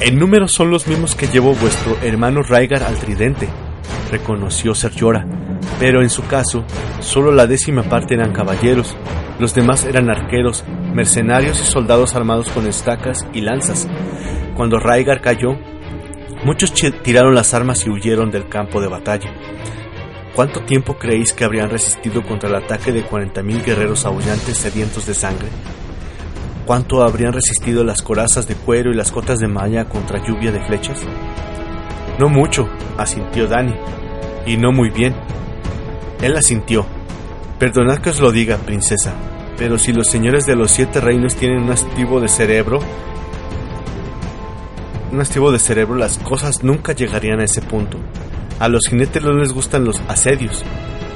En 0.00 0.18
número 0.18 0.48
son 0.48 0.70
los 0.70 0.86
mismos 0.86 1.14
que 1.14 1.28
llevó 1.28 1.54
vuestro 1.54 1.96
hermano 2.02 2.42
Raigar 2.42 2.82
al 2.82 2.98
tridente, 2.98 3.48
reconoció 4.10 4.74
Ser 4.74 4.92
Llora, 4.92 5.26
pero 5.78 6.02
en 6.02 6.10
su 6.10 6.26
caso, 6.26 6.64
solo 7.00 7.32
la 7.32 7.46
décima 7.46 7.82
parte 7.82 8.14
eran 8.14 8.32
caballeros, 8.32 8.96
los 9.38 9.54
demás 9.54 9.84
eran 9.84 10.10
arqueros, 10.10 10.64
mercenarios 10.92 11.60
y 11.60 11.64
soldados 11.64 12.14
armados 12.14 12.48
con 12.50 12.66
estacas 12.66 13.26
y 13.32 13.40
lanzas. 13.40 13.88
Cuando 14.56 14.80
Raigar 14.80 15.20
cayó, 15.20 15.50
muchos 16.44 16.72
tiraron 16.72 17.34
las 17.34 17.52
armas 17.52 17.84
y 17.84 17.90
huyeron 17.90 18.30
del 18.30 18.48
campo 18.48 18.80
de 18.80 18.88
batalla. 18.88 19.30
¿Cuánto 20.34 20.60
tiempo 20.62 20.96
creéis 20.96 21.34
que 21.34 21.44
habrían 21.44 21.68
resistido 21.68 22.22
contra 22.22 22.48
el 22.48 22.56
ataque 22.56 22.90
de 22.90 23.04
40.000 23.04 23.64
guerreros 23.64 24.06
aullantes 24.06 24.56
sedientos 24.56 25.06
de 25.06 25.12
sangre? 25.12 25.48
¿Cuánto 26.64 27.02
habrían 27.02 27.34
resistido 27.34 27.84
las 27.84 28.00
corazas 28.00 28.48
de 28.48 28.54
cuero 28.54 28.90
y 28.90 28.94
las 28.96 29.12
cotas 29.12 29.38
de 29.40 29.46
malla 29.46 29.84
contra 29.90 30.26
lluvia 30.26 30.50
de 30.50 30.64
flechas? 30.64 31.00
No 32.18 32.30
mucho, 32.30 32.66
asintió 32.96 33.46
Dani, 33.46 33.74
y 34.46 34.56
no 34.56 34.72
muy 34.72 34.88
bien. 34.88 35.14
Él 36.22 36.34
asintió. 36.34 36.86
Perdonad 37.58 37.98
que 37.98 38.10
os 38.10 38.20
lo 38.20 38.32
diga, 38.32 38.56
princesa, 38.56 39.12
pero 39.58 39.78
si 39.78 39.92
los 39.92 40.08
señores 40.08 40.46
de 40.46 40.56
los 40.56 40.70
siete 40.70 41.00
reinos 41.00 41.34
tienen 41.34 41.64
un 41.64 41.72
activo 41.72 42.20
de 42.20 42.28
cerebro, 42.28 42.80
un 45.12 45.20
activo 45.20 45.52
de 45.52 45.58
cerebro, 45.58 45.96
las 45.96 46.18
cosas 46.18 46.62
nunca 46.62 46.92
llegarían 46.92 47.40
a 47.40 47.44
ese 47.44 47.62
punto. 47.62 47.98
A 48.58 48.68
los 48.68 48.88
jinetes 48.88 49.22
no 49.22 49.32
les 49.32 49.52
gustan 49.52 49.84
los 49.84 50.00
asedios. 50.08 50.64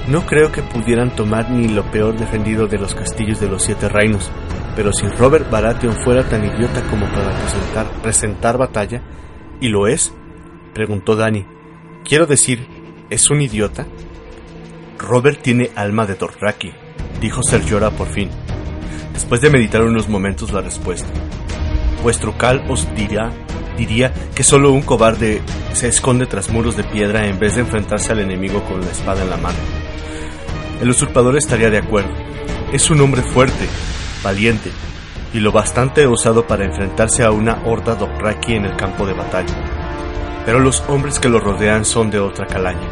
No 0.09 0.27
creo 0.27 0.53
que 0.53 0.63
pudieran 0.63 1.15
tomar 1.15 1.51
ni 1.51 1.69
lo 1.69 1.91
peor 1.91 2.17
defendido 2.17 2.67
de 2.67 2.79
los 2.79 2.95
castillos 2.95 3.41
de 3.41 3.49
los 3.49 3.63
siete 3.63 3.89
reinos, 3.89 4.31
pero 4.77 4.93
si 4.93 5.07
Robert 5.09 5.51
Baratheon 5.51 5.95
fuera 6.05 6.23
tan 6.29 6.45
idiota 6.45 6.83
como 6.89 7.07
para 7.07 7.33
presentar, 7.39 7.87
presentar 8.03 8.59
batalla, 8.59 9.03
¿y 9.61 9.69
lo 9.69 9.87
es? 9.87 10.13
preguntó 10.75 11.17
Dani. 11.17 11.47
Quiero 12.05 12.27
decir, 12.27 12.67
¿es 13.11 13.31
un 13.31 13.41
idiota? 13.41 13.87
Robert 14.99 15.41
tiene 15.43 15.71
alma 15.75 16.07
de 16.07 16.15
Dothraki, 16.15 16.73
dijo 17.21 17.43
Ser 17.43 17.63
por 17.91 18.09
fin. 18.09 18.31
Después 19.13 19.41
de 19.41 19.51
meditar 19.51 19.83
unos 19.83 20.09
momentos 20.09 20.53
la 20.53 20.61
respuesta. 20.61 21.09
Vuestro 22.03 22.37
cal 22.39 22.65
os 22.69 22.89
dirá 22.95 23.31
diría 23.81 24.13
que 24.35 24.45
solo 24.45 24.73
un 24.73 24.83
cobarde 24.83 25.41
se 25.73 25.89
esconde 25.89 26.27
tras 26.27 26.51
muros 26.51 26.77
de 26.77 26.85
piedra 26.85 27.27
en 27.27 27.39
vez 27.39 27.55
de 27.55 27.63
enfrentarse 27.63 28.13
al 28.13 28.21
enemigo 28.21 28.63
con 28.65 28.83
la 28.83 28.91
espada 28.91 29.23
en 29.23 29.31
la 29.31 29.39
mano. 29.39 29.57
El 30.83 30.91
usurpador 30.91 31.39
estaría 31.39 31.71
de 31.71 31.79
acuerdo. 31.79 32.11
Es 32.73 32.91
un 32.91 33.01
hombre 33.01 33.23
fuerte, 33.23 33.67
valiente 34.23 34.71
y 35.33 35.41
lo 35.41 35.51
bastante 35.51 36.07
osado 36.07 36.47
para 36.47 36.67
enfrentarse 36.67 37.25
a 37.25 37.31
una 37.31 37.63
horda 37.65 37.95
Dothraki 37.95 38.55
en 38.55 38.67
el 38.67 38.77
campo 38.77 39.07
de 39.07 39.15
batalla. 39.15 39.55
Pero 40.45 40.59
los 40.59 40.83
hombres 40.89 41.19
que 41.19 41.31
lo 41.31 41.41
rodean 41.41 41.87
son 41.87 42.11
de 42.11 42.21
otra 42.21 42.47
calaña. 42.47 42.89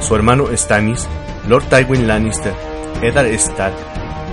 Su 0.00 0.16
hermano 0.16 0.46
Stannis, 0.56 1.06
Lord 1.48 1.66
Tywin 1.66 2.08
Lannister, 2.08 2.54
Eddard 3.00 3.28
Stark, 3.34 3.76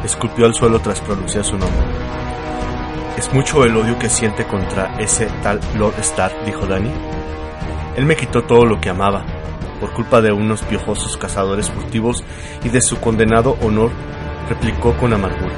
esculpió 0.03 0.47
al 0.47 0.55
suelo 0.55 0.79
tras 0.79 1.01
pronunciar 1.01 1.45
su 1.45 1.55
nombre. 1.55 2.22
Es 3.23 3.33
mucho 3.33 3.63
el 3.63 3.77
odio 3.77 3.97
que 3.97 4.09
siente 4.09 4.45
contra 4.45 4.99
ese 4.99 5.27
tal 5.41 5.61
Lord 5.77 5.97
Stark, 5.99 6.43
dijo 6.45 6.67
Dany. 6.67 6.91
Él 7.95 8.05
me 8.05 8.17
quitó 8.17 8.43
todo 8.43 8.65
lo 8.65 8.81
que 8.81 8.89
amaba, 8.89 9.23
por 9.79 9.93
culpa 9.93 10.19
de 10.19 10.33
unos 10.33 10.61
piojosos 10.63 11.15
cazadores 11.15 11.71
furtivos 11.71 12.21
y 12.65 12.67
de 12.67 12.81
su 12.81 12.99
condenado 12.99 13.55
honor, 13.61 13.91
replicó 14.49 14.97
con 14.97 15.13
amargura. 15.13 15.55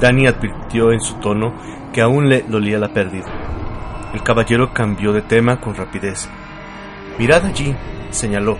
Dany 0.00 0.26
advirtió 0.26 0.90
en 0.90 1.00
su 1.00 1.14
tono 1.20 1.54
que 1.92 2.00
aún 2.00 2.28
le 2.28 2.42
dolía 2.42 2.80
la 2.80 2.92
pérdida. 2.92 3.30
El 4.12 4.24
caballero 4.24 4.74
cambió 4.74 5.12
de 5.12 5.22
tema 5.22 5.60
con 5.60 5.76
rapidez. 5.76 6.28
Mirad 7.20 7.44
allí, 7.46 7.72
señaló. 8.10 8.58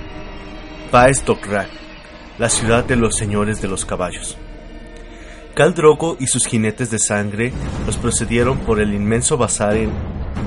Paes 0.92 1.24
la 2.38 2.48
ciudad 2.48 2.84
de 2.84 2.94
los 2.94 3.16
señores 3.16 3.60
de 3.60 3.66
los 3.66 3.84
caballos. 3.84 4.38
Cal 5.60 5.74
Drogo 5.74 6.16
y 6.18 6.26
sus 6.26 6.46
jinetes 6.46 6.90
de 6.90 6.98
sangre 6.98 7.52
los 7.84 7.98
procedieron 7.98 8.60
por 8.60 8.80
el 8.80 8.94
inmenso 8.94 9.36
bazar 9.36 9.76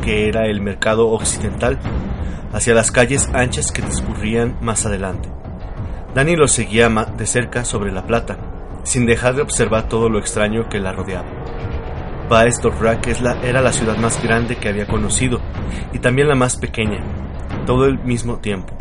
que 0.04 0.28
era 0.28 0.48
el 0.48 0.60
mercado 0.60 1.10
occidental, 1.10 1.78
hacia 2.52 2.74
las 2.74 2.90
calles 2.90 3.30
anchas 3.32 3.72
que 3.72 3.84
discurrían 3.84 4.58
más 4.60 4.88
adelante. 4.88 5.30
Dani 6.16 6.36
los 6.36 6.52
seguía 6.52 6.90
de 6.90 7.28
cerca 7.28 7.64
sobre 7.64 7.92
la 7.92 8.08
plata, 8.08 8.40
sin 8.86 9.06
dejar 9.06 9.36
de 9.36 9.44
observar 9.44 9.88
todo 9.88 10.10
lo 10.10 10.18
extraño 10.18 10.68
que 10.68 10.80
la 10.80 10.94
rodeaba. 10.94 11.30
Baes 12.28 12.60
Dorrak 12.60 13.06
era 13.44 13.62
la 13.62 13.72
ciudad 13.72 13.98
más 13.98 14.20
grande 14.24 14.56
que 14.56 14.70
había 14.70 14.88
conocido 14.88 15.42
y 15.94 16.00
también 16.00 16.28
la 16.28 16.34
más 16.34 16.58
pequeña, 16.58 17.04
todo 17.68 17.86
el 17.86 18.00
mismo 18.00 18.38
tiempo. 18.38 18.74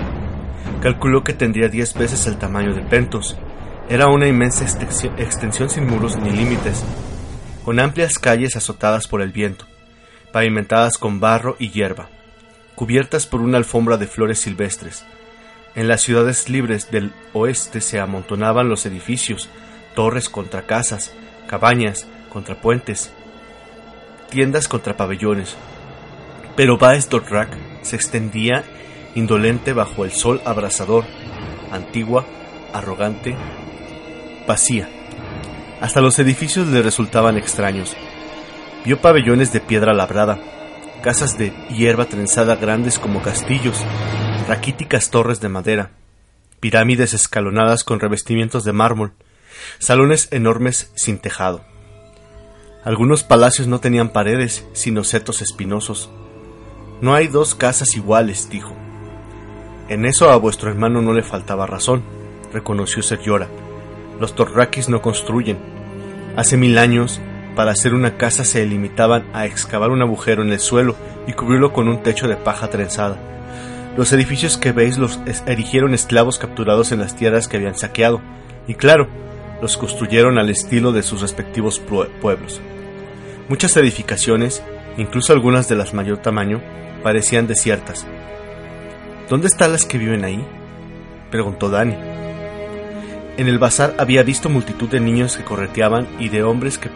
Calculó 0.80 1.24
que 1.24 1.35
tendría 1.35 1.68
diez 1.68 1.93
veces 1.93 2.26
el 2.26 2.39
tamaño 2.39 2.72
de 2.72 2.80
Pentos. 2.80 3.37
Era 3.89 4.07
una 4.07 4.26
inmensa 4.26 4.64
extensión 4.64 5.68
sin 5.68 5.87
muros 5.87 6.16
ni 6.16 6.30
límites, 6.30 6.83
con 7.64 7.78
amplias 7.80 8.18
calles 8.18 8.57
azotadas 8.57 9.07
por 9.07 9.20
el 9.22 9.33
viento, 9.33 9.66
pavimentadas 10.33 10.99
con 10.99 11.20
barro 11.20 11.57
y 11.59 11.70
hierba, 11.70 12.09
cubiertas 12.74 13.26
por 13.26 13.41
una 13.41 13.59
alfombra 13.59 13.97
de 13.97 14.07
flores 14.07 14.41
silvestres. 14.41 15.05
En 15.74 15.89
las 15.89 16.03
ciudades 16.03 16.49
libres 16.49 16.91
del 16.91 17.12
oeste 17.33 17.80
se 17.80 18.01
amontonaban 18.01 18.68
los 18.68 18.87
edificios, 18.87 19.49
torres 19.95 20.28
contra 20.28 20.62
casas, 20.62 21.12
cabañas 21.47 22.07
contra 22.30 22.61
puentes, 22.61 23.12
tiendas 24.30 24.68
contra 24.68 24.97
pabellones. 24.97 25.57
Pero 26.57 26.78
Dorrak 26.78 27.51
se 27.83 27.97
extendía 27.97 28.64
indolente 29.14 29.72
bajo 29.72 30.05
el 30.05 30.12
sol 30.12 30.41
abrasador, 30.45 31.05
antigua, 31.70 32.24
arrogante, 32.72 33.35
vacía. 34.47 34.88
Hasta 35.80 36.01
los 36.01 36.18
edificios 36.18 36.68
le 36.68 36.82
resultaban 36.82 37.36
extraños. 37.36 37.97
Vio 38.84 39.01
pabellones 39.01 39.53
de 39.53 39.61
piedra 39.61 39.95
labrada, 39.95 40.38
casas 41.03 41.36
de 41.38 41.53
hierba 41.70 42.05
trenzada 42.07 42.57
grandes 42.57 42.99
como 42.99 43.22
castillos, 43.22 43.84
raquíticas 44.49 45.11
torres 45.11 45.40
de 45.40 45.49
madera, 45.49 45.90
pirámides 46.61 47.14
escalonadas 47.14 47.84
con 47.84 48.01
revestimientos 48.01 48.64
de 48.64 48.72
mármol, 48.72 49.12
salones 49.78 50.28
enormes 50.30 50.93
sin 50.95 51.18
tejado. 51.18 51.64
Algunos 52.84 53.22
palacios 53.22 53.68
no 53.68 53.80
tenían 53.80 54.11
paredes, 54.11 54.66
sino 54.72 55.05
setos 55.05 55.43
espinosos. 55.43 56.11
No 57.01 57.14
hay 57.14 57.28
dos 57.28 57.55
casas 57.55 57.97
iguales, 57.97 58.49
dijo. 58.51 58.74
En 59.88 60.05
eso 60.05 60.30
a 60.30 60.36
vuestro 60.36 60.70
hermano 60.70 61.03
no 61.03 61.12
le 61.12 61.22
faltaba 61.22 61.66
razón, 61.66 62.03
reconoció 62.53 63.03
Ser 63.03 63.20
Llora. 63.20 63.49
Los 64.23 64.37
torraquis 64.37 64.89
no 64.89 65.03
construyen. 65.03 65.59
Hace 66.37 66.57
mil 66.57 66.79
años, 66.79 67.20
para 67.57 67.73
hacer 67.73 67.93
una 67.93 68.18
casa 68.18 68.45
se 68.45 68.64
limitaban 68.64 69.25
a 69.33 69.47
excavar 69.47 69.91
un 69.91 70.01
agujero 70.01 70.43
en 70.45 70.53
el 70.53 70.61
suelo 70.61 70.95
y 71.27 71.33
cubrirlo 71.33 71.73
con 71.73 71.89
un 71.89 72.05
techo 72.05 72.29
de 72.29 72.37
paja 72.37 72.70
trenzada. 72.70 73.16
Los 73.97 74.12
edificios 74.12 74.59
que 74.59 74.70
veis 74.70 74.97
los 74.97 75.18
erigieron 75.47 75.93
esclavos 75.93 76.39
capturados 76.39 76.93
en 76.93 77.01
las 77.01 77.16
tierras 77.16 77.49
que 77.49 77.57
habían 77.57 77.75
saqueado, 77.75 78.20
y 78.68 78.75
claro, 78.75 79.09
los 79.61 79.77
construyeron 79.77 80.39
al 80.39 80.51
estilo 80.51 80.93
de 80.93 81.03
sus 81.03 81.20
respectivos 81.20 81.83
pueblos. 82.20 82.61
Muchas 83.49 83.77
edificaciones, 83.77 84.62
incluso 84.99 85.33
algunas 85.33 85.68
de 85.68 85.75
las 85.75 85.95
mayor 85.95 86.18
tamaño, 86.18 86.62
parecían 87.03 87.49
desiertas. 87.49 88.07
¿Dónde 89.29 89.49
están 89.49 89.73
las 89.73 89.85
que 89.85 89.99
viven 89.99 90.23
ahí? 90.23 90.47
preguntó 91.33 91.70
Dani. 91.70 92.12
En 93.43 93.49
el 93.49 93.59
bazar 93.59 93.97
había 93.99 94.22
visto 94.22 94.49
multitud 94.49 94.88
de 94.88 95.01
niños 95.01 95.36
que 95.36 95.43
correteaban 95.43 96.07
y 96.20 96.28
de 96.28 96.45
hombres 96.45 96.78
que 96.78 96.88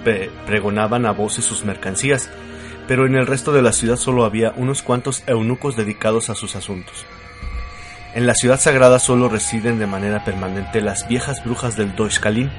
pregonaban 0.47 1.05
a 1.05 1.11
voces 1.11 1.44
sus 1.44 1.64
mercancías, 1.64 2.30
pero 2.86 3.05
en 3.05 3.16
el 3.16 3.26
resto 3.26 3.53
de 3.53 3.62
la 3.62 3.72
ciudad 3.72 3.97
solo 3.97 4.24
había 4.24 4.53
unos 4.55 4.82
cuantos 4.82 5.24
eunucos 5.26 5.74
dedicados 5.74 6.30
a 6.30 6.36
sus 6.36 6.55
asuntos. 6.55 7.05
En 8.14 8.28
la 8.28 8.36
ciudad 8.36 8.61
sagrada 8.61 9.01
solo 9.01 9.28
residen 9.28 9.80
de 9.80 9.88
manera 9.88 10.24
permanente 10.24 10.80
las 10.80 11.09
viejas 11.09 11.44
brujas 11.44 11.76
del 11.76 11.97
Doishkalin, 11.97 12.53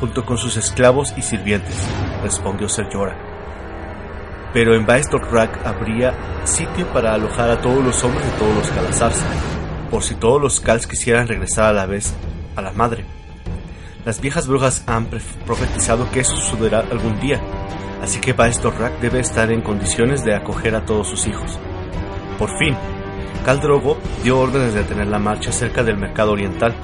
junto 0.00 0.24
con 0.24 0.38
sus 0.38 0.56
esclavos 0.56 1.12
y 1.14 1.20
sirvientes, 1.20 1.76
respondió 2.22 2.66
Ser. 2.70 2.86
Pero 4.54 4.74
en 4.74 4.86
Baestorrak 4.86 5.66
habría 5.66 6.14
sitio 6.46 6.86
para 6.94 7.12
alojar 7.12 7.50
a 7.50 7.60
todos 7.60 7.84
los 7.84 8.02
hombres 8.04 8.24
de 8.24 8.38
todos 8.38 8.56
los 8.56 8.70
Calazars, 8.70 9.22
por 9.90 10.02
si 10.02 10.14
todos 10.14 10.40
los 10.40 10.60
Kals 10.60 10.86
quisieran 10.86 11.28
regresar 11.28 11.66
a 11.66 11.72
la 11.74 11.84
vez 11.84 12.14
a 12.56 12.62
la 12.62 12.72
madre. 12.72 13.04
Las 14.04 14.20
viejas 14.20 14.48
brujas 14.48 14.82
han 14.86 15.06
profetizado 15.46 16.10
que 16.10 16.20
eso 16.20 16.36
sucederá 16.36 16.80
algún 16.90 17.20
día, 17.20 17.40
así 18.02 18.20
que 18.20 18.32
Baestorrak 18.32 19.00
debe 19.00 19.20
estar 19.20 19.52
en 19.52 19.62
condiciones 19.62 20.24
de 20.24 20.34
acoger 20.34 20.74
a 20.74 20.84
todos 20.84 21.08
sus 21.08 21.26
hijos. 21.26 21.58
Por 22.38 22.50
fin, 22.58 22.76
Drogo 23.60 23.98
dio 24.22 24.38
órdenes 24.38 24.72
de 24.72 24.82
detener 24.82 25.08
la 25.08 25.18
marcha 25.18 25.52
cerca 25.52 25.82
del 25.82 25.96
mercado 25.96 26.32
oriental, 26.32 26.74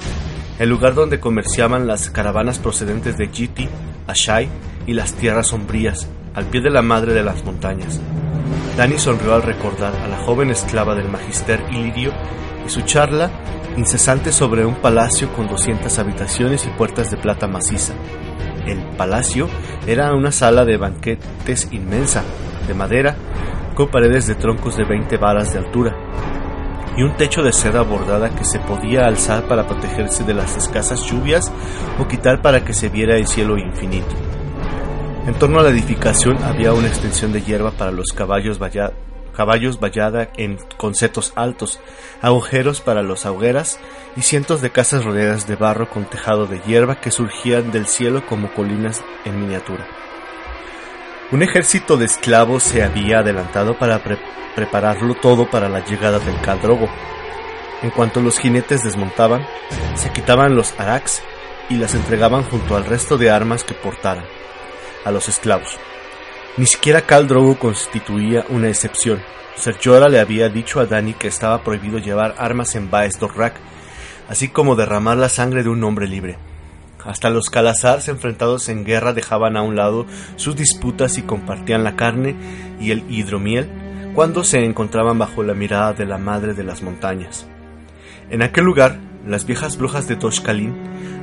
el 0.59 0.69
lugar 0.69 0.93
donde 0.93 1.19
comerciaban 1.19 1.87
las 1.87 2.09
caravanas 2.09 2.59
procedentes 2.59 3.17
de 3.17 3.27
Jiti, 3.27 3.67
Ashai 4.07 4.49
y 4.85 4.93
las 4.93 5.13
tierras 5.13 5.47
sombrías, 5.47 6.07
al 6.35 6.45
pie 6.45 6.61
de 6.61 6.69
la 6.69 6.81
madre 6.81 7.13
de 7.13 7.23
las 7.23 7.43
montañas. 7.43 7.99
Dani 8.77 8.97
sonrió 8.97 9.33
al 9.33 9.43
recordar 9.43 9.95
a 9.95 10.07
la 10.07 10.17
joven 10.17 10.51
esclava 10.51 10.95
del 10.95 11.09
magister 11.09 11.61
Ilirio 11.71 12.13
y 12.65 12.69
su 12.69 12.81
charla 12.81 13.29
incesante 13.79 14.33
sobre 14.33 14.65
un 14.65 14.75
palacio 14.75 15.31
con 15.31 15.47
200 15.47 15.97
habitaciones 15.99 16.65
y 16.65 16.69
puertas 16.69 17.09
de 17.11 17.17
plata 17.17 17.47
maciza. 17.47 17.93
El 18.67 18.83
palacio 18.97 19.47
era 19.87 20.13
una 20.13 20.33
sala 20.33 20.65
de 20.65 20.75
banquetes 20.75 21.69
inmensa, 21.71 22.23
de 22.67 22.73
madera, 22.73 23.15
con 23.75 23.87
paredes 23.87 24.27
de 24.27 24.35
troncos 24.35 24.75
de 24.75 24.83
20 24.83 25.15
varas 25.17 25.53
de 25.53 25.59
altura, 25.59 25.95
y 26.97 27.03
un 27.03 27.15
techo 27.15 27.41
de 27.41 27.53
seda 27.53 27.81
bordada 27.83 28.35
que 28.35 28.43
se 28.43 28.59
podía 28.59 29.07
alzar 29.07 29.47
para 29.47 29.65
protegerse 29.65 30.25
de 30.25 30.33
las 30.33 30.57
escasas 30.57 31.01
lluvias 31.05 31.49
o 31.97 32.07
quitar 32.07 32.41
para 32.41 32.65
que 32.65 32.73
se 32.73 32.89
viera 32.89 33.15
el 33.15 33.27
cielo 33.27 33.57
infinito. 33.57 34.13
En 35.25 35.35
torno 35.35 35.59
a 35.59 35.63
la 35.63 35.69
edificación 35.69 36.37
había 36.43 36.73
una 36.73 36.87
extensión 36.89 37.31
de 37.31 37.41
hierba 37.41 37.71
para 37.71 37.91
los 37.91 38.11
caballos, 38.11 38.59
caballos 39.39 39.79
vallada 39.79 40.31
en 40.35 40.57
concetos 40.75 41.31
altos, 41.37 41.79
agujeros 42.21 42.81
para 42.81 43.03
los 43.03 43.25
augueras 43.25 43.79
y 44.17 44.21
cientos 44.21 44.59
de 44.59 44.69
casas 44.69 45.05
rodeadas 45.05 45.47
de 45.47 45.55
barro 45.55 45.89
con 45.89 46.03
tejado 46.03 46.45
de 46.45 46.59
hierba 46.59 46.99
que 46.99 47.09
surgían 47.09 47.71
del 47.71 47.87
cielo 47.87 48.25
como 48.27 48.53
colinas 48.53 49.01
en 49.23 49.39
miniatura. 49.39 49.87
Un 51.31 51.41
ejército 51.41 51.95
de 51.95 52.03
esclavos 52.03 52.63
se 52.63 52.83
había 52.83 53.19
adelantado 53.19 53.79
para 53.79 54.01
prepararlo 54.57 55.15
todo 55.15 55.49
para 55.49 55.69
la 55.69 55.85
llegada 55.85 56.19
del 56.19 56.41
Caldrogo. 56.41 56.89
En 57.81 57.91
cuanto 57.91 58.19
los 58.19 58.39
jinetes 58.39 58.83
desmontaban, 58.83 59.47
se 59.95 60.11
quitaban 60.11 60.53
los 60.53 60.77
araks 60.77 61.23
y 61.69 61.75
las 61.75 61.95
entregaban 61.95 62.43
junto 62.43 62.75
al 62.75 62.83
resto 62.83 63.17
de 63.17 63.31
armas 63.31 63.63
que 63.63 63.73
portaran 63.73 64.25
a 65.05 65.11
los 65.11 65.29
esclavos. 65.29 65.77
Ni 66.59 66.65
siquiera 66.65 67.03
Caldrogo 67.03 67.57
constituía 67.57 68.43
una 68.49 68.67
excepción. 68.67 69.21
Serjora 69.55 70.09
le 70.09 70.19
había 70.19 70.49
dicho 70.49 70.81
a 70.81 70.85
Dani 70.85 71.13
que 71.13 71.29
estaba 71.29 71.63
prohibido 71.63 71.99
llevar 71.99 72.35
armas 72.37 72.75
en 72.75 72.91
Baes 72.91 73.17
Dorrak, 73.17 73.53
así 74.27 74.49
como 74.49 74.75
derramar 74.75 75.15
la 75.15 75.29
sangre 75.29 75.63
de 75.63 75.69
un 75.69 75.81
hombre 75.85 76.05
libre. 76.05 76.37
Hasta 77.05 77.29
los 77.29 77.49
Calazars 77.49 78.09
enfrentados 78.09 78.67
en 78.67 78.83
guerra 78.83 79.13
dejaban 79.13 79.55
a 79.55 79.61
un 79.61 79.77
lado 79.77 80.05
sus 80.35 80.57
disputas 80.57 81.17
y 81.17 81.21
compartían 81.21 81.85
la 81.85 81.95
carne 81.95 82.35
y 82.81 82.91
el 82.91 83.09
hidromiel 83.09 83.69
cuando 84.13 84.43
se 84.43 84.65
encontraban 84.65 85.17
bajo 85.17 85.43
la 85.43 85.53
mirada 85.53 85.93
de 85.93 86.05
la 86.05 86.17
madre 86.17 86.55
de 86.55 86.65
las 86.65 86.81
montañas. 86.81 87.47
En 88.29 88.41
aquel 88.41 88.65
lugar, 88.65 88.99
las 89.25 89.45
viejas 89.45 89.77
brujas 89.77 90.09
de 90.09 90.17
Toshkalin 90.17 90.75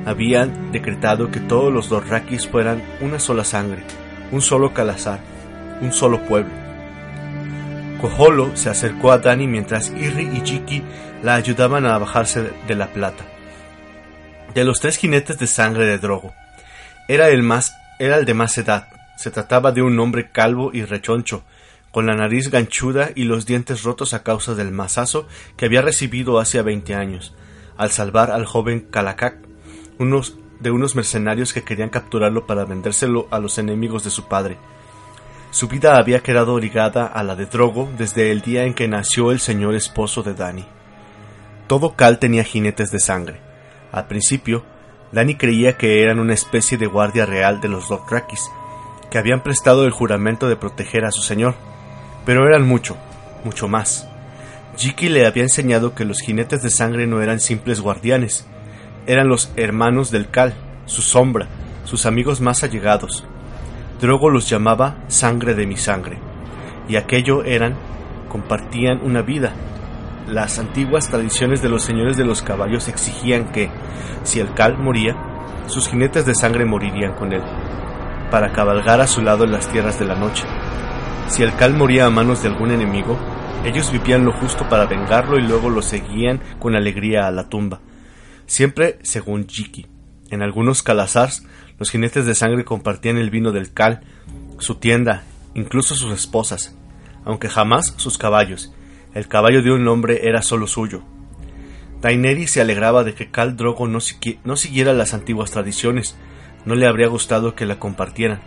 habían 0.06 0.72
decretado 0.72 1.30
que 1.30 1.40
todos 1.40 1.70
los 1.70 1.90
Dorrakis 1.90 2.48
fueran 2.48 2.82
una 3.02 3.18
sola 3.18 3.44
sangre, 3.44 3.82
un 4.32 4.42
solo 4.42 4.72
calazar, 4.72 5.20
un 5.80 5.92
solo 5.92 6.22
pueblo. 6.22 6.52
Koholo 8.00 8.56
se 8.56 8.70
acercó 8.70 9.12
a 9.12 9.18
Dani 9.18 9.46
mientras 9.46 9.90
Irri 9.90 10.28
y 10.36 10.40
Jiki 10.44 10.82
la 11.22 11.34
ayudaban 11.34 11.86
a 11.86 11.98
bajarse 11.98 12.50
de 12.66 12.74
la 12.74 12.88
plata. 12.88 13.24
De 14.54 14.64
los 14.64 14.80
tres 14.80 14.96
jinetes 14.96 15.38
de 15.38 15.46
sangre 15.46 15.86
de 15.86 15.98
Drogo, 15.98 16.34
era 17.08 17.28
el 17.28 17.42
más 17.42 17.74
era 17.98 18.18
el 18.18 18.24
de 18.24 18.34
más 18.34 18.58
edad. 18.58 18.88
Se 19.16 19.30
trataba 19.30 19.72
de 19.72 19.80
un 19.80 19.98
hombre 19.98 20.30
calvo 20.30 20.70
y 20.74 20.84
rechoncho, 20.84 21.44
con 21.90 22.06
la 22.06 22.14
nariz 22.14 22.50
ganchuda 22.50 23.10
y 23.14 23.24
los 23.24 23.46
dientes 23.46 23.82
rotos 23.82 24.12
a 24.12 24.22
causa 24.22 24.54
del 24.54 24.70
mazazo 24.70 25.26
que 25.56 25.64
había 25.64 25.80
recibido 25.80 26.38
hace 26.38 26.60
veinte 26.60 26.94
años, 26.94 27.34
al 27.78 27.90
salvar 27.90 28.30
al 28.30 28.44
joven 28.44 28.80
Kalakak 28.90 29.38
unos, 29.98 30.36
de 30.60 30.70
unos 30.70 30.96
mercenarios 30.96 31.52
que 31.52 31.62
querían 31.62 31.90
capturarlo 31.90 32.46
para 32.46 32.64
vendérselo 32.64 33.26
a 33.30 33.38
los 33.38 33.58
enemigos 33.58 34.04
de 34.04 34.10
su 34.10 34.26
padre. 34.26 34.58
Su 35.50 35.68
vida 35.68 35.96
había 35.96 36.20
quedado 36.20 36.58
ligada 36.58 37.06
a 37.06 37.22
la 37.22 37.36
de 37.36 37.46
Drogo 37.46 37.88
desde 37.96 38.30
el 38.30 38.42
día 38.42 38.64
en 38.64 38.74
que 38.74 38.88
nació 38.88 39.32
el 39.32 39.40
señor 39.40 39.74
esposo 39.74 40.22
de 40.22 40.34
Dani. 40.34 40.66
Todo 41.66 41.94
Cal 41.94 42.18
tenía 42.18 42.44
jinetes 42.44 42.90
de 42.90 43.00
sangre. 43.00 43.40
Al 43.92 44.06
principio, 44.06 44.64
Dani 45.12 45.36
creía 45.36 45.76
que 45.76 46.02
eran 46.02 46.18
una 46.18 46.34
especie 46.34 46.78
de 46.78 46.86
guardia 46.86 47.26
real 47.26 47.60
de 47.60 47.68
los 47.68 47.88
Dothrakis, 47.88 48.50
que 49.10 49.18
habían 49.18 49.42
prestado 49.42 49.84
el 49.84 49.92
juramento 49.92 50.48
de 50.48 50.56
proteger 50.56 51.04
a 51.04 51.10
su 51.10 51.22
señor, 51.22 51.54
pero 52.24 52.46
eran 52.46 52.66
mucho, 52.66 52.96
mucho 53.44 53.68
más. 53.68 54.08
Jiki 54.76 55.08
le 55.08 55.26
había 55.26 55.44
enseñado 55.44 55.94
que 55.94 56.04
los 56.04 56.20
jinetes 56.20 56.62
de 56.62 56.70
sangre 56.70 57.06
no 57.06 57.22
eran 57.22 57.40
simples 57.40 57.80
guardianes, 57.80 58.46
eran 59.06 59.28
los 59.28 59.52
hermanos 59.56 60.10
del 60.10 60.30
Cal, 60.30 60.54
su 60.84 61.02
sombra, 61.02 61.46
sus 61.84 62.06
amigos 62.06 62.40
más 62.40 62.62
allegados. 62.64 63.24
Drogo 64.00 64.30
los 64.30 64.48
llamaba 64.48 64.96
sangre 65.08 65.54
de 65.54 65.66
mi 65.66 65.76
sangre, 65.76 66.18
y 66.88 66.96
aquello 66.96 67.44
eran, 67.44 67.74
compartían 68.28 69.00
una 69.02 69.22
vida, 69.22 69.52
las 70.28 70.58
antiguas 70.58 71.08
tradiciones 71.08 71.62
de 71.62 71.68
los 71.68 71.84
señores 71.84 72.16
de 72.16 72.24
los 72.24 72.42
caballos 72.42 72.88
exigían 72.88 73.52
que, 73.52 73.70
si 74.24 74.40
el 74.40 74.52
cal 74.54 74.76
moría, 74.76 75.14
sus 75.66 75.88
jinetes 75.88 76.26
de 76.26 76.34
sangre 76.34 76.64
morirían 76.64 77.14
con 77.14 77.32
él, 77.32 77.42
para 78.30 78.52
cabalgar 78.52 79.00
a 79.00 79.06
su 79.06 79.22
lado 79.22 79.44
en 79.44 79.52
las 79.52 79.68
tierras 79.68 80.00
de 80.00 80.06
la 80.06 80.16
noche. 80.16 80.44
Si 81.28 81.44
el 81.44 81.54
cal 81.54 81.74
moría 81.74 82.06
a 82.06 82.10
manos 82.10 82.42
de 82.42 82.48
algún 82.48 82.72
enemigo, 82.72 83.16
ellos 83.64 83.92
vivían 83.92 84.24
lo 84.24 84.32
justo 84.32 84.68
para 84.68 84.86
vengarlo 84.86 85.38
y 85.38 85.42
luego 85.42 85.70
lo 85.70 85.80
seguían 85.80 86.40
con 86.58 86.74
alegría 86.74 87.26
a 87.26 87.30
la 87.30 87.48
tumba. 87.48 87.80
Siempre 88.46 88.98
según 89.02 89.48
Jiki. 89.48 89.86
En 90.30 90.42
algunos 90.42 90.82
calazars, 90.82 91.44
los 91.78 91.90
jinetes 91.90 92.26
de 92.26 92.34
sangre 92.34 92.64
compartían 92.64 93.16
el 93.16 93.30
vino 93.30 93.52
del 93.52 93.72
cal, 93.72 94.02
su 94.58 94.76
tienda, 94.76 95.24
incluso 95.54 95.94
sus 95.94 96.12
esposas, 96.12 96.76
aunque 97.24 97.48
jamás 97.48 97.94
sus 97.96 98.18
caballos, 98.18 98.72
el 99.14 99.28
caballo 99.28 99.62
de 99.62 99.72
un 99.72 99.86
hombre 99.88 100.28
era 100.28 100.42
solo 100.42 100.66
suyo. 100.66 101.02
Daineri 102.00 102.46
se 102.46 102.60
alegraba 102.60 103.02
de 103.02 103.14
que 103.14 103.30
Cal 103.30 103.56
Drogo 103.56 103.88
no, 103.88 104.00
siguiera 104.00 104.92
las 104.92 105.14
antiguas 105.14 105.50
tradiciones, 105.50 106.16
no 106.66 106.74
le 106.74 106.86
habría 106.86 107.08
gustado 107.08 107.54
que 107.54 107.64
la 107.64 107.78
compartieran. 107.78 108.42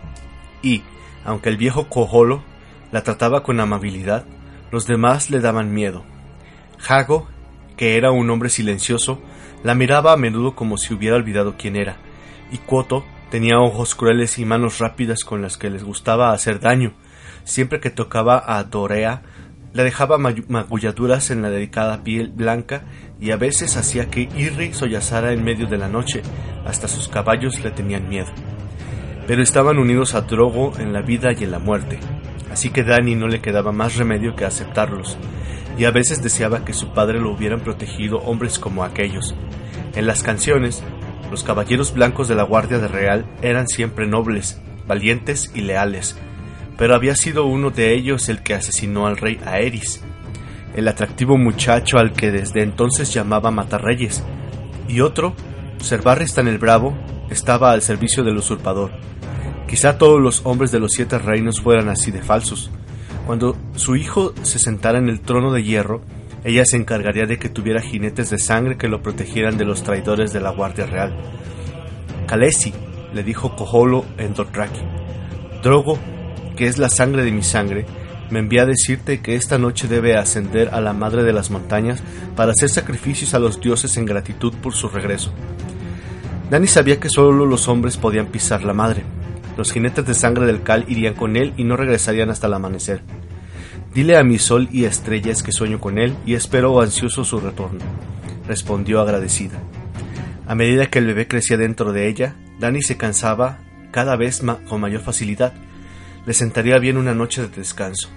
Y, 0.62 0.82
aunque 1.24 1.48
el 1.48 1.56
viejo 1.56 1.88
Cojolo 1.88 2.44
la 2.92 3.02
trataba 3.02 3.42
con 3.42 3.60
amabilidad, 3.60 4.24
los 4.70 4.86
demás 4.86 5.30
le 5.30 5.40
daban 5.40 5.74
miedo. 5.74 6.04
Hago, 6.88 7.28
que 7.76 7.96
era 7.96 8.12
un 8.12 8.30
hombre 8.30 8.48
silencioso, 8.48 9.20
la 9.62 9.74
miraba 9.74 10.12
a 10.12 10.16
menudo 10.16 10.54
como 10.54 10.76
si 10.78 10.94
hubiera 10.94 11.16
olvidado 11.16 11.56
quién 11.58 11.76
era, 11.76 11.96
y 12.50 12.58
Cuoto 12.58 13.04
tenía 13.30 13.58
ojos 13.58 13.94
crueles 13.94 14.38
y 14.38 14.44
manos 14.44 14.78
rápidas 14.78 15.24
con 15.24 15.42
las 15.42 15.56
que 15.56 15.70
les 15.70 15.84
gustaba 15.84 16.32
hacer 16.32 16.60
daño. 16.60 16.94
Siempre 17.44 17.80
que 17.80 17.90
tocaba 17.90 18.42
a 18.46 18.64
Dorea, 18.64 19.22
le 19.72 19.84
dejaba 19.84 20.18
magulladuras 20.18 21.30
en 21.30 21.42
la 21.42 21.50
delicada 21.50 22.02
piel 22.02 22.28
blanca 22.28 22.82
y 23.20 23.30
a 23.30 23.36
veces 23.36 23.76
hacía 23.76 24.10
que 24.10 24.28
Irri 24.36 24.72
sollozara 24.72 25.32
en 25.32 25.44
medio 25.44 25.66
de 25.66 25.78
la 25.78 25.88
noche, 25.88 26.22
hasta 26.66 26.88
sus 26.88 27.08
caballos 27.08 27.60
le 27.62 27.70
tenían 27.70 28.08
miedo. 28.08 28.32
Pero 29.26 29.42
estaban 29.42 29.78
unidos 29.78 30.14
a 30.14 30.22
Drogo 30.22 30.72
en 30.78 30.92
la 30.92 31.02
vida 31.02 31.32
y 31.32 31.44
en 31.44 31.52
la 31.52 31.60
muerte, 31.60 32.00
así 32.50 32.70
que 32.70 32.82
Dani 32.82 33.14
no 33.14 33.28
le 33.28 33.40
quedaba 33.40 33.70
más 33.70 33.96
remedio 33.96 34.34
que 34.34 34.44
aceptarlos, 34.44 35.16
y 35.78 35.84
a 35.84 35.90
veces 35.90 36.22
deseaba 36.22 36.64
que 36.64 36.72
su 36.72 36.92
padre 36.92 37.20
lo 37.20 37.32
hubieran 37.32 37.60
protegido 37.60 38.18
hombres 38.18 38.58
como 38.58 38.84
aquellos. 38.84 39.34
En 39.94 40.06
las 40.06 40.22
canciones, 40.22 40.82
los 41.30 41.44
caballeros 41.44 41.94
blancos 41.94 42.28
de 42.28 42.34
la 42.34 42.42
Guardia 42.42 42.78
de 42.78 42.88
Real 42.88 43.26
eran 43.42 43.68
siempre 43.68 44.06
nobles, 44.06 44.60
valientes 44.86 45.50
y 45.54 45.60
leales, 45.62 46.18
pero 46.76 46.94
había 46.94 47.14
sido 47.14 47.46
uno 47.46 47.70
de 47.70 47.94
ellos 47.94 48.28
el 48.28 48.42
que 48.42 48.54
asesinó 48.54 49.06
al 49.06 49.16
rey 49.16 49.38
Aeris, 49.44 50.02
el 50.74 50.88
atractivo 50.88 51.36
muchacho 51.36 51.98
al 51.98 52.12
que 52.12 52.30
desde 52.30 52.62
entonces 52.62 53.12
llamaba 53.12 53.50
Matarreyes, 53.50 54.24
y 54.88 55.00
otro, 55.00 55.34
Serbarristan 55.78 56.46
el 56.46 56.58
Bravo, 56.58 56.96
estaba 57.30 57.72
al 57.72 57.82
servicio 57.82 58.22
del 58.22 58.36
usurpador. 58.36 58.90
Quizá 59.66 59.98
todos 59.98 60.20
los 60.20 60.42
hombres 60.44 60.72
de 60.72 60.80
los 60.80 60.92
siete 60.92 61.18
reinos 61.18 61.60
fueran 61.60 61.88
así 61.88 62.10
de 62.10 62.22
falsos. 62.22 62.70
Cuando 63.30 63.56
su 63.76 63.94
hijo 63.94 64.34
se 64.42 64.58
sentara 64.58 64.98
en 64.98 65.08
el 65.08 65.20
trono 65.20 65.52
de 65.52 65.62
hierro, 65.62 66.00
ella 66.42 66.64
se 66.64 66.76
encargaría 66.76 67.26
de 67.26 67.38
que 67.38 67.48
tuviera 67.48 67.80
jinetes 67.80 68.28
de 68.28 68.38
sangre 68.38 68.76
que 68.76 68.88
lo 68.88 69.02
protegieran 69.02 69.56
de 69.56 69.64
los 69.64 69.84
traidores 69.84 70.32
de 70.32 70.40
la 70.40 70.50
Guardia 70.50 70.86
Real. 70.86 71.16
Kalesi, 72.26 72.74
le 73.14 73.22
dijo 73.22 73.54
Koholo 73.54 74.04
en 74.18 74.34
Dothraki. 74.34 74.80
Drogo 75.62 75.96
que 76.56 76.66
es 76.66 76.78
la 76.78 76.88
sangre 76.88 77.22
de 77.22 77.30
mi 77.30 77.44
sangre, 77.44 77.86
me 78.30 78.40
envía 78.40 78.62
a 78.62 78.66
decirte 78.66 79.20
que 79.20 79.36
esta 79.36 79.58
noche 79.58 79.86
debe 79.86 80.16
ascender 80.16 80.70
a 80.72 80.80
la 80.80 80.92
madre 80.92 81.22
de 81.22 81.32
las 81.32 81.52
montañas 81.52 82.02
para 82.34 82.50
hacer 82.50 82.68
sacrificios 82.68 83.32
a 83.34 83.38
los 83.38 83.60
dioses 83.60 83.96
en 83.96 84.06
gratitud 84.06 84.54
por 84.60 84.74
su 84.74 84.88
regreso. 84.88 85.32
Dani 86.50 86.66
sabía 86.66 86.98
que 86.98 87.08
solo 87.08 87.46
los 87.46 87.68
hombres 87.68 87.96
podían 87.96 88.26
pisar 88.26 88.64
la 88.64 88.74
madre. 88.74 89.04
Los 89.56 89.70
jinetes 89.70 90.04
de 90.04 90.14
sangre 90.14 90.46
del 90.46 90.64
Cal 90.64 90.84
irían 90.88 91.14
con 91.14 91.36
él 91.36 91.54
y 91.56 91.62
no 91.62 91.76
regresarían 91.76 92.30
hasta 92.30 92.48
el 92.48 92.54
amanecer. 92.54 93.19
Dile 93.92 94.16
a 94.16 94.22
mi 94.22 94.38
sol 94.38 94.68
y 94.70 94.84
estrellas 94.84 95.42
que 95.42 95.52
sueño 95.52 95.80
con 95.80 95.98
él 95.98 96.16
y 96.24 96.34
espero 96.34 96.80
ansioso 96.80 97.24
su 97.24 97.40
retorno, 97.40 97.80
respondió 98.46 99.00
agradecida. 99.00 99.58
A 100.46 100.54
medida 100.54 100.86
que 100.86 101.00
el 101.00 101.06
bebé 101.06 101.26
crecía 101.26 101.56
dentro 101.56 101.92
de 101.92 102.08
ella, 102.08 102.36
Dani 102.58 102.82
se 102.82 102.96
cansaba 102.96 103.58
cada 103.90 104.16
vez 104.16 104.42
con 104.68 104.80
mayor 104.80 105.00
facilidad 105.00 105.52
le 106.26 106.34
sentaría 106.34 106.78
bien 106.78 106.96
una 106.96 107.14
noche 107.14 107.42
de 107.42 107.48
descanso. 107.48 108.08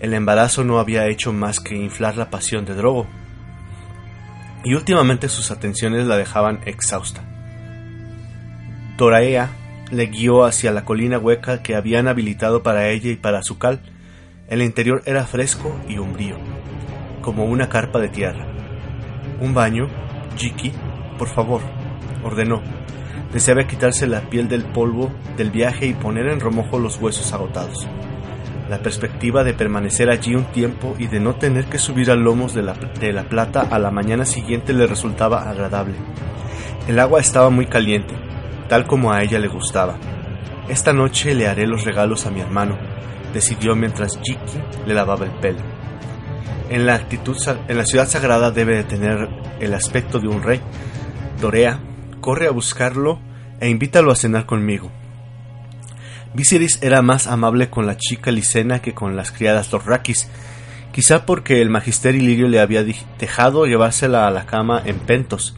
El 0.00 0.14
embarazo 0.14 0.64
no 0.64 0.78
había 0.78 1.06
hecho 1.08 1.32
más 1.32 1.60
que 1.60 1.76
inflar 1.76 2.16
la 2.16 2.30
pasión 2.30 2.64
de 2.64 2.74
Drogo, 2.74 3.06
y 4.64 4.74
últimamente 4.74 5.28
sus 5.28 5.50
atenciones 5.50 6.06
la 6.06 6.16
dejaban 6.16 6.60
exhausta. 6.66 7.22
Doraea 8.96 9.50
le 9.90 10.06
guió 10.06 10.44
hacia 10.44 10.72
la 10.72 10.84
colina 10.84 11.18
hueca 11.18 11.62
que 11.62 11.74
habían 11.74 12.08
habilitado 12.08 12.62
para 12.62 12.88
ella 12.88 13.10
y 13.10 13.16
para 13.16 13.42
su 13.42 13.58
cal. 13.58 13.80
El 14.52 14.60
interior 14.60 15.00
era 15.06 15.24
fresco 15.24 15.74
y 15.88 15.96
umbrío, 15.96 16.36
como 17.22 17.46
una 17.46 17.70
carpa 17.70 17.98
de 18.00 18.10
tierra. 18.10 18.46
Un 19.40 19.54
baño, 19.54 19.88
Jiki, 20.36 20.70
por 21.16 21.28
favor, 21.28 21.62
ordenó, 22.22 22.60
Deseaba 23.32 23.66
quitarse 23.66 24.06
la 24.06 24.20
piel 24.28 24.48
del 24.48 24.64
polvo 24.64 25.10
del 25.38 25.50
viaje 25.50 25.86
y 25.86 25.94
poner 25.94 26.26
en 26.26 26.38
remojo 26.38 26.78
los 26.78 27.00
huesos 27.00 27.32
agotados. 27.32 27.88
La 28.68 28.80
perspectiva 28.80 29.42
de 29.42 29.54
permanecer 29.54 30.10
allí 30.10 30.34
un 30.34 30.44
tiempo 30.44 30.96
y 30.98 31.06
de 31.06 31.18
no 31.18 31.36
tener 31.36 31.64
que 31.64 31.78
subir 31.78 32.10
a 32.10 32.14
lomos 32.14 32.52
de 32.52 32.60
la, 32.60 32.74
de 32.74 33.10
la 33.14 33.22
plata 33.22 33.62
a 33.62 33.78
la 33.78 33.90
mañana 33.90 34.26
siguiente 34.26 34.74
le 34.74 34.86
resultaba 34.86 35.48
agradable. 35.48 35.94
El 36.86 36.98
agua 36.98 37.20
estaba 37.20 37.48
muy 37.48 37.64
caliente, 37.64 38.14
tal 38.68 38.86
como 38.86 39.12
a 39.12 39.22
ella 39.22 39.38
le 39.38 39.48
gustaba. 39.48 39.96
Esta 40.68 40.92
noche 40.92 41.34
le 41.34 41.48
haré 41.48 41.66
los 41.66 41.86
regalos 41.86 42.26
a 42.26 42.30
mi 42.30 42.42
hermano, 42.42 42.76
decidió 43.32 43.74
mientras 43.74 44.18
Jiki 44.22 44.58
le 44.86 44.94
lavaba 44.94 45.24
el 45.24 45.32
pelo. 45.32 45.60
En 46.70 46.86
la, 46.86 46.94
actitud, 46.94 47.36
en 47.68 47.76
la 47.76 47.84
ciudad 47.84 48.08
sagrada 48.08 48.50
debe 48.50 48.76
de 48.76 48.84
tener 48.84 49.28
el 49.60 49.74
aspecto 49.74 50.18
de 50.18 50.28
un 50.28 50.42
rey. 50.42 50.60
Dorea 51.40 51.80
corre 52.20 52.46
a 52.46 52.50
buscarlo 52.50 53.20
e 53.60 53.68
invítalo 53.68 54.10
a 54.10 54.16
cenar 54.16 54.46
conmigo. 54.46 54.90
Viserys 56.34 56.82
era 56.82 57.02
más 57.02 57.26
amable 57.26 57.68
con 57.68 57.86
la 57.86 57.98
chica 57.98 58.30
Licena 58.30 58.80
que 58.80 58.94
con 58.94 59.16
las 59.16 59.32
criadas 59.32 59.70
Dorrakis, 59.70 60.28
quizá 60.92 61.26
porque 61.26 61.60
el 61.60 61.68
magister 61.68 62.14
Ilirio 62.14 62.48
le 62.48 62.60
había 62.60 62.84
dejado 63.18 63.66
llevársela 63.66 64.26
a 64.26 64.30
la 64.30 64.46
cama 64.46 64.80
en 64.84 64.98
pentos. 64.98 65.56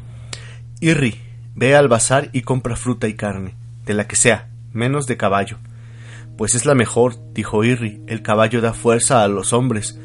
Irri, 0.81 1.21
ve 1.55 1.77
al 1.77 1.89
bazar 1.89 2.29
y 2.33 2.43
compra 2.43 2.75
fruta 2.75 3.07
y 3.07 3.15
carne, 3.15 3.55
de 3.85 3.95
la 3.95 4.09
que 4.09 4.17
sea, 4.17 4.49
menos 4.73 5.07
de 5.07 5.17
caballo. 5.17 5.59
Pues 6.37 6.57
es 6.57 6.67
la 6.67 6.75
mejor, 6.75 7.15
dijo 7.33 7.63
Irri, 7.63 8.01
el 8.09 8.23
caballo 8.23 8.61
da 8.61 8.73
fuerza 8.73 9.23
a 9.23 9.29
los 9.29 9.53
hombres. 9.53 9.99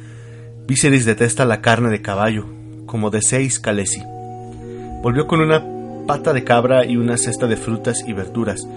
Viserys 0.67 1.05
detesta 1.05 1.43
la 1.43 1.61
carne 1.61 1.89
de 1.89 2.03
caballo, 2.03 2.45
como 2.85 3.09
deseéis, 3.09 3.59
Calesi. 3.59 4.03
Volvió 5.01 5.25
con 5.25 5.41
una 5.41 5.63
pata 6.05 6.31
de 6.33 6.43
cabra 6.43 6.85
y 6.85 6.97
una 6.97 7.17
cesta 7.17 7.47
de 7.47 7.57
frutas 7.57 8.03
y 8.05 8.13
verduras. 8.13 8.67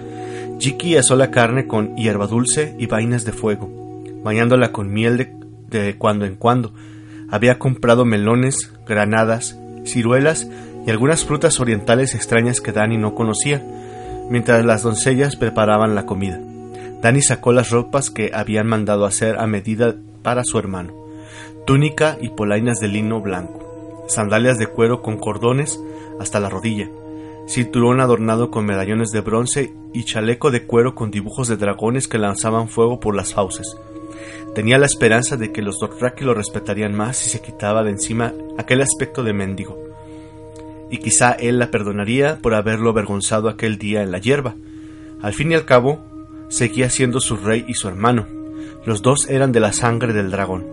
Jiki 0.58 0.96
asó 0.96 1.14
la 1.14 1.30
carne 1.30 1.66
con 1.66 1.94
hierba 1.96 2.26
dulce 2.26 2.74
y 2.78 2.86
vainas 2.86 3.26
de 3.26 3.32
fuego, 3.32 3.70
bañándola 4.22 4.72
con 4.72 4.90
miel 4.90 5.18
de, 5.18 5.34
de 5.68 5.96
cuando 5.98 6.24
en 6.24 6.36
cuando. 6.36 6.72
Había 7.30 7.58
comprado 7.58 8.06
melones, 8.06 8.72
granadas, 8.86 9.58
ciruelas 9.84 10.48
y 10.86 10.90
algunas 10.90 11.24
frutas 11.24 11.60
orientales 11.60 12.14
extrañas 12.14 12.62
que 12.62 12.72
Dani 12.72 12.96
no 12.96 13.14
conocía, 13.14 13.62
mientras 14.30 14.64
las 14.64 14.82
doncellas 14.82 15.36
preparaban 15.36 15.94
la 15.94 16.06
comida. 16.06 16.40
Dani 17.02 17.20
sacó 17.20 17.52
las 17.52 17.70
ropas 17.70 18.10
que 18.10 18.30
habían 18.32 18.68
mandado 18.68 19.06
hacer 19.06 19.36
a 19.40 19.48
medida 19.48 19.96
para 20.22 20.44
su 20.44 20.56
hermano, 20.60 20.94
túnica 21.66 22.16
y 22.20 22.28
polainas 22.28 22.78
de 22.78 22.86
lino 22.86 23.20
blanco, 23.20 24.06
sandalias 24.08 24.56
de 24.56 24.68
cuero 24.68 25.02
con 25.02 25.18
cordones 25.18 25.80
hasta 26.20 26.38
la 26.38 26.48
rodilla, 26.48 26.88
cinturón 27.48 28.00
adornado 28.00 28.52
con 28.52 28.66
medallones 28.66 29.10
de 29.10 29.20
bronce 29.20 29.74
y 29.92 30.04
chaleco 30.04 30.52
de 30.52 30.62
cuero 30.64 30.94
con 30.94 31.10
dibujos 31.10 31.48
de 31.48 31.56
dragones 31.56 32.06
que 32.06 32.18
lanzaban 32.18 32.68
fuego 32.68 33.00
por 33.00 33.16
las 33.16 33.34
fauces. 33.34 33.76
Tenía 34.54 34.78
la 34.78 34.86
esperanza 34.86 35.36
de 35.36 35.50
que 35.50 35.62
los 35.62 35.80
Dothraki 35.80 36.24
lo 36.24 36.34
respetarían 36.34 36.94
más 36.94 37.16
si 37.16 37.30
se 37.30 37.42
quitaba 37.42 37.82
de 37.82 37.90
encima 37.90 38.32
aquel 38.58 38.80
aspecto 38.80 39.24
de 39.24 39.32
mendigo. 39.32 39.76
Y 40.88 40.98
quizá 40.98 41.32
él 41.32 41.58
la 41.58 41.72
perdonaría 41.72 42.38
por 42.40 42.54
haberlo 42.54 42.90
avergonzado 42.90 43.48
aquel 43.48 43.78
día 43.78 44.02
en 44.02 44.12
la 44.12 44.18
hierba. 44.18 44.54
Al 45.22 45.32
fin 45.32 45.50
y 45.50 45.54
al 45.54 45.64
cabo, 45.64 46.11
seguía 46.52 46.90
siendo 46.90 47.18
su 47.18 47.36
rey 47.36 47.64
y 47.66 47.74
su 47.74 47.88
hermano. 47.88 48.26
Los 48.84 49.00
dos 49.00 49.28
eran 49.28 49.52
de 49.52 49.60
la 49.60 49.72
sangre 49.72 50.12
del 50.12 50.30
dragón. 50.30 50.66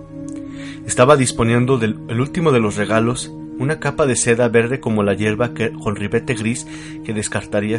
Estaba 0.85 1.15
disponiendo 1.15 1.77
del 1.77 1.95
último 2.19 2.51
de 2.51 2.59
los 2.59 2.75
regalos 2.75 3.31
una 3.59 3.79
capa 3.79 4.05
de 4.05 4.15
seda 4.15 4.47
verde 4.49 4.79
como 4.79 5.03
la 5.03 5.13
hierba 5.13 5.51
con 5.81 5.95
ribete 5.95 6.33
gris 6.33 6.65
que 7.05 7.13
descartaría 7.13 7.77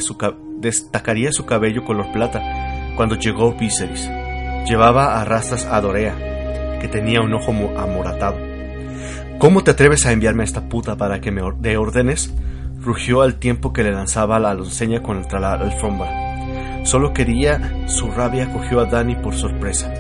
destacaría 0.58 1.32
su 1.32 1.46
cabello 1.46 1.84
color 1.84 2.10
plata 2.12 2.92
cuando 2.96 3.16
llegó 3.16 3.54
Viserys. 3.54 4.08
Llevaba 4.66 5.20
a 5.20 5.24
rastras 5.24 5.66
a 5.66 5.80
Dorea, 5.80 6.78
que 6.80 6.88
tenía 6.88 7.20
un 7.20 7.34
ojo 7.34 7.52
amoratado. 7.78 8.38
¿Cómo 9.38 9.64
te 9.64 9.72
atreves 9.72 10.06
a 10.06 10.12
enviarme 10.12 10.42
a 10.42 10.44
esta 10.44 10.68
puta 10.68 10.96
para 10.96 11.20
que 11.20 11.30
me 11.30 11.42
dé 11.60 11.76
órdenes? 11.76 12.32
Rugió 12.80 13.22
al 13.22 13.36
tiempo 13.36 13.72
que 13.72 13.82
le 13.82 13.92
lanzaba 13.92 14.38
la 14.38 14.50
alonceña 14.50 15.02
contra 15.02 15.40
la 15.40 15.54
alfombra. 15.54 16.30
Solo 16.90 17.12
quería, 17.12 17.86
su 17.86 18.10
rabia 18.10 18.52
cogió 18.52 18.80
a 18.80 18.86
Dani 18.86 19.14
por 19.14 19.36
sorpresa. 19.36 19.94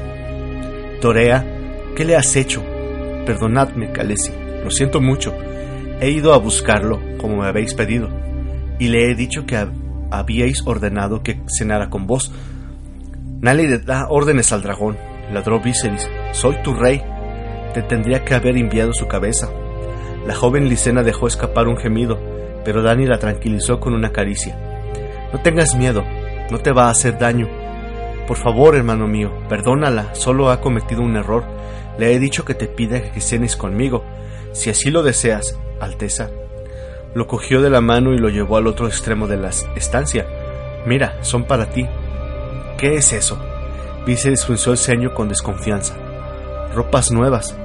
Torea, 1.00 1.46
¿qué 1.94 2.04
le 2.04 2.16
has 2.16 2.34
hecho? 2.34 2.64
Perdonadme, 3.24 3.92
Calesi, 3.92 4.32
lo 4.64 4.72
siento 4.72 5.00
mucho. 5.00 5.32
He 6.00 6.10
ido 6.10 6.34
a 6.34 6.38
buscarlo, 6.38 7.00
como 7.16 7.36
me 7.36 7.46
habéis 7.46 7.74
pedido, 7.74 8.08
y 8.80 8.88
le 8.88 9.08
he 9.08 9.14
dicho 9.14 9.46
que 9.46 9.56
habíais 10.10 10.66
ordenado 10.66 11.22
que 11.22 11.40
cenara 11.46 11.90
con 11.90 12.08
vos. 12.08 12.32
Nadie 13.40 13.78
da 13.78 14.08
órdenes 14.08 14.50
al 14.50 14.62
dragón, 14.62 14.98
ladró 15.32 15.60
Viserys. 15.60 16.10
Soy 16.32 16.56
tu 16.64 16.74
rey, 16.74 17.00
te 17.72 17.82
tendría 17.82 18.24
que 18.24 18.34
haber 18.34 18.56
enviado 18.56 18.92
su 18.94 19.06
cabeza. 19.06 19.48
La 20.26 20.34
joven 20.34 20.68
Licena 20.68 21.04
dejó 21.04 21.28
escapar 21.28 21.68
un 21.68 21.76
gemido, 21.76 22.18
pero 22.64 22.82
Dani 22.82 23.06
la 23.06 23.20
tranquilizó 23.20 23.78
con 23.78 23.94
una 23.94 24.10
caricia. 24.10 24.58
No 25.32 25.40
tengas 25.40 25.76
miedo, 25.76 26.02
no 26.50 26.58
te 26.58 26.72
va 26.72 26.86
a 26.86 26.90
hacer 26.90 27.18
daño. 27.18 27.48
Por 28.26 28.36
favor, 28.36 28.76
hermano 28.76 29.06
mío, 29.06 29.32
perdónala, 29.48 30.14
solo 30.14 30.50
ha 30.50 30.60
cometido 30.60 31.02
un 31.02 31.16
error. 31.16 31.44
Le 31.98 32.14
he 32.14 32.18
dicho 32.18 32.44
que 32.44 32.54
te 32.54 32.66
pida 32.66 33.12
que 33.12 33.20
cenes 33.20 33.56
conmigo, 33.56 34.04
si 34.52 34.70
así 34.70 34.90
lo 34.90 35.02
deseas, 35.02 35.58
Alteza. 35.80 36.30
Lo 37.14 37.26
cogió 37.26 37.60
de 37.60 37.70
la 37.70 37.80
mano 37.80 38.12
y 38.12 38.18
lo 38.18 38.28
llevó 38.28 38.56
al 38.56 38.66
otro 38.66 38.86
extremo 38.86 39.26
de 39.26 39.36
la 39.36 39.50
estancia. 39.76 40.26
Mira, 40.86 41.18
son 41.22 41.44
para 41.44 41.70
ti. 41.70 41.86
¿Qué 42.78 42.94
es 42.94 43.12
eso? 43.12 43.38
Vice 44.06 44.36
frunció 44.36 44.72
el 44.72 44.78
ceño 44.78 45.12
con 45.14 45.28
desconfianza. 45.28 45.94
Ropas 46.74 47.10
nuevas. 47.10 47.56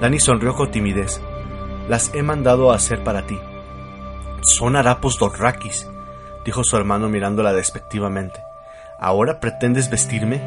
Dani 0.00 0.18
sonrió 0.18 0.54
con 0.54 0.70
timidez. 0.70 1.20
Las 1.88 2.14
he 2.14 2.22
mandado 2.22 2.72
a 2.72 2.76
hacer 2.76 3.02
para 3.04 3.26
ti. 3.26 3.38
Son 4.42 4.76
harapos 4.76 5.18
dorraquis, 5.18 5.88
dijo 6.44 6.64
su 6.64 6.76
hermano 6.76 7.08
mirándola 7.08 7.52
despectivamente. 7.52 8.42
¿Ahora 8.98 9.40
pretendes 9.40 9.90
vestirme? 9.90 10.40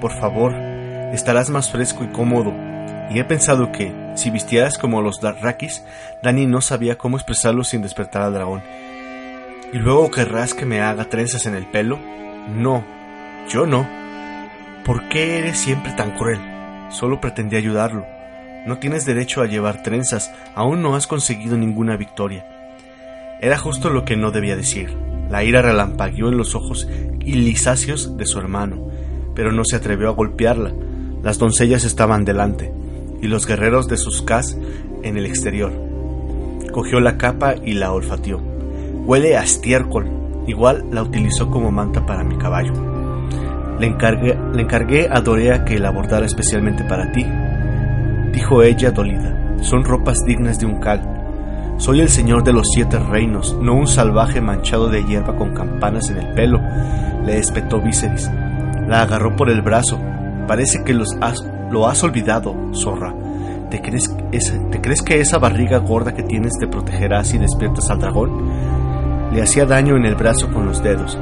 Por 0.00 0.12
favor, 0.12 0.52
estarás 1.12 1.50
más 1.50 1.70
fresco 1.70 2.04
y 2.04 2.08
cómodo. 2.08 2.52
Y 3.10 3.18
he 3.18 3.24
pensado 3.24 3.72
que, 3.72 4.12
si 4.16 4.30
vistieras 4.30 4.78
como 4.78 5.00
los 5.00 5.20
Darrakis, 5.20 5.84
Dani 6.22 6.46
no 6.46 6.60
sabía 6.60 6.98
cómo 6.98 7.16
expresarlo 7.16 7.64
sin 7.64 7.82
despertar 7.82 8.22
al 8.22 8.34
dragón. 8.34 8.62
¿Y 9.72 9.78
luego 9.78 10.10
querrás 10.10 10.54
que 10.54 10.66
me 10.66 10.80
haga 10.80 11.04
trenzas 11.04 11.46
en 11.46 11.54
el 11.54 11.66
pelo? 11.66 11.98
No, 12.48 12.84
yo 13.48 13.66
no. 13.66 13.88
¿Por 14.84 15.08
qué 15.08 15.38
eres 15.38 15.58
siempre 15.58 15.92
tan 15.92 16.12
cruel? 16.16 16.40
Solo 16.90 17.20
pretendí 17.20 17.56
ayudarlo. 17.56 18.06
No 18.66 18.78
tienes 18.78 19.04
derecho 19.04 19.40
a 19.40 19.46
llevar 19.46 19.82
trenzas, 19.82 20.32
aún 20.54 20.82
no 20.82 20.94
has 20.94 21.06
conseguido 21.06 21.56
ninguna 21.56 21.96
victoria. 21.96 22.57
Era 23.40 23.56
justo 23.56 23.90
lo 23.90 24.04
que 24.04 24.16
no 24.16 24.32
debía 24.32 24.56
decir. 24.56 24.96
La 25.30 25.44
ira 25.44 25.62
relampagueó 25.62 26.28
en 26.28 26.36
los 26.36 26.54
ojos 26.54 26.88
ilisáceos 27.20 28.16
de 28.16 28.26
su 28.26 28.38
hermano, 28.38 28.88
pero 29.34 29.52
no 29.52 29.62
se 29.64 29.76
atrevió 29.76 30.08
a 30.08 30.12
golpearla. 30.12 30.72
Las 31.22 31.38
doncellas 31.38 31.84
estaban 31.84 32.24
delante, 32.24 32.72
y 33.22 33.28
los 33.28 33.46
guerreros 33.46 33.86
de 33.86 33.96
sus 33.96 34.22
cas 34.22 34.58
en 35.02 35.16
el 35.16 35.26
exterior. 35.26 35.72
Cogió 36.72 36.98
la 37.00 37.16
capa 37.16 37.54
y 37.62 37.74
la 37.74 37.92
olfateó. 37.92 38.40
Huele 39.04 39.36
a 39.36 39.42
estiércol. 39.44 40.08
Igual 40.46 40.86
la 40.90 41.02
utilizó 41.02 41.48
como 41.50 41.70
manta 41.70 42.06
para 42.06 42.24
mi 42.24 42.36
caballo. 42.38 42.72
Le 43.78 43.86
encargué, 43.86 44.36
le 44.52 44.62
encargué 44.62 45.08
a 45.10 45.20
Dorea 45.20 45.64
que 45.64 45.78
la 45.78 45.90
bordara 45.90 46.26
especialmente 46.26 46.82
para 46.84 47.12
ti. 47.12 47.24
Dijo 48.32 48.62
ella 48.62 48.90
dolida. 48.90 49.56
Son 49.62 49.84
ropas 49.84 50.18
dignas 50.26 50.58
de 50.58 50.66
un 50.66 50.80
cal. 50.80 51.17
Soy 51.78 52.00
el 52.00 52.08
señor 52.08 52.42
de 52.42 52.52
los 52.52 52.66
siete 52.74 52.98
reinos, 52.98 53.56
no 53.62 53.74
un 53.74 53.86
salvaje 53.86 54.40
manchado 54.40 54.88
de 54.88 55.04
hierba 55.04 55.36
con 55.36 55.54
campanas 55.54 56.10
en 56.10 56.18
el 56.18 56.34
pelo, 56.34 56.60
le 57.24 57.38
espetó 57.38 57.80
Viserys. 57.80 58.28
La 58.88 59.02
agarró 59.02 59.36
por 59.36 59.48
el 59.48 59.62
brazo. 59.62 59.96
Parece 60.48 60.82
que 60.82 60.92
los 60.92 61.08
lo 61.70 61.86
has 61.86 62.02
olvidado, 62.02 62.56
zorra. 62.74 63.14
¿Te 63.70 63.80
crees, 63.80 64.12
¿Te 64.70 64.80
crees 64.80 65.02
que 65.02 65.20
esa 65.20 65.38
barriga 65.38 65.78
gorda 65.78 66.14
que 66.14 66.24
tienes 66.24 66.54
te 66.58 66.66
protegerá 66.66 67.22
si 67.22 67.38
despiertas 67.38 67.88
al 67.90 68.00
dragón? 68.00 69.30
Le 69.32 69.40
hacía 69.40 69.64
daño 69.64 69.96
en 69.96 70.04
el 70.04 70.16
brazo 70.16 70.52
con 70.52 70.66
los 70.66 70.82
dedos 70.82 71.16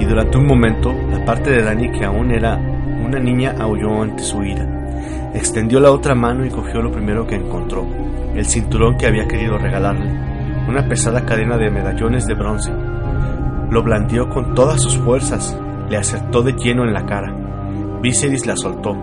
y 0.00 0.04
durante 0.06 0.38
un 0.38 0.46
momento 0.46 0.90
la 1.10 1.22
parte 1.26 1.50
de 1.50 1.62
Dani 1.62 1.90
que 1.90 2.04
aún 2.06 2.30
era 2.30 2.56
una 2.56 3.18
niña 3.18 3.56
aulló 3.58 4.02
ante 4.02 4.22
su 4.22 4.42
ira. 4.42 4.87
Extendió 5.34 5.80
la 5.80 5.90
otra 5.90 6.14
mano 6.14 6.44
y 6.44 6.50
cogió 6.50 6.80
lo 6.82 6.90
primero 6.90 7.26
que 7.26 7.36
encontró, 7.36 7.86
el 8.34 8.46
cinturón 8.46 8.96
que 8.96 9.06
había 9.06 9.28
querido 9.28 9.58
regalarle, 9.58 10.10
una 10.68 10.88
pesada 10.88 11.24
cadena 11.24 11.56
de 11.56 11.70
medallones 11.70 12.26
de 12.26 12.34
bronce. 12.34 12.72
Lo 13.70 13.82
blandió 13.82 14.28
con 14.28 14.54
todas 14.54 14.80
sus 14.80 14.96
fuerzas, 14.96 15.58
le 15.90 15.96
acertó 15.96 16.42
de 16.42 16.52
lleno 16.52 16.84
en 16.84 16.92
la 16.92 17.04
cara. 17.06 17.34
Viserys 18.00 18.46
la 18.46 18.56
soltó, 18.56 18.96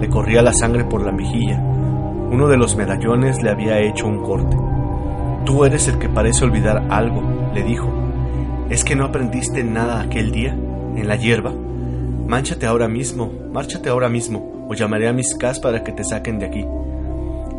le 0.00 0.08
corría 0.08 0.42
la 0.42 0.52
sangre 0.52 0.84
por 0.84 1.02
la 1.02 1.12
mejilla. 1.12 1.58
Uno 1.58 2.48
de 2.48 2.56
los 2.56 2.76
medallones 2.76 3.42
le 3.42 3.50
había 3.50 3.80
hecho 3.80 4.06
un 4.06 4.22
corte. 4.22 4.56
Tú 5.44 5.64
eres 5.64 5.88
el 5.88 5.98
que 5.98 6.08
parece 6.08 6.44
olvidar 6.44 6.86
algo, 6.90 7.22
le 7.54 7.62
dijo, 7.62 7.92
¿Es 8.70 8.84
que 8.84 8.94
no 8.94 9.04
aprendiste 9.04 9.64
nada 9.64 10.00
aquel 10.00 10.30
día, 10.30 10.52
en 10.52 11.08
la 11.08 11.16
hierba? 11.16 11.52
Mánchate 12.26 12.66
ahora 12.66 12.86
mismo, 12.86 13.32
márchate 13.50 13.88
ahora 13.88 14.10
mismo, 14.10 14.57
o 14.68 14.74
llamaré 14.74 15.08
a 15.08 15.12
mis 15.12 15.34
cas 15.34 15.58
para 15.58 15.82
que 15.82 15.92
te 15.92 16.04
saquen 16.04 16.38
de 16.38 16.46
aquí. 16.46 16.66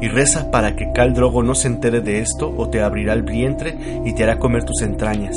Y 0.02 0.08
reza 0.08 0.50
para 0.52 0.76
que 0.76 0.92
Cal 0.94 1.14
Drogo 1.14 1.44
no 1.44 1.56
se 1.56 1.68
entere 1.68 2.02
de 2.02 2.20
esto, 2.20 2.54
o 2.56 2.70
te 2.70 2.82
abrirá 2.82 3.14
el 3.14 3.24
vientre 3.24 3.78
y 4.06 4.14
te 4.14 4.24
hará 4.24 4.40
comer 4.40 4.64
tus 4.64 4.82
entrañas. 4.82 5.36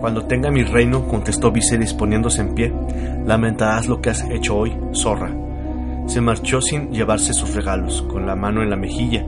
Cuando 0.00 0.26
tenga 0.26 0.50
mi 0.50 0.62
reino, 0.62 1.08
contestó 1.08 1.50
Viserys 1.50 1.94
poniéndose 1.94 2.42
en 2.42 2.54
pie, 2.54 2.72
lamentarás 3.24 3.88
lo 3.88 4.00
que 4.00 4.10
has 4.10 4.22
hecho 4.30 4.56
hoy, 4.56 4.76
zorra. 4.94 5.32
Se 6.06 6.20
marchó 6.20 6.60
sin 6.60 6.90
llevarse 6.90 7.32
sus 7.32 7.54
regalos, 7.54 8.02
con 8.02 8.26
la 8.26 8.36
mano 8.36 8.62
en 8.62 8.70
la 8.70 8.76
mejilla. 8.76 9.24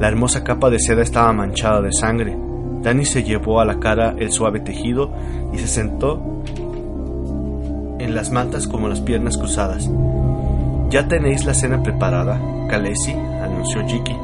La 0.00 0.08
hermosa 0.08 0.44
capa 0.44 0.70
de 0.70 0.78
seda 0.78 1.02
estaba 1.02 1.32
manchada 1.32 1.80
de 1.80 1.92
sangre, 1.92 2.36
Dani 2.84 3.06
se 3.06 3.24
llevó 3.24 3.60
a 3.60 3.64
la 3.64 3.80
cara 3.80 4.14
el 4.18 4.30
suave 4.30 4.60
tejido 4.60 5.10
y 5.54 5.58
se 5.58 5.66
sentó 5.66 6.22
en 7.98 8.14
las 8.14 8.30
mantas 8.30 8.68
como 8.68 8.88
las 8.88 9.00
piernas 9.00 9.38
cruzadas. 9.38 9.88
¿Ya 10.90 11.08
tenéis 11.08 11.44
la 11.44 11.54
cena 11.54 11.82
preparada, 11.82 12.40
Kalesi? 12.68 13.12
anunció 13.12 13.86
Jiki. 13.86 14.16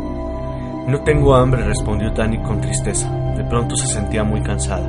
No 0.86 1.02
tengo 1.04 1.34
hambre, 1.34 1.64
respondió 1.64 2.10
Dani 2.10 2.42
con 2.42 2.60
tristeza. 2.60 3.10
De 3.36 3.44
pronto 3.44 3.76
se 3.76 3.86
sentía 3.86 4.24
muy 4.24 4.42
cansada. 4.42 4.88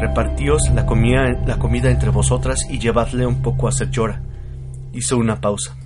Repartíos 0.00 0.70
la 0.74 0.86
comida, 0.86 1.28
la 1.46 1.58
comida 1.58 1.90
entre 1.90 2.10
vosotras 2.10 2.66
y 2.68 2.78
llevadle 2.78 3.26
un 3.26 3.42
poco 3.42 3.68
a 3.68 3.72
Serjora. 3.72 4.22
Hizo 4.92 5.16
una 5.16 5.40
pausa. 5.40 5.76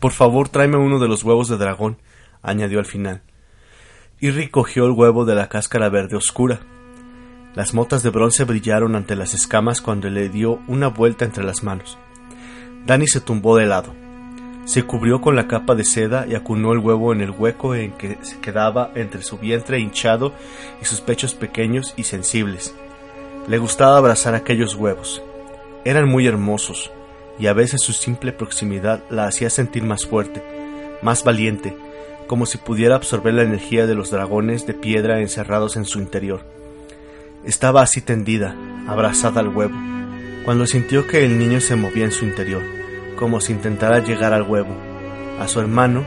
Por 0.00 0.12
favor, 0.12 0.48
tráeme 0.48 0.76
uno 0.76 0.98
de 0.98 1.08
los 1.08 1.24
huevos 1.24 1.48
de 1.48 1.56
dragón, 1.56 1.98
añadió 2.42 2.78
al 2.78 2.86
final. 2.86 3.22
Irri 4.20 4.48
cogió 4.48 4.86
el 4.86 4.92
huevo 4.92 5.24
de 5.24 5.34
la 5.34 5.48
cáscara 5.48 5.88
verde 5.88 6.16
oscura. 6.16 6.60
Las 7.54 7.74
motas 7.74 8.02
de 8.02 8.10
bronce 8.10 8.44
brillaron 8.44 8.94
ante 8.94 9.16
las 9.16 9.34
escamas 9.34 9.80
cuando 9.80 10.08
le 10.08 10.28
dio 10.28 10.60
una 10.68 10.88
vuelta 10.88 11.24
entre 11.24 11.44
las 11.44 11.62
manos. 11.62 11.98
Dani 12.86 13.06
se 13.06 13.20
tumbó 13.20 13.56
de 13.56 13.66
lado. 13.66 13.94
Se 14.64 14.82
cubrió 14.82 15.20
con 15.20 15.34
la 15.34 15.48
capa 15.48 15.74
de 15.74 15.84
seda 15.84 16.26
y 16.28 16.34
acunó 16.34 16.72
el 16.72 16.78
huevo 16.78 17.12
en 17.12 17.20
el 17.20 17.30
hueco 17.30 17.74
en 17.74 17.92
que 17.92 18.18
se 18.22 18.38
quedaba 18.40 18.90
entre 18.94 19.22
su 19.22 19.38
vientre 19.38 19.78
hinchado 19.78 20.34
y 20.82 20.84
sus 20.84 21.00
pechos 21.00 21.34
pequeños 21.34 21.94
y 21.96 22.04
sensibles. 22.04 22.74
Le 23.48 23.58
gustaba 23.58 23.96
abrazar 23.96 24.34
aquellos 24.34 24.74
huevos. 24.74 25.22
Eran 25.84 26.06
muy 26.06 26.26
hermosos, 26.26 26.90
y 27.38 27.46
a 27.46 27.54
veces 27.54 27.80
su 27.80 27.92
simple 27.92 28.32
proximidad 28.32 29.02
la 29.08 29.26
hacía 29.26 29.48
sentir 29.48 29.84
más 29.84 30.04
fuerte, 30.04 30.42
más 31.02 31.24
valiente, 31.24 31.74
como 32.26 32.44
si 32.44 32.58
pudiera 32.58 32.96
absorber 32.96 33.34
la 33.34 33.42
energía 33.42 33.86
de 33.86 33.94
los 33.94 34.10
dragones 34.10 34.66
de 34.66 34.74
piedra 34.74 35.20
encerrados 35.20 35.76
en 35.76 35.86
su 35.86 35.98
interior. 35.98 36.44
Estaba 37.44 37.80
así 37.80 38.02
tendida, 38.02 38.54
abrazada 38.86 39.40
al 39.40 39.48
huevo, 39.48 39.76
cuando 40.48 40.66
sintió 40.66 41.06
que 41.06 41.26
el 41.26 41.38
niño 41.38 41.60
se 41.60 41.76
movía 41.76 42.06
en 42.06 42.10
su 42.10 42.24
interior, 42.24 42.62
como 43.16 43.38
si 43.38 43.52
intentara 43.52 43.98
llegar 43.98 44.32
al 44.32 44.44
huevo, 44.44 44.74
a 45.38 45.46
su 45.46 45.60
hermano, 45.60 46.06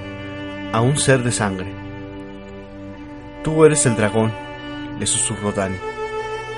a 0.73 0.81
un 0.81 0.97
ser 0.97 1.21
de 1.21 1.31
sangre. 1.31 1.71
Tú 3.43 3.63
eres 3.65 3.85
el 3.85 3.95
dragón, 3.95 4.31
le 4.99 5.05
susurró 5.05 5.51
Dani, 5.51 5.77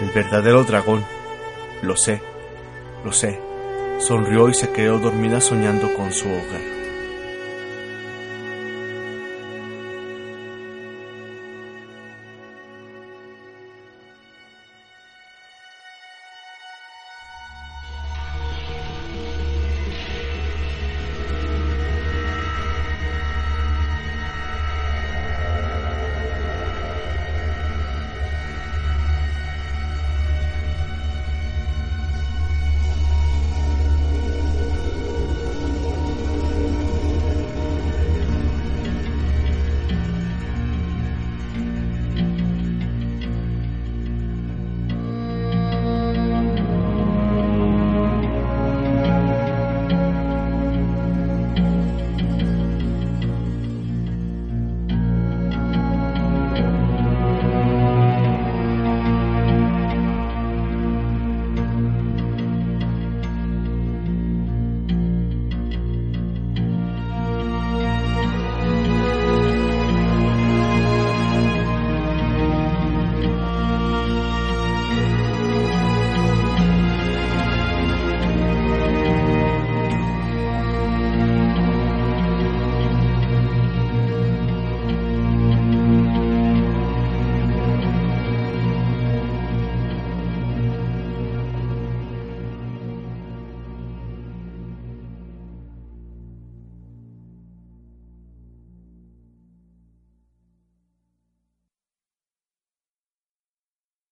el 0.01 0.11
verdadero 0.11 0.63
dragón. 0.63 1.03
Lo 1.81 1.97
sé, 1.97 2.21
lo 3.03 3.11
sé. 3.11 3.41
Sonrió 3.99 4.47
y 4.47 4.53
se 4.53 4.71
quedó 4.71 4.99
dormida 4.99 5.41
soñando 5.41 5.93
con 5.93 6.13
su 6.13 6.29
hogar. 6.29 6.82